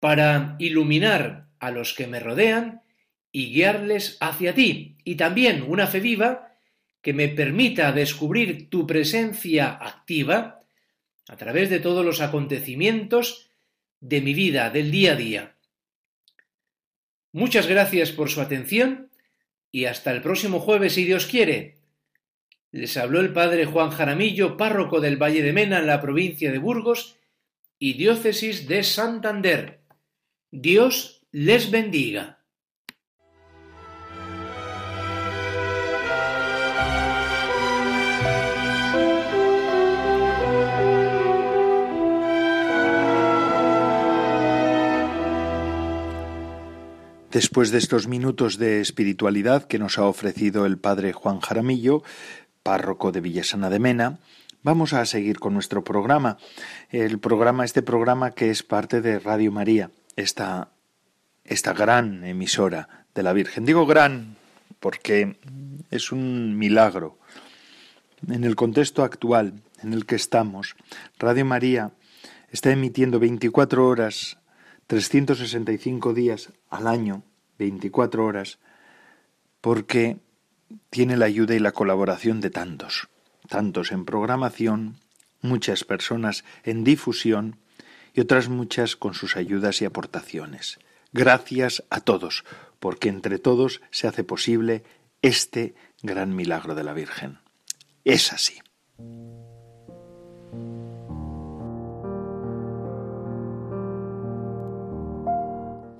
para 0.00 0.56
iluminar 0.58 1.48
a 1.60 1.70
los 1.70 1.94
que 1.94 2.06
me 2.06 2.20
rodean 2.20 2.82
y 3.30 3.52
guiarles 3.52 4.16
hacia 4.20 4.54
ti, 4.54 4.96
y 5.04 5.16
también 5.16 5.62
una 5.62 5.86
fe 5.86 6.00
viva 6.00 6.54
que 7.02 7.12
me 7.12 7.28
permita 7.28 7.92
descubrir 7.92 8.70
tu 8.70 8.86
presencia 8.86 9.68
activa 9.68 10.62
a 11.28 11.36
través 11.36 11.68
de 11.68 11.80
todos 11.80 12.04
los 12.04 12.20
acontecimientos 12.20 13.50
de 14.00 14.22
mi 14.22 14.32
vida, 14.32 14.70
del 14.70 14.90
día 14.90 15.12
a 15.12 15.16
día. 15.16 15.54
Muchas 17.32 17.66
gracias 17.66 18.10
por 18.10 18.30
su 18.30 18.40
atención 18.40 19.10
y 19.70 19.84
hasta 19.84 20.10
el 20.12 20.22
próximo 20.22 20.60
jueves, 20.60 20.94
si 20.94 21.04
Dios 21.04 21.26
quiere. 21.26 21.76
Les 22.72 22.96
habló 22.96 23.20
el 23.20 23.34
padre 23.34 23.66
Juan 23.66 23.90
Jaramillo, 23.90 24.56
párroco 24.56 25.00
del 25.00 25.22
Valle 25.22 25.42
de 25.42 25.52
Mena 25.52 25.78
en 25.78 25.86
la 25.86 26.00
provincia 26.00 26.50
de 26.50 26.58
Burgos 26.58 27.17
y 27.78 27.94
diócesis 27.94 28.66
de 28.66 28.82
Santander. 28.82 29.82
Dios 30.50 31.26
les 31.30 31.70
bendiga. 31.70 32.38
Después 47.30 47.70
de 47.70 47.78
estos 47.78 48.08
minutos 48.08 48.58
de 48.58 48.80
espiritualidad 48.80 49.64
que 49.64 49.78
nos 49.78 49.98
ha 49.98 50.06
ofrecido 50.06 50.66
el 50.66 50.78
padre 50.78 51.12
Juan 51.12 51.40
Jaramillo, 51.40 52.02
párroco 52.62 53.12
de 53.12 53.20
Villasana 53.20 53.70
de 53.70 53.78
Mena, 53.78 54.18
vamos 54.68 54.92
a 54.92 55.06
seguir 55.06 55.38
con 55.38 55.54
nuestro 55.54 55.82
programa. 55.82 56.36
El 56.90 57.18
programa, 57.18 57.64
este 57.64 57.80
programa 57.80 58.32
que 58.32 58.50
es 58.50 58.62
parte 58.62 59.00
de 59.00 59.18
Radio 59.18 59.50
María, 59.50 59.90
esta, 60.14 60.72
esta 61.42 61.72
gran 61.72 62.22
emisora 62.22 63.06
de 63.14 63.22
la 63.22 63.32
Virgen. 63.32 63.64
Digo 63.64 63.86
gran 63.86 64.36
porque 64.78 65.38
es 65.90 66.12
un 66.12 66.58
milagro. 66.58 67.18
En 68.28 68.44
el 68.44 68.56
contexto 68.56 69.04
actual 69.04 69.54
en 69.82 69.94
el 69.94 70.04
que 70.04 70.16
estamos, 70.16 70.76
Radio 71.18 71.46
María 71.46 71.92
está 72.50 72.70
emitiendo 72.70 73.18
24 73.18 73.88
horas, 73.88 74.36
365 74.86 76.12
días 76.12 76.52
al 76.68 76.86
año, 76.86 77.22
24 77.58 78.22
horas, 78.22 78.58
porque 79.62 80.18
tiene 80.90 81.16
la 81.16 81.24
ayuda 81.24 81.54
y 81.54 81.58
la 81.58 81.72
colaboración 81.72 82.42
de 82.42 82.50
tantos, 82.50 83.08
tantos 83.48 83.92
en 83.92 84.04
programación, 84.04 84.96
muchas 85.40 85.84
personas 85.84 86.44
en 86.64 86.84
difusión 86.84 87.58
y 88.14 88.20
otras 88.20 88.48
muchas 88.48 88.96
con 88.96 89.14
sus 89.14 89.36
ayudas 89.36 89.82
y 89.82 89.84
aportaciones. 89.84 90.78
Gracias 91.12 91.84
a 91.90 92.00
todos, 92.00 92.44
porque 92.80 93.08
entre 93.08 93.38
todos 93.38 93.80
se 93.90 94.06
hace 94.06 94.24
posible 94.24 94.84
este 95.22 95.74
gran 96.02 96.34
milagro 96.36 96.74
de 96.74 96.84
la 96.84 96.92
Virgen. 96.92 97.38
Es 98.04 98.32
así. 98.32 98.58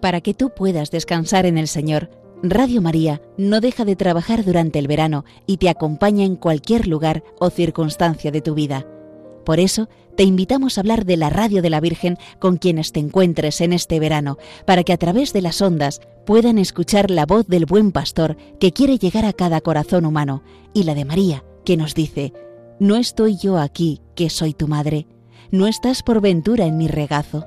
Para 0.01 0.20
que 0.20 0.32
tú 0.34 0.55
puedas 0.55 0.90
descansar 0.90 1.44
en 1.44 1.59
el 1.59 1.68
Señor, 1.68 2.11
Radio 2.43 2.80
María 2.80 3.20
no 3.36 3.61
deja 3.61 3.84
de 3.84 3.97
trabajar 3.97 4.45
durante 4.45 4.78
el 4.78 4.86
verano 4.86 5.24
y 5.47 5.57
te 5.57 5.68
acompaña 5.68 6.24
en 6.24 6.36
cualquier 6.36 6.86
lugar 6.86 7.24
o 7.41 7.51
circunstancia 7.51 8.30
de 8.30 8.41
tu 8.41 8.55
vida. 8.55 8.86
Por 9.45 9.59
eso, 9.59 9.89
te 10.16 10.22
invitamos 10.22 10.76
a 10.76 10.82
hablar 10.82 11.05
de 11.05 11.16
la 11.16 11.30
Radio 11.30 11.62
de 11.62 11.70
la 11.70 11.80
Virgen 11.80 12.16
con 12.39 12.57
quienes 12.57 12.93
te 12.93 13.01
encuentres 13.01 13.61
en 13.61 13.72
este 13.72 13.99
verano, 13.99 14.36
para 14.66 14.84
que 14.84 14.93
a 14.93 14.99
través 14.99 15.32
de 15.32 15.43
las 15.43 15.61
ondas 15.61 16.01
puedan 16.26 16.59
escuchar 16.59 17.11
la 17.11 17.26
voz 17.26 17.47
del 17.49 17.66
buen 17.66 17.91
pastor 17.91 18.36
que 18.61 18.72
quiere 18.72 18.99
llegar 18.99 19.24
a 19.24 19.32
cada 19.32 19.61
corazón 19.61 20.05
humano, 20.05 20.43
y 20.74 20.84
la 20.84 20.95
de 20.95 21.05
María, 21.05 21.45
que 21.64 21.76
nos 21.76 21.95
dice, 21.95 22.32
No 22.78 22.97
estoy 22.97 23.36
yo 23.36 23.59
aquí, 23.59 24.01
que 24.14 24.30
soy 24.30 24.55
tu 24.55 24.68
madre, 24.68 25.07
no 25.51 25.66
estás 25.66 26.03
por 26.03 26.20
ventura 26.20 26.66
en 26.66 26.76
mi 26.76 26.86
regazo. 26.86 27.47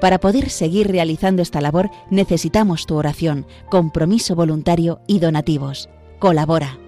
Para 0.00 0.20
poder 0.20 0.50
seguir 0.50 0.88
realizando 0.88 1.42
esta 1.42 1.60
labor 1.60 1.90
necesitamos 2.10 2.86
tu 2.86 2.96
oración, 2.96 3.46
compromiso 3.68 4.36
voluntario 4.36 5.00
y 5.06 5.18
donativos. 5.18 5.88
Colabora. 6.18 6.78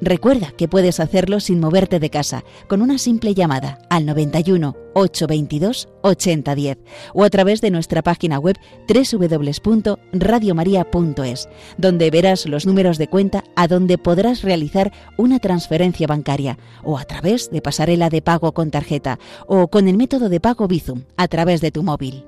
Recuerda 0.00 0.52
que 0.56 0.68
puedes 0.68 1.00
hacerlo 1.00 1.40
sin 1.40 1.58
moverte 1.60 2.00
de 2.00 2.08
casa, 2.10 2.44
con 2.66 2.82
una 2.82 2.98
simple 2.98 3.32
llamada 3.34 3.78
al 3.90 4.04
91 4.06 4.76
822 4.94 5.88
8010 6.02 6.78
o 7.14 7.22
a 7.22 7.30
través 7.30 7.60
de 7.60 7.70
nuestra 7.70 8.02
página 8.02 8.40
web 8.40 8.58
www.radiomaria.es, 8.88 11.48
donde 11.76 12.10
verás 12.10 12.46
los 12.46 12.66
números 12.66 12.98
de 12.98 13.06
cuenta 13.08 13.44
a 13.54 13.68
donde 13.68 13.98
podrás 13.98 14.42
realizar 14.42 14.92
una 15.16 15.38
transferencia 15.38 16.08
bancaria 16.08 16.58
o 16.82 16.98
a 16.98 17.04
través 17.04 17.50
de 17.50 17.62
pasarela 17.62 18.10
de 18.10 18.22
pago 18.22 18.52
con 18.52 18.72
tarjeta 18.72 19.20
o 19.46 19.68
con 19.68 19.86
el 19.86 19.96
método 19.96 20.28
de 20.28 20.40
pago 20.40 20.66
Bizum 20.66 21.04
a 21.16 21.28
través 21.28 21.60
de 21.60 21.70
tu 21.70 21.84
móvil. 21.84 22.24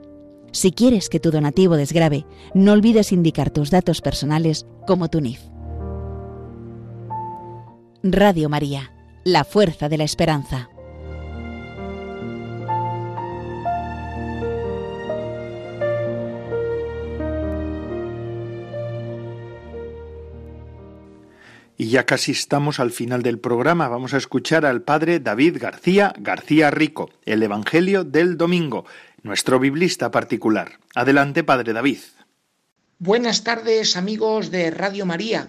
Si 0.52 0.72
quieres 0.72 1.08
que 1.08 1.20
tu 1.20 1.30
donativo 1.30 1.76
desgrave, 1.76 2.26
no 2.54 2.72
olvides 2.72 3.12
indicar 3.12 3.50
tus 3.50 3.70
datos 3.70 4.00
personales 4.00 4.66
como 4.86 5.08
tu 5.08 5.20
NIF. 5.20 5.40
Radio 8.02 8.48
María, 8.48 8.92
la 9.24 9.44
fuerza 9.44 9.88
de 9.88 9.98
la 9.98 10.04
esperanza. 10.04 10.70
Y 21.80 21.88
ya 21.88 22.04
casi 22.04 22.32
estamos 22.32 22.78
al 22.78 22.90
final 22.90 23.22
del 23.22 23.38
programa. 23.38 23.88
Vamos 23.88 24.12
a 24.12 24.18
escuchar 24.18 24.66
al 24.66 24.82
padre 24.82 25.18
David 25.18 25.56
García 25.58 26.12
García 26.18 26.70
Rico, 26.70 27.08
el 27.24 27.42
Evangelio 27.42 28.04
del 28.04 28.36
Domingo, 28.36 28.84
nuestro 29.22 29.58
biblista 29.58 30.10
particular. 30.10 30.78
Adelante, 30.94 31.44
padre 31.44 31.72
David. 31.72 31.98
Buenas 32.98 33.44
tardes, 33.44 33.96
amigos 33.96 34.50
de 34.50 34.70
Radio 34.70 35.06
María. 35.06 35.48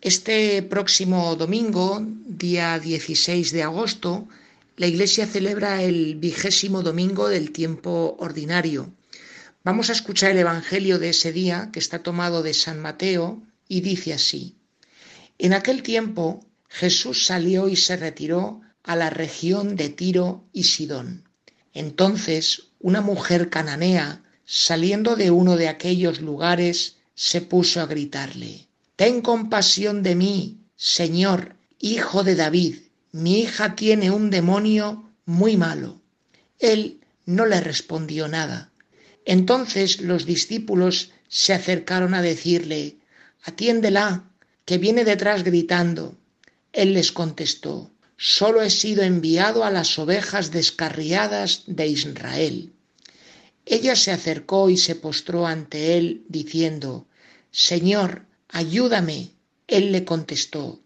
Este 0.00 0.62
próximo 0.62 1.34
domingo, 1.36 2.00
día 2.02 2.78
16 2.78 3.50
de 3.52 3.62
agosto, 3.64 4.28
la 4.76 4.86
Iglesia 4.86 5.26
celebra 5.26 5.82
el 5.82 6.14
vigésimo 6.16 6.82
domingo 6.82 7.28
del 7.28 7.50
tiempo 7.50 8.16
ordinario. 8.20 8.92
Vamos 9.64 9.90
a 9.90 9.92
escuchar 9.92 10.30
el 10.30 10.38
Evangelio 10.38 11.00
de 11.00 11.10
ese 11.10 11.32
día, 11.32 11.70
que 11.72 11.80
está 11.80 11.98
tomado 12.04 12.44
de 12.44 12.54
San 12.54 12.80
Mateo, 12.80 13.42
y 13.66 13.80
dice 13.80 14.14
así. 14.14 14.54
En 15.36 15.52
aquel 15.52 15.82
tiempo 15.82 16.46
Jesús 16.68 17.26
salió 17.26 17.68
y 17.68 17.76
se 17.76 17.96
retiró 17.96 18.60
a 18.84 18.94
la 18.94 19.10
región 19.10 19.74
de 19.74 19.88
Tiro 19.88 20.44
y 20.52 20.64
Sidón. 20.64 21.27
Entonces 21.78 22.70
una 22.80 23.00
mujer 23.00 23.50
cananea, 23.50 24.24
saliendo 24.44 25.14
de 25.14 25.30
uno 25.30 25.56
de 25.56 25.68
aquellos 25.68 26.20
lugares, 26.20 26.96
se 27.14 27.40
puso 27.40 27.80
a 27.80 27.86
gritarle, 27.86 28.66
Ten 28.96 29.20
compasión 29.20 30.02
de 30.02 30.16
mí, 30.16 30.58
Señor, 30.74 31.54
hijo 31.78 32.24
de 32.24 32.34
David, 32.34 32.78
mi 33.12 33.42
hija 33.42 33.76
tiene 33.76 34.10
un 34.10 34.28
demonio 34.28 35.08
muy 35.24 35.56
malo. 35.56 36.00
Él 36.58 36.98
no 37.26 37.46
le 37.46 37.60
respondió 37.60 38.26
nada. 38.26 38.72
Entonces 39.24 40.00
los 40.00 40.26
discípulos 40.26 41.12
se 41.28 41.52
acercaron 41.52 42.12
a 42.12 42.22
decirle, 42.22 42.96
Atiéndela, 43.44 44.24
que 44.64 44.78
viene 44.78 45.04
detrás 45.04 45.44
gritando. 45.44 46.18
Él 46.72 46.94
les 46.94 47.12
contestó, 47.12 47.92
Solo 48.20 48.62
he 48.62 48.70
sido 48.70 49.04
enviado 49.04 49.64
a 49.64 49.70
las 49.70 49.96
ovejas 49.96 50.50
descarriadas 50.50 51.62
de 51.66 51.86
Israel. 51.86 52.72
Ella 53.64 53.94
se 53.94 54.10
acercó 54.10 54.70
y 54.70 54.76
se 54.76 54.96
postró 54.96 55.46
ante 55.46 55.96
él, 55.96 56.24
diciendo, 56.28 57.06
Señor, 57.52 58.26
ayúdame. 58.48 59.30
Él 59.68 59.92
le 59.92 60.04
contestó, 60.04 60.80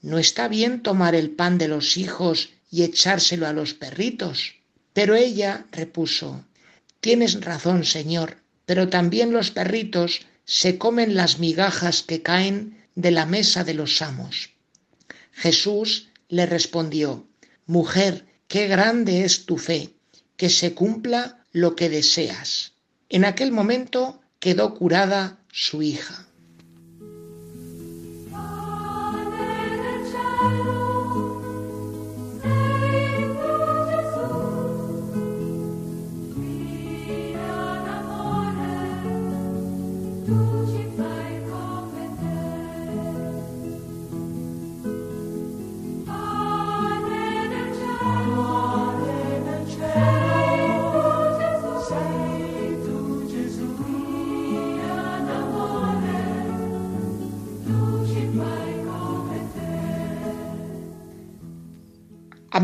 No 0.00 0.18
está 0.18 0.48
bien 0.48 0.82
tomar 0.82 1.14
el 1.14 1.30
pan 1.30 1.58
de 1.58 1.68
los 1.68 1.98
hijos 1.98 2.48
y 2.70 2.84
echárselo 2.84 3.46
a 3.46 3.52
los 3.52 3.74
perritos. 3.74 4.54
Pero 4.94 5.14
ella 5.14 5.66
repuso, 5.70 6.46
Tienes 7.00 7.38
razón, 7.42 7.84
Señor, 7.84 8.38
pero 8.64 8.88
también 8.88 9.32
los 9.32 9.50
perritos 9.50 10.22
se 10.46 10.78
comen 10.78 11.14
las 11.14 11.38
migajas 11.38 12.02
que 12.02 12.22
caen 12.22 12.82
de 12.94 13.10
la 13.10 13.26
mesa 13.26 13.62
de 13.62 13.74
los 13.74 14.00
amos. 14.00 14.50
Jesús 15.32 16.07
le 16.28 16.46
respondió, 16.46 17.26
Mujer, 17.66 18.26
qué 18.46 18.68
grande 18.68 19.24
es 19.24 19.46
tu 19.46 19.58
fe, 19.58 19.94
que 20.36 20.48
se 20.48 20.74
cumpla 20.74 21.44
lo 21.52 21.74
que 21.74 21.88
deseas. 21.88 22.74
En 23.08 23.24
aquel 23.24 23.52
momento 23.52 24.20
quedó 24.38 24.74
curada 24.74 25.38
su 25.50 25.82
hija. 25.82 26.27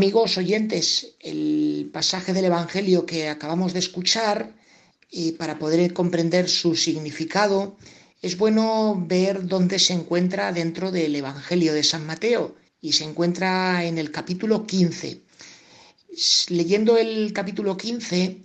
Amigos 0.05 0.37
oyentes, 0.37 1.15
el 1.19 1.89
pasaje 1.91 2.31
del 2.31 2.45
Evangelio 2.45 3.07
que 3.07 3.27
acabamos 3.27 3.73
de 3.73 3.79
escuchar, 3.79 4.53
y 5.09 5.31
para 5.31 5.57
poder 5.57 5.93
comprender 5.93 6.47
su 6.47 6.75
significado, 6.75 7.75
es 8.21 8.37
bueno 8.37 9.03
ver 9.07 9.47
dónde 9.47 9.79
se 9.79 9.93
encuentra 9.93 10.51
dentro 10.51 10.91
del 10.91 11.15
Evangelio 11.15 11.73
de 11.73 11.81
San 11.81 12.05
Mateo 12.05 12.53
y 12.79 12.93
se 12.93 13.03
encuentra 13.03 13.83
en 13.83 13.97
el 13.97 14.11
capítulo 14.11 14.67
15. 14.67 15.21
Leyendo 16.49 16.99
el 16.99 17.33
capítulo 17.33 17.75
15, 17.75 18.37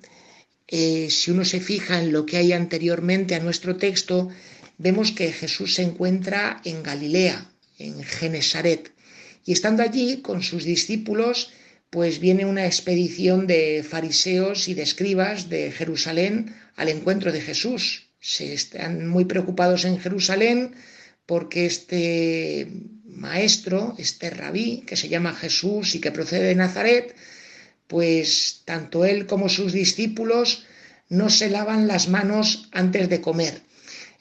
eh, 0.66 1.08
si 1.10 1.30
uno 1.30 1.44
se 1.44 1.60
fija 1.60 2.00
en 2.00 2.10
lo 2.10 2.24
que 2.24 2.38
hay 2.38 2.54
anteriormente 2.54 3.34
a 3.34 3.40
nuestro 3.40 3.76
texto, 3.76 4.30
vemos 4.78 5.12
que 5.12 5.30
Jesús 5.30 5.74
se 5.74 5.82
encuentra 5.82 6.62
en 6.64 6.82
Galilea, 6.82 7.52
en 7.78 8.02
Genesaret. 8.02 8.92
Y 9.44 9.52
estando 9.52 9.82
allí 9.82 10.20
con 10.22 10.42
sus 10.42 10.64
discípulos, 10.64 11.50
pues 11.90 12.20
viene 12.20 12.44
una 12.46 12.66
expedición 12.66 13.46
de 13.46 13.84
fariseos 13.88 14.68
y 14.68 14.74
de 14.74 14.82
escribas 14.82 15.48
de 15.48 15.72
Jerusalén 15.72 16.54
al 16.76 16.88
encuentro 16.88 17.32
de 17.32 17.40
Jesús. 17.40 18.06
se 18.22 18.52
están 18.52 19.08
muy 19.08 19.24
preocupados 19.24 19.86
en 19.86 19.98
Jerusalén 19.98 20.74
porque 21.24 21.64
este 21.64 22.68
maestro, 23.06 23.94
este 23.98 24.30
rabí, 24.30 24.82
que 24.86 24.96
se 24.96 25.08
llama 25.08 25.34
Jesús 25.34 25.94
y 25.94 26.00
que 26.00 26.12
procede 26.12 26.48
de 26.48 26.54
Nazaret, 26.54 27.14
pues 27.86 28.62
tanto 28.64 29.04
él 29.04 29.26
como 29.26 29.48
sus 29.48 29.72
discípulos 29.72 30.64
no 31.08 31.28
se 31.30 31.50
lavan 31.50 31.88
las 31.88 32.08
manos 32.08 32.68
antes 32.72 33.08
de 33.08 33.20
comer. 33.20 33.62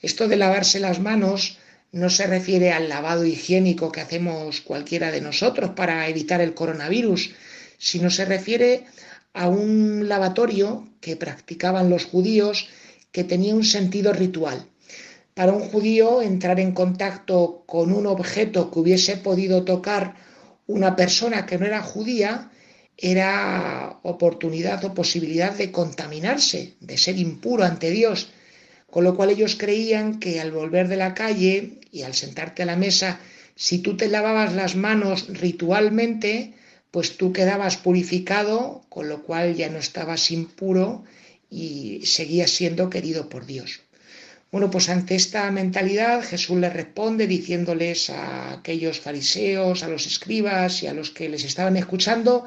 Esto 0.02 0.28
de 0.28 0.38
lavarse 0.38 0.80
las 0.80 1.00
manos 1.00 1.60
no 1.92 2.10
se 2.10 2.28
refiere 2.28 2.72
al 2.72 2.90
lavado 2.90 3.26
higiénico 3.26 3.92
que 3.92 4.02
hacemos 4.02 4.62
cualquiera 4.62 5.12
de 5.12 5.22
nosotros 5.22 5.72
para 5.72 6.08
evitar 6.08 6.42
el 6.42 6.54
coronavirus, 6.54 7.32
sino 7.78 8.10
se 8.10 8.26
refiere 8.26 8.86
a 9.34 9.48
un 9.48 10.08
lavatorio 10.08 10.88
que 11.02 11.16
practicaban 11.16 11.90
los 11.90 12.06
judíos 12.06 12.68
que 13.12 13.24
tenía 13.24 13.56
un 13.56 13.64
sentido 13.64 14.14
ritual. 14.14 14.68
Para 15.34 15.54
un 15.54 15.62
judío 15.62 16.22
entrar 16.22 16.60
en 16.60 16.74
contacto 16.74 17.64
con 17.66 17.94
un 17.94 18.06
objeto 18.06 18.70
que 18.70 18.80
hubiese 18.80 19.18
podido 19.18 19.64
tocar 19.64 20.16
una 20.68 20.96
persona 20.96 21.46
que 21.46 21.58
no 21.58 21.66
era 21.66 21.82
judía 21.82 22.52
era 22.98 24.00
oportunidad 24.04 24.84
o 24.84 24.94
posibilidad 24.94 25.54
de 25.54 25.72
contaminarse, 25.72 26.76
de 26.82 26.98
ser 26.98 27.18
impuro 27.18 27.64
ante 27.64 27.90
Dios, 27.90 28.30
con 28.90 29.04
lo 29.04 29.16
cual 29.16 29.30
ellos 29.30 29.56
creían 29.58 30.20
que 30.20 30.40
al 30.40 30.52
volver 30.52 30.88
de 30.88 30.98
la 30.98 31.14
calle 31.14 31.80
y 31.92 32.04
al 32.04 32.14
sentarte 32.14 32.64
a 32.64 32.66
la 32.66 32.76
mesa, 32.76 33.20
si 33.56 33.80
tú 33.80 33.98
te 33.98 34.08
lavabas 34.08 34.54
las 34.54 34.76
manos 34.76 35.28
ritualmente, 35.30 36.54
pues 36.92 37.18
tú 37.18 37.34
quedabas 37.34 37.78
purificado, 37.78 38.84
con 38.90 39.10
lo 39.10 39.24
cual 39.24 39.56
ya 39.56 39.70
no 39.70 39.78
estabas 39.78 40.32
impuro 40.32 41.04
y 41.50 42.02
seguías 42.06 42.52
siendo 42.52 42.90
querido 42.90 43.30
por 43.30 43.46
Dios. 43.46 43.82
Bueno, 44.52 44.72
pues 44.72 44.90
ante 44.90 45.16
esta 45.16 45.52
mentalidad 45.52 46.24
Jesús 46.24 46.58
les 46.58 46.74
responde 46.74 47.28
diciéndoles 47.28 48.10
a 48.10 48.54
aquellos 48.54 49.00
fariseos, 49.00 49.84
a 49.84 49.88
los 49.88 50.08
escribas 50.08 50.82
y 50.82 50.88
a 50.88 50.94
los 50.94 51.12
que 51.12 51.30
les 51.30 51.44
estaban 51.44 51.78
escuchando 51.78 52.46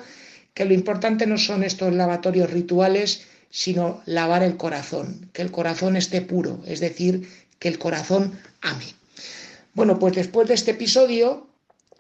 que 0.55 0.65
lo 0.65 0.75
importante 0.75 1.27
no 1.27 1.39
son 1.39 1.65
estos 1.65 1.95
lavatorios 1.95 2.51
rituales, 2.51 3.23
sino 3.53 4.03
lavar 4.07 4.43
el 4.43 4.57
corazón, 4.57 5.29
que 5.35 5.43
el 5.43 5.51
corazón 5.53 5.95
esté 5.95 6.23
puro, 6.23 6.63
es 6.67 6.81
decir, 6.81 7.29
que 7.59 7.69
el 7.69 7.79
corazón 7.79 8.41
ame. 8.63 8.87
Bueno, 9.75 9.99
pues 9.99 10.15
después 10.15 10.49
de 10.49 10.55
este 10.55 10.71
episodio, 10.73 11.47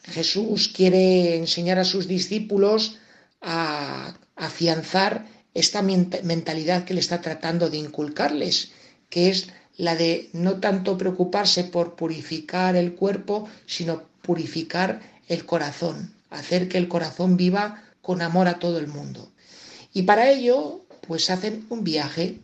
Jesús 0.05 0.73
quiere 0.75 1.37
enseñar 1.37 1.79
a 1.79 1.85
sus 1.85 2.09
discípulos 2.09 2.97
a 3.43 4.17
afianzar 4.35 5.27
esta 5.53 5.83
mentalidad 5.83 6.85
que 6.85 6.95
le 6.95 7.01
está 7.01 7.21
tratando 7.21 7.69
de 7.69 7.77
inculcarles, 7.77 8.73
que 9.11 9.29
es 9.29 9.49
la 9.77 9.95
de 9.95 10.31
no 10.33 10.59
tanto 10.59 10.97
preocuparse 10.97 11.65
por 11.65 11.97
purificar 11.97 12.77
el 12.77 12.95
cuerpo, 12.95 13.47
sino 13.67 14.05
purificar 14.23 15.03
el 15.29 15.45
corazón, 15.45 16.15
hacer 16.31 16.69
que 16.69 16.79
el 16.79 16.89
corazón 16.89 17.37
viva 17.37 17.85
con 18.01 18.23
amor 18.23 18.49
a 18.49 18.59
todo 18.59 18.79
el 18.79 18.89
mundo. 18.89 19.33
Y 19.95 20.03
para 20.03 20.31
ello, 20.31 20.82
pues 21.07 21.31
hacen 21.31 21.67
un 21.69 21.85
viaje, 21.85 22.39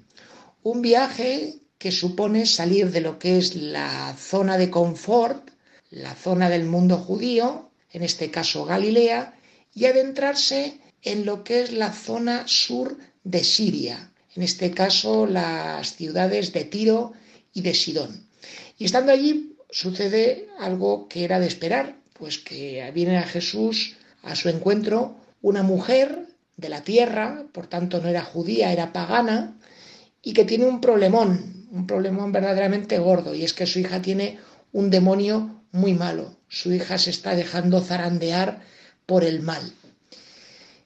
un 0.63 0.83
viaje 0.83 1.59
que 1.79 1.93
supone 1.93 2.45
salir 2.47 2.91
de 2.91 3.01
lo 3.01 3.19
que 3.19 3.39
es 3.39 3.55
la 3.55 4.15
zona 4.19 4.59
de 4.59 4.71
confort, 4.71 5.51
la 5.91 6.15
zona 6.15 6.51
del 6.51 6.65
mundo 6.65 6.99
judío, 6.99 7.71
en 7.93 8.03
este 8.03 8.31
caso 8.31 8.65
Galilea, 8.65 9.35
y 9.75 9.87
adentrarse 9.87 10.81
en 11.03 11.25
lo 11.25 11.45
que 11.45 11.63
es 11.63 11.73
la 11.73 11.93
zona 11.93 12.47
sur 12.47 12.99
de 13.25 13.45
Siria, 13.45 14.11
en 14.35 14.43
este 14.43 14.73
caso 14.73 15.27
las 15.27 15.95
ciudades 15.95 16.53
de 16.53 16.65
Tiro 16.65 17.13
y 17.53 17.63
de 17.63 17.75
Sidón. 17.75 18.27
Y 18.77 18.85
estando 18.85 19.13
allí 19.13 19.57
sucede 19.71 20.49
algo 20.59 21.09
que 21.09 21.25
era 21.25 21.39
de 21.41 21.47
esperar, 21.47 21.97
pues 22.15 22.39
que 22.39 22.91
viene 22.93 23.19
a 23.19 23.23
Jesús 23.23 23.97
a 24.23 24.35
su 24.35 24.49
encuentro 24.49 25.17
una 25.41 25.63
mujer 25.63 26.28
de 26.59 26.69
la 26.69 26.83
tierra, 26.83 27.45
por 27.53 27.69
tanto 27.69 28.01
no 28.03 28.09
era 28.09 28.23
judía, 28.23 28.73
era 28.73 28.93
pagana, 28.93 29.57
y 30.23 30.35
que 30.35 30.45
tiene 30.45 30.67
un 30.67 30.81
problemón, 30.81 31.69
un 31.71 31.87
problemón 31.87 32.33
verdaderamente 32.33 32.99
gordo, 32.99 33.35
y 33.35 33.45
es 33.45 33.55
que 33.55 33.65
su 33.67 33.79
hija 33.79 34.03
tiene 34.03 34.39
un 34.73 34.91
demonio 34.91 35.63
muy 35.73 35.95
malo. 35.95 36.37
Su 36.49 36.73
hija 36.73 36.99
se 36.99 37.11
está 37.11 37.35
dejando 37.35 37.81
zarandear 37.81 38.61
por 39.07 39.25
el 39.25 39.41
mal. 39.41 39.73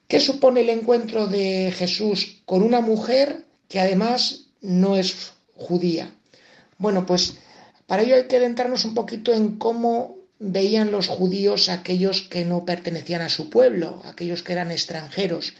¿Qué 0.07 0.19
supone 0.19 0.61
el 0.61 0.69
encuentro 0.69 1.27
de 1.27 1.73
Jesús 1.75 2.41
con 2.45 2.61
una 2.61 2.81
mujer 2.81 3.45
que 3.67 3.79
además 3.79 4.45
no 4.61 4.95
es 4.95 5.33
judía? 5.55 6.13
Bueno, 6.77 7.05
pues 7.05 7.37
para 7.87 8.03
ello 8.03 8.15
hay 8.15 8.27
que 8.27 8.37
adentrarnos 8.37 8.85
un 8.85 8.93
poquito 8.93 9.33
en 9.33 9.57
cómo 9.57 10.17
veían 10.39 10.91
los 10.91 11.07
judíos 11.07 11.69
a 11.69 11.73
aquellos 11.75 12.21
que 12.21 12.43
no 12.43 12.65
pertenecían 12.65 13.21
a 13.21 13.29
su 13.29 13.49
pueblo, 13.49 14.01
aquellos 14.05 14.43
que 14.43 14.53
eran 14.53 14.71
extranjeros. 14.71 15.53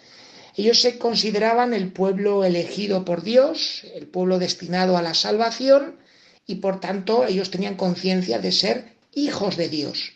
Ellos 0.55 0.81
se 0.81 0.97
consideraban 0.97 1.73
el 1.73 1.91
pueblo 1.91 2.43
elegido 2.43 3.05
por 3.05 3.23
Dios, 3.23 3.85
el 3.95 4.07
pueblo 4.07 4.39
destinado 4.39 4.97
a 4.97 5.01
la 5.01 5.13
salvación, 5.13 5.95
y 6.45 6.55
por 6.55 6.79
tanto 6.79 7.25
ellos 7.25 7.49
tenían 7.49 7.75
conciencia 7.75 8.39
de 8.39 8.51
ser 8.51 8.93
hijos 9.13 9.57
de 9.57 9.69
Dios. 9.69 10.13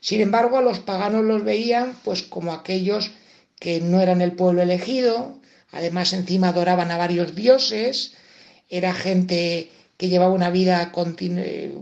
Sin 0.00 0.20
embargo, 0.20 0.58
a 0.58 0.62
los 0.62 0.80
paganos 0.80 1.24
los 1.24 1.44
veían 1.44 1.94
pues 2.04 2.22
como 2.22 2.52
aquellos 2.52 3.12
que 3.58 3.80
no 3.80 4.00
eran 4.00 4.20
el 4.20 4.32
pueblo 4.32 4.62
elegido, 4.62 5.40
además 5.70 6.12
encima 6.12 6.48
adoraban 6.48 6.90
a 6.90 6.96
varios 6.96 7.34
dioses, 7.34 8.14
era 8.68 8.92
gente 8.92 9.70
que 9.96 10.08
llevaba 10.08 10.32
una 10.32 10.50
vida 10.50 10.92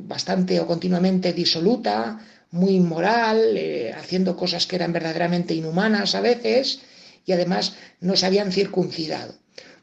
bastante 0.06 0.60
o 0.60 0.66
continuamente 0.66 1.32
disoluta, 1.32 2.20
muy 2.50 2.74
inmoral, 2.74 3.56
eh, 3.56 3.94
haciendo 3.96 4.36
cosas 4.36 4.66
que 4.66 4.76
eran 4.76 4.92
verdaderamente 4.92 5.54
inhumanas 5.54 6.14
a 6.14 6.20
veces, 6.20 6.80
y 7.30 7.32
además 7.32 7.74
no 8.00 8.16
se 8.16 8.26
habían 8.26 8.50
circuncidado. 8.50 9.34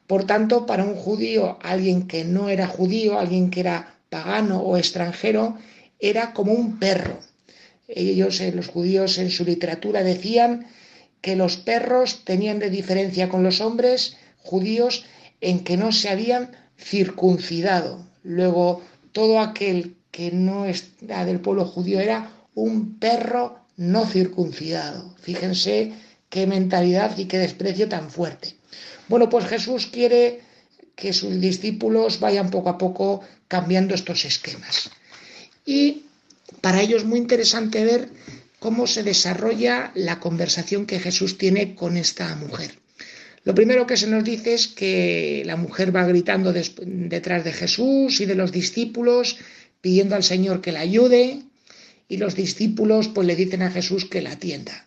Por 0.05 0.25
tanto, 0.25 0.65
para 0.65 0.83
un 0.83 0.95
judío, 0.95 1.57
alguien 1.61 2.07
que 2.07 2.25
no 2.25 2.49
era 2.49 2.67
judío, 2.67 3.17
alguien 3.17 3.49
que 3.49 3.61
era 3.61 3.95
pagano 4.09 4.59
o 4.59 4.75
extranjero, 4.75 5.57
era 5.99 6.33
como 6.33 6.51
un 6.51 6.77
perro. 6.77 7.19
Ellos, 7.87 8.41
eh, 8.41 8.51
los 8.51 8.67
judíos, 8.67 9.17
en 9.17 9.31
su 9.31 9.45
literatura 9.45 10.03
decían 10.03 10.67
que 11.21 11.37
los 11.37 11.55
perros 11.55 12.25
tenían 12.25 12.59
de 12.59 12.69
diferencia 12.69 13.29
con 13.29 13.43
los 13.43 13.61
hombres 13.61 14.17
judíos 14.37 15.05
en 15.39 15.63
que 15.63 15.77
no 15.77 15.93
se 15.93 16.09
habían 16.09 16.51
circuncidado. 16.77 18.05
Luego, 18.23 18.81
todo 19.13 19.39
aquel 19.39 19.95
que 20.11 20.31
no 20.31 20.65
era 20.65 21.25
del 21.25 21.39
pueblo 21.39 21.65
judío 21.65 22.01
era 22.01 22.29
un 22.55 22.99
perro 22.99 23.59
no 23.77 24.05
circuncidado. 24.05 25.15
Fíjense 25.21 25.93
qué 26.29 26.47
mentalidad 26.47 27.17
y 27.17 27.25
qué 27.25 27.37
desprecio 27.37 27.87
tan 27.87 28.09
fuerte. 28.09 28.55
Bueno, 29.07 29.29
pues 29.29 29.45
Jesús 29.45 29.87
quiere 29.87 30.41
que 30.95 31.13
sus 31.13 31.39
discípulos 31.39 32.19
vayan 32.19 32.49
poco 32.49 32.69
a 32.69 32.77
poco 32.77 33.21
cambiando 33.47 33.95
estos 33.95 34.25
esquemas. 34.25 34.89
Y 35.65 36.03
para 36.61 36.81
ello 36.81 36.97
es 36.97 37.05
muy 37.05 37.19
interesante 37.19 37.85
ver 37.85 38.09
cómo 38.59 38.87
se 38.87 39.03
desarrolla 39.03 39.91
la 39.95 40.19
conversación 40.19 40.85
que 40.85 40.99
Jesús 40.99 41.37
tiene 41.37 41.75
con 41.75 41.97
esta 41.97 42.35
mujer. 42.35 42.79
Lo 43.43 43.55
primero 43.55 43.87
que 43.87 43.95
se 43.95 44.07
nos 44.07 44.23
dice 44.23 44.55
es 44.55 44.67
que 44.67 45.43
la 45.45 45.55
mujer 45.55 45.95
va 45.95 46.05
gritando 46.05 46.51
detrás 46.51 47.45
de 47.45 47.53
Jesús 47.53 48.19
y 48.19 48.25
de 48.25 48.35
los 48.35 48.51
discípulos, 48.51 49.37
pidiendo 49.79 50.15
al 50.15 50.23
Señor 50.23 50.59
que 50.59 50.73
la 50.73 50.81
ayude, 50.81 51.43
y 52.09 52.17
los 52.17 52.35
discípulos 52.35 53.07
pues 53.07 53.27
le 53.27 53.35
dicen 53.35 53.61
a 53.61 53.71
Jesús 53.71 54.05
que 54.05 54.21
la 54.21 54.31
atienda. 54.31 54.86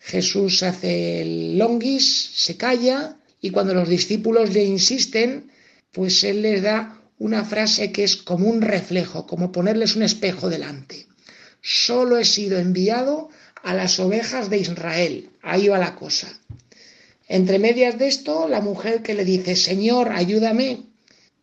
Jesús 0.00 0.62
hace 0.62 1.20
el 1.20 1.58
longuis, 1.58 2.30
se 2.34 2.56
calla, 2.56 3.18
y 3.40 3.50
cuando 3.50 3.74
los 3.74 3.88
discípulos 3.88 4.52
le 4.52 4.64
insisten, 4.64 5.52
pues 5.92 6.24
él 6.24 6.42
les 6.42 6.62
da 6.62 7.00
una 7.18 7.44
frase 7.44 7.92
que 7.92 8.02
es 8.04 8.16
como 8.16 8.48
un 8.48 8.62
reflejo, 8.62 9.26
como 9.26 9.52
ponerles 9.52 9.94
un 9.94 10.02
espejo 10.02 10.48
delante. 10.48 11.06
Solo 11.60 12.16
he 12.16 12.24
sido 12.24 12.58
enviado 12.58 13.28
a 13.62 13.74
las 13.74 14.00
ovejas 14.00 14.48
de 14.48 14.58
Israel. 14.58 15.30
Ahí 15.42 15.68
va 15.68 15.78
la 15.78 15.94
cosa. 15.94 16.28
Entre 17.28 17.58
medias 17.58 17.98
de 17.98 18.08
esto, 18.08 18.48
la 18.48 18.62
mujer 18.62 19.02
que 19.02 19.14
le 19.14 19.24
dice, 19.24 19.54
Señor, 19.54 20.12
ayúdame. 20.12 20.84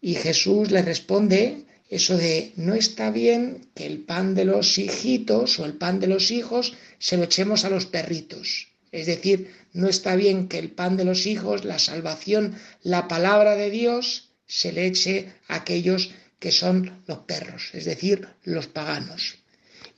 Y 0.01 0.15
Jesús 0.15 0.71
le 0.71 0.81
responde 0.81 1.66
eso 1.89 2.17
de, 2.17 2.51
no 2.57 2.73
está 2.73 3.11
bien 3.11 3.69
que 3.73 3.85
el 3.85 3.99
pan 3.99 4.35
de 4.35 4.45
los 4.45 4.77
hijitos 4.77 5.59
o 5.59 5.65
el 5.65 5.73
pan 5.73 5.99
de 5.99 6.07
los 6.07 6.31
hijos 6.31 6.73
se 6.99 7.17
lo 7.17 7.23
echemos 7.23 7.63
a 7.63 7.69
los 7.69 7.85
perritos. 7.85 8.69
Es 8.91 9.05
decir, 9.05 9.51
no 9.73 9.87
está 9.87 10.15
bien 10.15 10.47
que 10.47 10.59
el 10.59 10.71
pan 10.71 10.97
de 10.97 11.05
los 11.05 11.25
hijos, 11.25 11.65
la 11.65 11.79
salvación, 11.79 12.55
la 12.83 13.07
palabra 13.07 13.55
de 13.55 13.69
Dios, 13.69 14.29
se 14.47 14.71
le 14.71 14.85
eche 14.85 15.33
a 15.47 15.55
aquellos 15.55 16.11
que 16.39 16.51
son 16.51 17.03
los 17.07 17.19
perros, 17.19 17.71
es 17.73 17.85
decir, 17.85 18.27
los 18.43 18.67
paganos. 18.67 19.39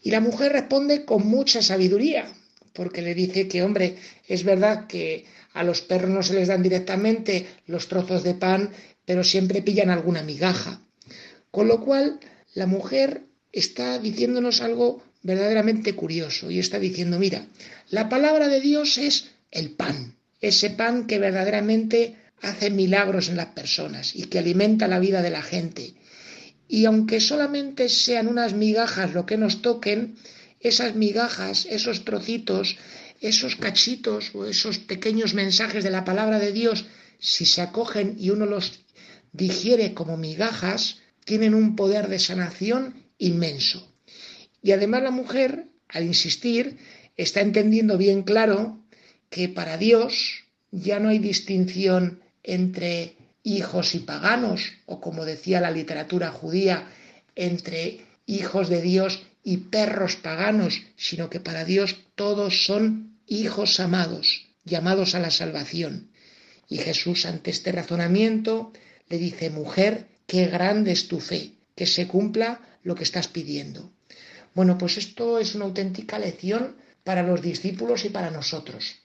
Y 0.01 0.11
la 0.11 0.21
mujer 0.21 0.53
responde 0.53 1.05
con 1.05 1.27
mucha 1.27 1.61
sabiduría, 1.61 2.31
porque 2.73 3.01
le 3.01 3.13
dice 3.13 3.47
que, 3.47 3.63
hombre, 3.63 3.97
es 4.27 4.43
verdad 4.43 4.87
que 4.87 5.25
a 5.53 5.63
los 5.63 5.81
perros 5.81 6.09
no 6.09 6.23
se 6.23 6.35
les 6.35 6.47
dan 6.47 6.63
directamente 6.63 7.47
los 7.67 7.87
trozos 7.87 8.23
de 8.23 8.35
pan, 8.35 8.71
pero 9.05 9.23
siempre 9.23 9.61
pillan 9.61 9.89
alguna 9.89 10.23
migaja. 10.23 10.81
Con 11.51 11.67
lo 11.67 11.81
cual, 11.81 12.19
la 12.53 12.67
mujer 12.67 13.23
está 13.51 13.99
diciéndonos 13.99 14.61
algo 14.61 15.03
verdaderamente 15.21 15.95
curioso 15.95 16.49
y 16.51 16.59
está 16.59 16.79
diciendo, 16.79 17.19
mira, 17.19 17.47
la 17.89 18.09
palabra 18.09 18.47
de 18.47 18.61
Dios 18.61 18.97
es 18.97 19.31
el 19.51 19.71
pan, 19.71 20.15
ese 20.41 20.69
pan 20.69 21.07
que 21.07 21.19
verdaderamente 21.19 22.15
hace 22.41 22.69
milagros 22.69 23.29
en 23.29 23.37
las 23.37 23.47
personas 23.47 24.15
y 24.15 24.25
que 24.25 24.39
alimenta 24.39 24.87
la 24.87 24.99
vida 24.99 25.21
de 25.21 25.29
la 25.29 25.41
gente. 25.41 25.93
Y 26.67 26.85
aunque 26.85 27.19
solamente 27.19 27.89
sean 27.89 28.27
unas 28.27 28.53
migajas 28.53 29.13
lo 29.13 29.25
que 29.25 29.37
nos 29.37 29.61
toquen, 29.61 30.15
esas 30.59 30.95
migajas, 30.95 31.65
esos 31.69 32.05
trocitos, 32.05 32.77
esos 33.21 33.55
cachitos 33.55 34.31
o 34.33 34.45
esos 34.45 34.77
pequeños 34.77 35.33
mensajes 35.33 35.83
de 35.83 35.89
la 35.89 36.05
palabra 36.05 36.39
de 36.39 36.53
Dios, 36.53 36.85
si 37.19 37.45
se 37.45 37.61
acogen 37.61 38.15
y 38.17 38.29
uno 38.29 38.45
los 38.45 38.79
digiere 39.33 39.93
como 39.93 40.15
migajas, 40.15 40.99
tienen 41.29 41.53
un 41.53 41.75
poder 41.75 42.07
de 42.07 42.17
sanación 42.17 43.03
inmenso. 43.19 43.87
Y 44.63 44.71
además 44.71 45.03
la 45.03 45.11
mujer, 45.11 45.67
al 45.87 46.05
insistir, 46.05 46.79
está 47.17 47.41
entendiendo 47.41 47.99
bien 47.99 48.23
claro 48.23 48.79
que 49.29 49.47
para 49.47 49.77
Dios 49.77 50.45
ya 50.71 50.99
no 50.99 51.09
hay 51.09 51.19
distinción 51.19 52.23
entre 52.41 53.13
hijos 53.43 53.93
y 53.93 53.99
paganos, 53.99 54.73
o 54.87 54.99
como 54.99 55.23
decía 55.23 55.61
la 55.61 55.69
literatura 55.69 56.31
judía, 56.31 56.89
entre 57.35 58.07
hijos 58.25 58.67
de 58.67 58.81
Dios 58.81 59.21
y 59.43 59.57
perros 59.57 60.15
paganos, 60.15 60.81
sino 60.95 61.29
que 61.29 61.39
para 61.39 61.63
Dios 61.63 61.95
todos 62.15 62.65
son 62.65 63.19
hijos 63.27 63.79
amados, 63.79 64.47
llamados 64.65 65.13
a 65.13 65.19
la 65.19 65.29
salvación. 65.29 66.09
Y 66.67 66.79
Jesús 66.79 67.27
ante 67.27 67.51
este 67.51 67.71
razonamiento 67.71 68.73
le 69.09 69.19
dice, 69.19 69.51
mujer, 69.51 70.07
qué 70.29 70.45
grande 70.45 70.91
es 70.91 71.07
tu 71.07 71.19
fe, 71.19 71.55
que 71.75 71.87
se 71.87 72.07
cumpla 72.07 72.61
lo 72.83 72.93
que 72.93 73.03
estás 73.03 73.27
pidiendo. 73.27 73.91
Bueno, 74.53 74.77
pues 74.77 74.97
esto 74.97 75.39
es 75.39 75.55
una 75.55 75.65
auténtica 75.65 76.19
lección 76.19 76.75
para 77.03 77.23
los 77.23 77.41
discípulos 77.41 78.05
y 78.05 78.09
para 78.09 78.29
nosotros. 78.29 78.97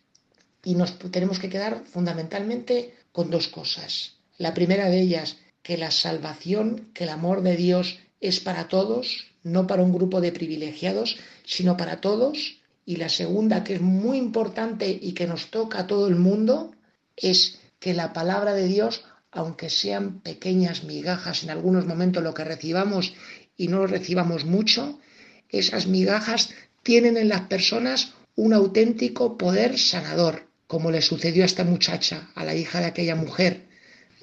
Y 0.62 0.74
nos 0.74 0.98
tenemos 0.98 1.38
que 1.38 1.48
quedar 1.48 1.84
fundamentalmente 1.86 2.94
con 3.10 3.30
dos 3.30 3.48
cosas. 3.48 4.16
La 4.36 4.52
primera 4.52 4.90
de 4.90 5.00
ellas, 5.00 5.38
que 5.62 5.78
la 5.78 5.90
salvación, 5.90 6.90
que 6.92 7.04
el 7.04 7.10
amor 7.10 7.42
de 7.42 7.56
Dios 7.56 8.00
es 8.20 8.40
para 8.40 8.68
todos, 8.68 9.24
no 9.42 9.66
para 9.66 9.82
un 9.82 9.94
grupo 9.94 10.20
de 10.20 10.30
privilegiados, 10.30 11.16
sino 11.46 11.78
para 11.78 12.02
todos. 12.02 12.58
Y 12.84 12.96
la 12.96 13.08
segunda, 13.08 13.64
que 13.64 13.76
es 13.76 13.80
muy 13.80 14.18
importante 14.18 14.98
y 15.00 15.12
que 15.12 15.26
nos 15.26 15.50
toca 15.50 15.80
a 15.80 15.86
todo 15.86 16.06
el 16.06 16.16
mundo, 16.16 16.74
es 17.16 17.60
que 17.78 17.94
la 17.94 18.12
palabra 18.12 18.52
de 18.52 18.68
Dios, 18.68 19.04
aunque 19.34 19.68
sean 19.68 20.20
pequeñas 20.20 20.84
migajas 20.84 21.42
en 21.42 21.50
algunos 21.50 21.86
momentos 21.86 22.22
lo 22.22 22.34
que 22.34 22.44
recibamos 22.44 23.14
y 23.56 23.68
no 23.68 23.78
lo 23.78 23.86
recibamos 23.86 24.44
mucho, 24.44 25.00
esas 25.48 25.86
migajas 25.86 26.50
tienen 26.82 27.16
en 27.16 27.28
las 27.28 27.42
personas 27.42 28.14
un 28.36 28.52
auténtico 28.52 29.36
poder 29.38 29.78
sanador, 29.78 30.48
como 30.66 30.90
le 30.90 31.02
sucedió 31.02 31.42
a 31.42 31.46
esta 31.46 31.64
muchacha, 31.64 32.30
a 32.34 32.44
la 32.44 32.54
hija 32.54 32.80
de 32.80 32.86
aquella 32.86 33.14
mujer. 33.14 33.66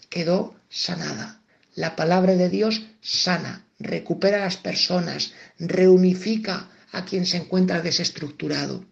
Quedó 0.09 0.55
sanada. 0.69 1.41
La 1.75 1.95
palabra 1.95 2.35
de 2.35 2.49
Dios 2.49 2.81
sana, 3.01 3.65
recupera 3.79 4.37
a 4.37 4.45
las 4.45 4.57
personas, 4.57 5.33
reunifica 5.57 6.69
a 6.91 7.05
quien 7.05 7.25
se 7.25 7.37
encuentra 7.37 7.81
desestructurado. 7.81 8.85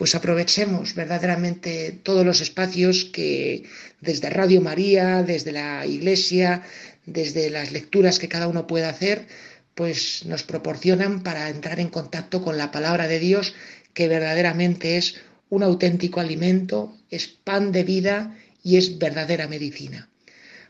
Pues 0.00 0.14
aprovechemos 0.14 0.94
verdaderamente 0.94 1.92
todos 1.92 2.24
los 2.24 2.40
espacios 2.40 3.04
que 3.04 3.64
desde 4.00 4.30
Radio 4.30 4.62
María, 4.62 5.22
desde 5.22 5.52
la 5.52 5.84
Iglesia, 5.84 6.62
desde 7.04 7.50
las 7.50 7.70
lecturas 7.70 8.18
que 8.18 8.26
cada 8.26 8.48
uno 8.48 8.66
pueda 8.66 8.88
hacer, 8.88 9.26
pues 9.74 10.24
nos 10.24 10.42
proporcionan 10.42 11.22
para 11.22 11.50
entrar 11.50 11.80
en 11.80 11.90
contacto 11.90 12.40
con 12.40 12.56
la 12.56 12.70
palabra 12.70 13.08
de 13.08 13.18
Dios, 13.18 13.54
que 13.92 14.08
verdaderamente 14.08 14.96
es 14.96 15.16
un 15.50 15.62
auténtico 15.62 16.20
alimento, 16.20 16.96
es 17.10 17.28
pan 17.28 17.70
de 17.70 17.84
vida 17.84 18.38
y 18.62 18.78
es 18.78 18.98
verdadera 18.98 19.48
medicina. 19.48 20.08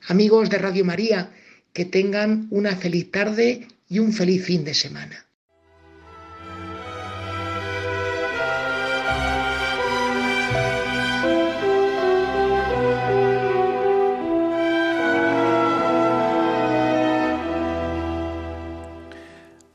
Amigos 0.08 0.50
de 0.50 0.58
Radio 0.58 0.84
María, 0.84 1.30
que 1.72 1.84
tengan 1.84 2.48
una 2.50 2.74
feliz 2.74 3.12
tarde 3.12 3.68
y 3.88 4.00
un 4.00 4.12
feliz 4.12 4.44
fin 4.44 4.64
de 4.64 4.74
semana. 4.74 5.29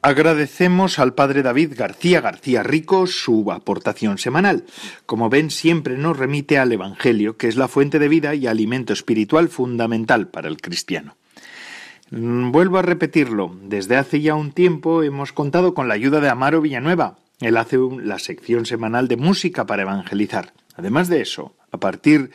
Agradecemos 0.06 1.00
al 1.00 1.16
padre 1.16 1.42
David 1.42 1.74
García 1.76 2.22
García 2.22 2.62
Rico 2.62 3.08
su 3.08 3.52
aportación 3.52 4.20
semanal. 4.20 4.66
Como 5.08 5.32
ven, 5.32 5.50
siempre 5.50 5.98
nos 5.98 6.16
remite 6.16 6.60
al 6.60 6.72
Evangelio, 6.72 7.38
que 7.38 7.48
es 7.48 7.56
la 7.56 7.68
fuente 7.68 7.98
de 7.98 8.08
vida 8.08 8.36
y 8.36 8.46
alimento 8.46 8.94
espiritual 8.94 9.50
fundamental 9.50 10.28
para 10.28 10.48
el 10.48 10.62
cristiano. 10.62 11.16
Mm, 12.12 12.52
Vuelvo 12.52 12.78
a 12.78 12.84
repetirlo, 12.84 13.58
desde 13.64 13.96
hace 13.96 14.22
ya 14.22 14.36
un 14.36 14.52
tiempo 14.52 15.02
hemos 15.02 15.34
contado 15.34 15.74
con 15.74 15.88
la 15.88 15.96
ayuda 15.96 16.20
de 16.20 16.30
Amaro 16.30 16.62
Villanueva. 16.62 17.18
Él 17.40 17.58
hace 17.58 17.80
la 18.04 18.20
sección 18.20 18.68
semanal 18.68 19.08
de 19.08 19.18
música 19.18 19.66
para 19.66 19.82
evangelizar. 19.82 20.54
Además 20.76 21.10
de 21.10 21.22
eso, 21.22 21.56
a 21.72 21.80
partir 21.80 22.30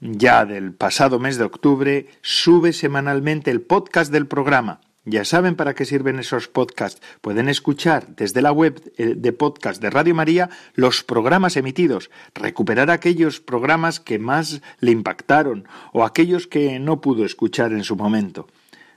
ya 0.00 0.44
del 0.44 0.72
pasado 0.72 1.18
mes 1.18 1.36
de 1.36 1.42
octubre, 1.42 2.06
sube 2.22 2.72
semanalmente 2.72 3.50
el 3.50 3.60
podcast 3.60 4.12
del 4.12 4.28
programa. 4.28 4.82
Ya 5.10 5.24
saben 5.24 5.56
para 5.56 5.74
qué 5.74 5.86
sirven 5.86 6.18
esos 6.18 6.48
podcasts. 6.48 7.00
Pueden 7.22 7.48
escuchar 7.48 8.14
desde 8.14 8.42
la 8.42 8.52
web 8.52 8.92
eh, 8.98 9.14
de 9.16 9.32
podcast 9.32 9.80
de 9.80 9.88
Radio 9.88 10.14
María 10.14 10.50
los 10.74 11.02
programas 11.02 11.56
emitidos, 11.56 12.10
recuperar 12.34 12.90
aquellos 12.90 13.40
programas 13.40 14.00
que 14.00 14.18
más 14.18 14.60
le 14.80 14.90
impactaron 14.90 15.66
o 15.94 16.04
aquellos 16.04 16.46
que 16.46 16.78
no 16.78 17.00
pudo 17.00 17.24
escuchar 17.24 17.72
en 17.72 17.84
su 17.84 17.96
momento. 17.96 18.48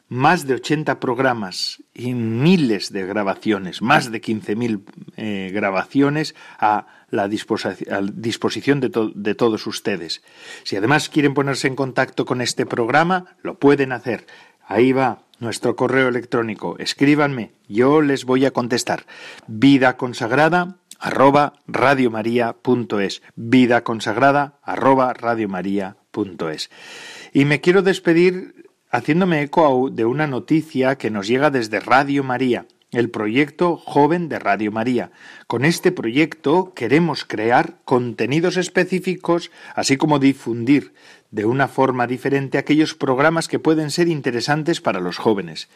Más 0.09 0.45
de 0.45 0.55
80 0.55 0.99
programas 0.99 1.81
y 1.93 2.13
miles 2.13 2.91
de 2.91 3.05
grabaciones, 3.05 3.81
más 3.81 4.11
de 4.11 4.21
15.000 4.21 4.81
eh, 5.15 5.51
grabaciones 5.53 6.35
a 6.59 6.87
la 7.09 7.29
disposición 7.29 8.81
de 8.81 9.35
todos 9.35 9.67
ustedes. 9.67 10.21
Si 10.63 10.75
además 10.75 11.07
quieren 11.07 11.33
ponerse 11.33 11.67
en 11.67 11.75
contacto 11.77 12.25
con 12.25 12.41
este 12.41 12.65
programa, 12.65 13.37
lo 13.41 13.57
pueden 13.57 13.93
hacer. 13.93 14.25
Ahí 14.71 14.93
va 14.93 15.23
nuestro 15.39 15.75
correo 15.75 16.07
electrónico. 16.07 16.77
Escríbanme, 16.79 17.51
yo 17.67 18.01
les 18.01 18.23
voy 18.23 18.45
a 18.45 18.51
contestar. 18.51 19.05
Vida 19.45 19.97
consagrada 19.97 20.77
arroba 20.97 21.55
radiomaria.es. 21.67 23.21
Vida 23.35 23.83
consagrada 23.83 24.59
arroba 24.63 25.11
radiomaria.es. 25.11 26.69
Y 27.33 27.43
me 27.43 27.59
quiero 27.59 27.81
despedir 27.81 28.71
haciéndome 28.89 29.41
eco 29.41 29.89
de 29.91 30.05
una 30.05 30.25
noticia 30.25 30.97
que 30.97 31.11
nos 31.11 31.27
llega 31.27 31.49
desde 31.49 31.81
Radio 31.81 32.23
María, 32.23 32.65
el 32.91 33.09
proyecto 33.09 33.77
Joven 33.77 34.29
de 34.29 34.37
Radio 34.37 34.71
María. 34.71 35.09
Con 35.47 35.65
este 35.65 35.91
proyecto 35.91 36.73
queremos 36.75 37.25
crear 37.25 37.77
contenidos 37.85 38.57
específicos, 38.57 39.49
así 39.75 39.97
como 39.97 40.19
difundir 40.19 40.93
de 41.31 41.45
una 41.45 41.67
forma 41.69 42.07
diferente 42.07 42.57
aquellos 42.57 42.93
programas 42.93 43.47
que 43.47 43.59
pueden 43.59 43.91
ser 43.91 44.09
interesantes 44.09 44.81
para 44.81 44.99
los 44.99 45.17
jóvenes. 45.17 45.69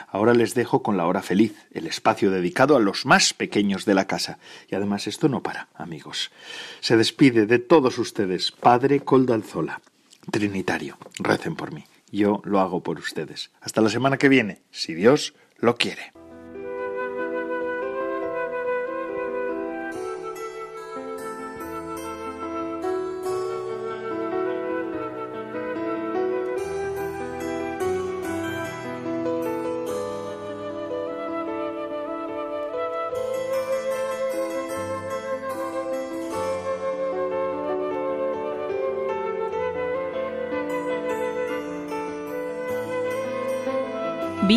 Ahora 0.06 0.34
les 0.34 0.54
dejo 0.54 0.82
con 0.82 0.98
la 0.98 1.06
hora 1.06 1.22
feliz, 1.22 1.54
el 1.72 1.86
espacio 1.86 2.30
dedicado 2.30 2.76
a 2.76 2.80
los 2.80 3.06
más 3.06 3.32
pequeños 3.32 3.86
de 3.86 3.94
la 3.94 4.06
casa. 4.06 4.38
Y 4.68 4.74
además 4.74 5.06
esto 5.06 5.30
no 5.30 5.42
para, 5.42 5.68
amigos. 5.74 6.30
Se 6.80 6.98
despide 6.98 7.46
de 7.46 7.58
todos 7.58 7.96
ustedes, 7.96 8.52
Padre 8.52 9.00
Coldalzola, 9.00 9.80
Trinitario. 10.30 10.98
Recen 11.20 11.56
por 11.56 11.72
mí. 11.72 11.86
Yo 12.10 12.42
lo 12.44 12.60
hago 12.60 12.82
por 12.82 12.98
ustedes. 12.98 13.50
Hasta 13.62 13.80
la 13.80 13.88
semana 13.88 14.18
que 14.18 14.28
viene, 14.28 14.60
si 14.70 14.92
Dios 14.92 15.32
lo 15.56 15.76
quiere. 15.76 16.12